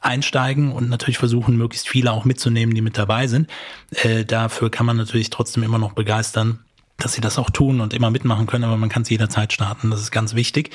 einsteigen 0.00 0.72
und 0.72 0.88
natürlich 0.88 1.18
versuchen, 1.18 1.56
möglichst 1.56 1.88
viele 1.88 2.12
auch 2.12 2.24
mitzunehmen, 2.24 2.74
die 2.74 2.80
mit 2.80 2.98
dabei 2.98 3.26
sind. 3.26 3.48
Äh, 3.90 4.24
dafür 4.24 4.70
kann 4.70 4.86
man 4.86 4.96
natürlich 4.96 5.30
trotzdem 5.30 5.62
immer 5.62 5.78
noch 5.78 5.92
begeistern, 5.92 6.64
dass 6.98 7.14
sie 7.14 7.20
das 7.20 7.38
auch 7.38 7.50
tun 7.50 7.80
und 7.80 7.94
immer 7.94 8.10
mitmachen 8.10 8.46
können, 8.46 8.64
aber 8.64 8.76
man 8.76 8.88
kann 8.88 9.02
es 9.02 9.10
jederzeit 9.10 9.52
starten. 9.52 9.90
Das 9.90 10.00
ist 10.00 10.12
ganz 10.12 10.34
wichtig. 10.34 10.70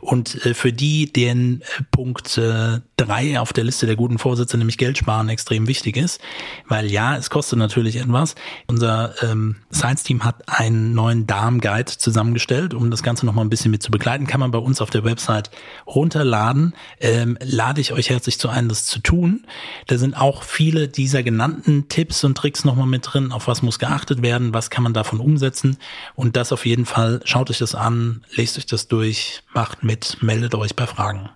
Und 0.00 0.44
äh, 0.44 0.54
für 0.54 0.72
die, 0.72 1.10
den 1.10 1.62
äh, 1.62 1.82
Punkt 1.90 2.36
äh, 2.36 2.80
drei 2.96 3.40
auf 3.40 3.52
der 3.52 3.64
Liste 3.64 3.86
der 3.86 3.96
guten 3.96 4.18
Vorsätze, 4.18 4.58
nämlich 4.58 4.76
Geld 4.76 4.98
sparen, 4.98 5.30
extrem 5.30 5.66
wichtig 5.68 5.96
ist, 5.96 6.20
weil 6.68 6.90
ja, 6.90 7.16
es 7.16 7.30
kostet 7.30 7.58
natürlich 7.58 7.96
etwas. 7.96 8.34
Unser 8.66 9.14
ähm, 9.22 9.56
Science-Team 9.72 10.24
hat 10.24 10.48
einen 10.48 10.92
neuen 10.92 11.26
Darm-Guide 11.26 11.96
zusammengestellt, 11.96 12.74
um 12.74 12.90
das 12.90 13.02
Ganze 13.02 13.24
nochmal 13.24 13.46
ein 13.46 13.50
bisschen 13.50 13.70
mit 13.70 13.82
zu 13.82 13.90
begleiten. 13.90 14.26
Kann 14.26 14.40
man 14.40 14.50
bei 14.50 14.58
uns 14.58 14.82
auf 14.82 14.90
der 14.90 15.04
Website 15.04 15.50
runterladen. 15.86 16.74
Ähm, 17.00 17.38
lade 17.40 17.80
ich 17.80 17.92
euch 17.92 18.10
herzlich 18.10 18.38
zu 18.38 18.50
ein, 18.50 18.68
das 18.68 18.84
zu 18.84 18.98
tun. 18.98 19.46
Da 19.86 19.96
sind 19.96 20.14
auch 20.14 20.42
viele 20.42 20.88
dieser 20.88 21.22
genannten 21.22 21.88
Tipps 21.88 22.22
und 22.22 22.36
Tricks 22.36 22.64
nochmal 22.64 22.86
mit 22.86 23.08
drin. 23.10 23.32
Auf 23.32 23.46
was 23.46 23.62
muss 23.62 23.78
geachtet 23.78 24.20
werden? 24.20 24.52
Was 24.52 24.68
kann 24.68 24.82
man 24.82 24.92
davon 24.92 25.20
umsetzen? 25.20 25.59
Nutzen. 25.60 25.78
Und 26.14 26.36
das 26.36 26.52
auf 26.52 26.66
jeden 26.66 26.86
Fall, 26.86 27.20
schaut 27.24 27.50
euch 27.50 27.58
das 27.58 27.74
an, 27.74 28.22
lest 28.34 28.58
euch 28.58 28.66
das 28.66 28.88
durch, 28.88 29.42
macht 29.54 29.82
mit, 29.82 30.18
meldet 30.22 30.54
euch 30.54 30.74
bei 30.74 30.86
Fragen. 30.86 31.30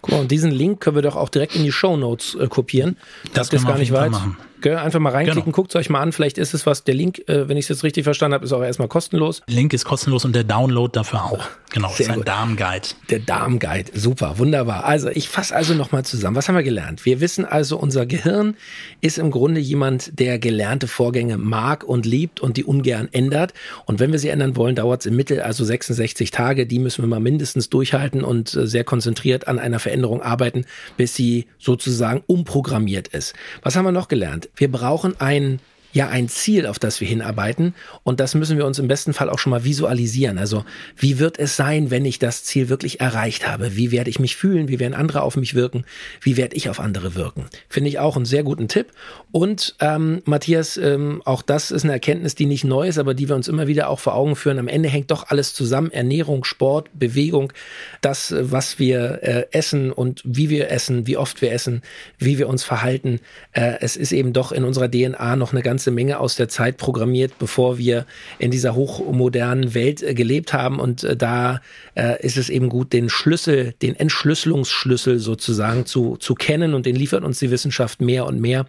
Guck 0.00 0.12
mal, 0.12 0.20
und 0.20 0.30
diesen 0.30 0.50
Link 0.50 0.80
können 0.80 0.96
wir 0.96 1.02
doch 1.02 1.16
auch 1.16 1.28
direkt 1.28 1.56
in 1.56 1.64
die 1.64 1.72
Show 1.72 1.96
Notes 1.96 2.34
äh, 2.34 2.46
kopieren. 2.48 2.96
Das, 3.34 3.48
das 3.48 3.60
ist 3.60 3.66
gar 3.66 3.78
nicht 3.78 3.92
weit. 3.92 4.12
Machen. 4.12 4.36
Gell? 4.60 4.76
Einfach 4.76 4.98
mal 4.98 5.10
reinklicken, 5.10 5.44
genau. 5.44 5.54
guckt 5.54 5.70
es 5.70 5.76
euch 5.76 5.90
mal 5.90 6.00
an, 6.00 6.12
vielleicht 6.12 6.38
ist 6.38 6.54
es 6.54 6.66
was. 6.66 6.84
Der 6.84 6.94
Link, 6.94 7.28
äh, 7.28 7.48
wenn 7.48 7.56
ich 7.56 7.66
es 7.66 7.68
jetzt 7.68 7.84
richtig 7.84 8.04
verstanden 8.04 8.34
habe, 8.34 8.44
ist 8.44 8.52
auch 8.52 8.62
erstmal 8.62 8.88
kostenlos. 8.88 9.42
Link 9.46 9.72
ist 9.72 9.84
kostenlos 9.84 10.24
und 10.24 10.34
der 10.34 10.44
Download 10.44 10.90
dafür 10.92 11.24
auch. 11.24 11.46
Genau, 11.70 11.88
Sehr 11.88 12.06
ist 12.06 12.12
ein 12.12 12.24
Darmguide. 12.24 12.88
Der 13.10 13.18
Darmguide, 13.20 13.92
super, 13.94 14.38
wunderbar. 14.38 14.84
Also 14.84 15.10
ich 15.10 15.28
fasse 15.28 15.54
also 15.54 15.74
nochmal 15.74 16.04
zusammen. 16.04 16.34
Was 16.36 16.48
haben 16.48 16.56
wir 16.56 16.62
gelernt? 16.62 17.04
Wir 17.04 17.20
wissen 17.20 17.44
also, 17.44 17.78
unser 17.78 18.06
Gehirn 18.06 18.56
ist 19.00 19.18
im 19.18 19.30
Grunde 19.30 19.60
jemand, 19.60 20.18
der 20.18 20.38
gelernte 20.38 20.88
Vorgänge 20.88 21.36
mag 21.36 21.84
und 21.84 22.06
liebt 22.06 22.40
und 22.40 22.56
die 22.56 22.64
ungern 22.64 23.08
ändert. 23.12 23.52
Und 23.84 24.00
wenn 24.00 24.12
wir 24.12 24.18
sie 24.18 24.30
ändern 24.30 24.56
wollen, 24.56 24.74
dauert 24.74 25.00
es 25.00 25.06
im 25.06 25.16
Mittel 25.16 25.40
also 25.40 25.64
66 25.64 26.30
Tage. 26.30 26.66
Die 26.66 26.78
müssen 26.78 27.02
wir 27.02 27.08
mal 27.08 27.20
mindestens 27.20 27.68
durchhalten 27.68 28.24
und 28.24 28.54
äh, 28.54 28.66
sehr 28.66 28.84
konzentriert 28.84 29.46
an 29.46 29.58
einer 29.58 29.78
Veränderung 29.78 30.22
arbeiten, 30.22 30.64
bis 30.96 31.14
sie 31.14 31.46
sozusagen 31.58 32.22
umprogrammiert 32.26 33.08
ist. 33.08 33.34
Was 33.62 33.76
haben 33.76 33.84
wir 33.84 33.92
noch 33.92 34.08
gelernt? 34.08 34.48
Wir 34.58 34.70
brauchen 34.70 35.20
ein 35.20 35.60
ja 35.92 36.08
ein 36.08 36.28
Ziel, 36.28 36.66
auf 36.66 36.78
das 36.78 37.00
wir 37.00 37.08
hinarbeiten. 37.08 37.74
Und 38.04 38.20
das 38.20 38.34
müssen 38.34 38.58
wir 38.58 38.66
uns 38.66 38.78
im 38.78 38.88
besten 38.88 39.12
Fall 39.12 39.30
auch 39.30 39.38
schon 39.38 39.50
mal 39.50 39.64
visualisieren. 39.64 40.38
Also 40.38 40.64
wie 40.96 41.18
wird 41.18 41.38
es 41.38 41.56
sein, 41.56 41.90
wenn 41.90 42.04
ich 42.04 42.18
das 42.18 42.44
Ziel 42.44 42.68
wirklich 42.68 43.00
erreicht 43.00 43.46
habe? 43.48 43.76
Wie 43.76 43.90
werde 43.90 44.10
ich 44.10 44.18
mich 44.18 44.36
fühlen? 44.36 44.68
Wie 44.68 44.78
werden 44.78 44.94
andere 44.94 45.22
auf 45.22 45.36
mich 45.36 45.54
wirken? 45.54 45.84
Wie 46.20 46.36
werde 46.36 46.56
ich 46.56 46.68
auf 46.68 46.80
andere 46.80 47.14
wirken? 47.14 47.46
Finde 47.68 47.88
ich 47.90 47.98
auch 47.98 48.16
einen 48.16 48.26
sehr 48.26 48.42
guten 48.42 48.68
Tipp. 48.68 48.88
Und 49.32 49.76
ähm, 49.80 50.22
Matthias, 50.24 50.76
ähm, 50.76 51.22
auch 51.24 51.42
das 51.42 51.70
ist 51.70 51.84
eine 51.84 51.94
Erkenntnis, 51.94 52.34
die 52.34 52.46
nicht 52.46 52.64
neu 52.64 52.88
ist, 52.88 52.98
aber 52.98 53.14
die 53.14 53.28
wir 53.28 53.36
uns 53.36 53.48
immer 53.48 53.66
wieder 53.66 53.88
auch 53.88 54.00
vor 54.00 54.14
Augen 54.14 54.36
führen. 54.36 54.58
Am 54.58 54.68
Ende 54.68 54.88
hängt 54.88 55.10
doch 55.10 55.28
alles 55.30 55.54
zusammen. 55.54 55.90
Ernährung, 55.90 56.44
Sport, 56.44 56.90
Bewegung, 56.94 57.52
das, 58.00 58.34
was 58.38 58.78
wir 58.78 59.22
äh, 59.22 59.46
essen 59.52 59.90
und 59.92 60.22
wie 60.24 60.50
wir 60.50 60.70
essen, 60.70 61.06
wie 61.06 61.16
oft 61.16 61.40
wir 61.42 61.52
essen, 61.52 61.82
wie 62.18 62.38
wir 62.38 62.48
uns 62.48 62.62
verhalten. 62.62 63.20
Äh, 63.52 63.76
es 63.80 63.96
ist 63.96 64.12
eben 64.12 64.32
doch 64.32 64.52
in 64.52 64.64
unserer 64.64 64.90
DNA 64.90 65.36
noch 65.36 65.52
eine 65.52 65.62
ganze 65.62 65.77
ganze 65.78 65.92
Menge 65.92 66.18
aus 66.18 66.34
der 66.34 66.48
Zeit 66.48 66.76
programmiert, 66.76 67.38
bevor 67.38 67.78
wir 67.78 68.04
in 68.40 68.50
dieser 68.50 68.74
hochmodernen 68.74 69.74
Welt 69.74 70.02
äh, 70.02 70.12
gelebt 70.12 70.52
haben. 70.52 70.80
Und 70.80 71.04
äh, 71.04 71.16
da 71.16 71.60
äh, 71.94 72.20
ist 72.20 72.36
es 72.36 72.50
eben 72.50 72.68
gut, 72.68 72.92
den 72.92 73.08
Schlüssel, 73.08 73.74
den 73.80 73.94
Entschlüsselungsschlüssel 73.94 75.20
sozusagen 75.20 75.86
zu, 75.86 76.16
zu 76.16 76.34
kennen. 76.34 76.74
Und 76.74 76.84
den 76.84 76.96
liefert 76.96 77.22
uns 77.22 77.38
die 77.38 77.52
Wissenschaft 77.52 78.00
mehr 78.00 78.26
und 78.26 78.40
mehr. 78.40 78.66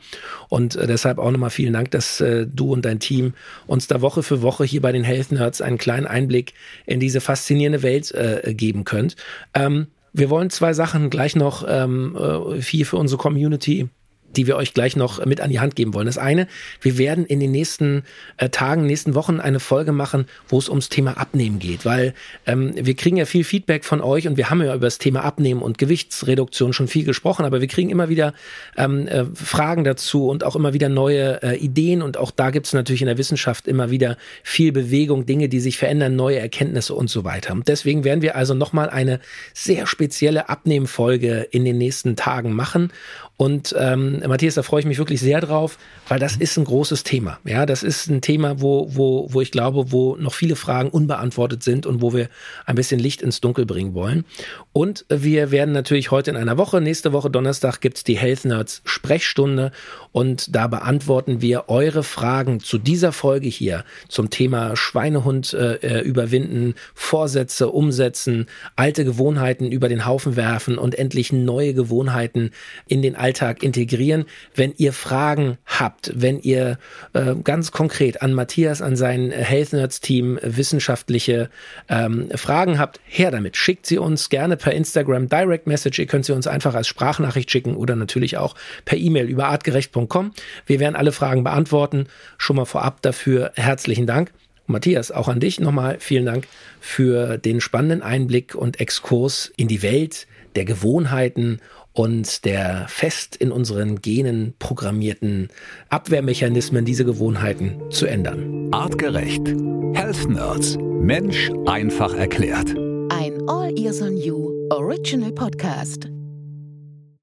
Und 0.50 0.76
deshalb 0.76 1.18
auch 1.18 1.32
nochmal 1.32 1.50
vielen 1.50 1.74
Dank, 1.74 1.90
dass 1.92 2.24
du 2.46 2.74
und 2.74 2.86
dein 2.86 3.00
Team 3.00 3.34
uns 3.66 3.88
da 3.88 4.02
Woche 4.02 4.22
für 4.22 4.44
Woche 4.44 4.66
hier 4.66 4.82
bei 4.82 4.92
den 4.92 5.04
Health 5.04 5.32
Nerds 5.32 5.62
einen 5.62 5.80
kleinen 5.80 6.06
Einblick 6.06 6.54
in 6.86 7.00
diese 7.00 7.22
faszinierende 7.22 7.82
Welt 7.82 8.14
geben 8.46 8.84
könnt. 8.84 9.16
Ähm, 9.54 9.88
wir 10.14 10.30
wollen 10.30 10.50
zwei 10.50 10.74
Sachen 10.74 11.10
gleich 11.10 11.36
noch 11.36 11.66
ähm, 11.68 12.18
hier 12.60 12.86
für 12.86 12.98
unsere 12.98 13.22
Community 13.22 13.90
die 14.36 14.48
wir 14.48 14.56
euch 14.56 14.74
gleich 14.74 14.96
noch 14.96 15.26
mit 15.26 15.42
an 15.42 15.50
die 15.50 15.60
Hand 15.60 15.76
geben 15.76 15.94
wollen. 15.94 16.06
Das 16.06 16.18
eine, 16.18 16.48
wir 16.82 16.98
werden 16.98 17.26
in 17.26 17.40
den 17.40 17.52
nächsten 17.52 18.04
äh, 18.38 18.50
Tagen, 18.50 18.86
nächsten 18.86 19.16
Wochen 19.16 19.40
eine 19.40 19.60
Folge 19.60 19.92
machen, 19.92 20.26
wo 20.48 20.58
es 20.58 20.70
ums 20.70 20.90
Thema 20.90 21.18
Abnehmen 21.18 21.60
geht, 21.60 21.86
weil 21.86 22.14
ähm, 22.46 22.74
wir 22.76 22.96
kriegen 22.96 23.18
ja 23.18 23.26
viel 23.26 23.44
Feedback 23.44 23.86
von 23.86 24.02
euch 24.02 24.28
und 24.28 24.38
wir 24.38 24.50
haben 24.50 24.62
ja 24.62 24.76
über 24.76 24.88
das 24.88 24.98
Thema 24.98 25.24
Abnehmen 25.24 25.62
und 25.62 25.78
Gewichtsreduktion 25.78 26.74
schon 26.74 26.88
viel 26.88 27.06
gesprochen, 27.06 27.46
aber 27.46 27.62
wir 27.62 27.68
kriegen 27.68 27.90
immer 27.90 28.10
wieder 28.10 28.34
ähm, 28.78 29.08
äh, 29.08 29.26
Fragen 29.34 29.84
dazu 29.84 30.28
und 30.28 30.44
auch 30.44 30.56
immer 30.56 30.74
wieder 30.74 30.90
neue 30.90 31.42
äh, 31.42 31.58
Ideen 31.58 32.02
und 32.02 32.18
auch 32.18 32.32
da 32.32 32.52
gibt 32.52 32.68
es 32.68 32.74
natürlich 32.74 33.02
in 33.02 33.08
der 33.08 33.18
Wissenschaft 33.18 33.68
immer 33.68 33.90
wieder 33.92 34.18
viel 34.44 34.72
Bewegung, 34.72 35.26
Dinge, 35.26 35.50
die 35.50 35.60
sich 35.60 35.78
verändern, 35.78 36.16
neue 36.16 36.40
Erkenntnisse 36.40 36.94
und 36.94 37.10
so 37.10 37.24
weiter. 37.24 37.54
Und 37.54 37.68
deswegen 37.68 38.04
werden 38.04 38.22
wir 38.22 38.36
also 38.36 38.54
nochmal 38.54 38.90
eine 38.90 39.20
sehr 39.54 39.88
spezielle 39.88 40.50
Abnehmfolge 40.50 41.48
in 41.52 41.66
den 41.66 41.78
nächsten 41.78 42.16
Tagen 42.16 42.54
machen 42.54 42.92
und 43.42 43.74
ähm, 43.80 44.22
Matthias, 44.28 44.56
da 44.56 44.64
freue 44.64 44.82
ich 44.82 44.86
mich 44.86 44.98
wirklich 44.98 45.22
sehr 45.22 45.40
drauf, 45.40 45.78
weil 46.10 46.20
das 46.20 46.36
ist 46.36 46.58
ein 46.58 46.66
großes 46.66 47.04
Thema. 47.04 47.40
Ja, 47.46 47.66
das 47.66 47.84
ist 47.84 48.10
ein 48.10 48.20
Thema, 48.20 48.60
wo, 48.60 48.90
wo, 48.94 49.30
wo 49.32 49.40
ich 49.40 49.52
glaube, 49.52 49.94
wo 49.94 50.18
noch 50.18 50.34
viele 50.34 50.58
Fragen 50.58 50.90
unbeantwortet 50.90 51.64
sind 51.64 51.86
und 51.86 52.02
wo 52.02 52.12
wir 52.12 52.28
ein 52.66 52.76
bisschen 52.76 53.00
Licht 53.00 53.22
ins 53.22 53.40
Dunkel 53.40 53.66
bringen 53.66 53.94
wollen. 53.94 54.26
Und 54.74 55.06
wir 55.08 55.52
werden 55.52 55.72
natürlich 55.72 56.12
heute 56.12 56.32
in 56.32 56.36
einer 56.36 56.58
Woche, 56.58 56.82
nächste 56.82 57.14
Woche 57.14 57.30
Donnerstag 57.30 57.80
gibt's 57.80 58.04
die 58.04 58.18
Health 58.18 58.44
Nerds 58.44 58.82
Sprechstunde 58.84 59.72
und 60.12 60.54
da 60.54 60.68
beantworten 60.68 61.42
wir 61.42 61.70
eure 61.70 62.04
Fragen 62.04 62.60
zu 62.60 62.78
dieser 62.78 63.14
Folge 63.14 63.48
hier 63.48 63.86
zum 64.10 64.30
Thema 64.30 64.76
Schweinehund 64.76 65.54
äh, 65.54 65.76
äh 65.76 66.02
überwinden, 66.02 66.76
Vorsätze 66.94 67.70
umsetzen, 67.70 68.48
alte 68.76 69.06
Gewohnheiten 69.06 69.72
über 69.72 69.88
den 69.88 70.06
Haufen 70.06 70.36
werfen 70.36 70.78
und 70.78 70.96
endlich 70.96 71.32
neue 71.32 71.74
Gewohnheiten 71.74 72.52
in 72.86 73.02
den 73.02 73.16
Alltag 73.30 73.62
integrieren. 73.62 74.26
Wenn 74.56 74.74
ihr 74.78 74.92
Fragen 74.92 75.60
habt, 75.68 76.12
wenn 76.16 76.40
ihr 76.40 76.80
äh, 77.14 77.36
ganz 77.44 77.72
konkret 77.72 78.24
an 78.24 78.34
Matthias, 78.34 78.82
an 78.82 78.96
sein 78.96 79.30
Health 79.30 79.74
Nerds 79.74 80.02
Team 80.02 80.40
wissenschaftliche 80.42 81.52
ähm, 81.90 82.30
Fragen 82.34 82.80
habt, 82.80 83.00
her 83.06 83.30
damit. 83.30 83.56
Schickt 83.56 83.86
sie 83.86 84.00
uns 84.00 84.30
gerne 84.30 84.58
per 84.58 84.74
Instagram 84.74 85.30
Direct 85.30 85.68
Message. 85.68 86.00
Ihr 86.00 86.08
könnt 86.08 86.26
sie 86.26 86.34
uns 86.34 86.48
einfach 86.48 86.74
als 86.74 86.88
Sprachnachricht 86.88 87.52
schicken 87.52 87.76
oder 87.76 87.96
natürlich 87.96 88.38
auch 88.38 88.56
per 88.86 88.98
E-Mail 88.98 89.28
über 89.30 89.46
artgerecht.com. 89.46 90.32
Wir 90.66 90.80
werden 90.80 90.96
alle 90.96 91.12
Fragen 91.12 91.44
beantworten. 91.44 92.08
Schon 92.40 92.56
mal 92.56 92.66
vorab 92.66 93.04
dafür 93.04 93.52
herzlichen 93.54 94.08
Dank. 94.08 94.32
Matthias, 94.66 95.12
auch 95.12 95.28
an 95.28 95.40
dich 95.40 95.60
nochmal 95.60 95.98
vielen 96.00 96.26
Dank 96.26 96.48
für 96.80 97.38
den 97.38 97.62
spannenden 97.62 98.02
Einblick 98.02 98.56
und 98.56 98.80
Exkurs 98.80 99.52
in 99.56 99.68
die 99.68 99.84
Welt 99.84 100.26
der 100.56 100.66
Gewohnheiten 100.66 101.60
und 101.94 102.46
der 102.46 102.86
fest 102.88 103.36
in 103.36 103.52
unseren 103.52 104.02
Genen 104.02 104.54
programmierten 104.60 105.50
Abwehrmechanismen, 105.90 106.86
diese 106.86 107.06
Gewohnheiten 107.06 107.82
zu 107.90 108.06
ändern. 108.06 108.70
Artgerecht. 108.72 109.48
Health 109.94 110.30
Nerds. 110.30 110.78
Mensch 110.78 111.50
einfach 111.66 112.14
erklärt. 112.14 112.76
Ein 113.10 113.42
All 113.48 113.78
Ears 113.78 114.02
on 114.02 114.18
You 114.18 114.68
Original 114.70 115.32
Podcast. 115.32 116.10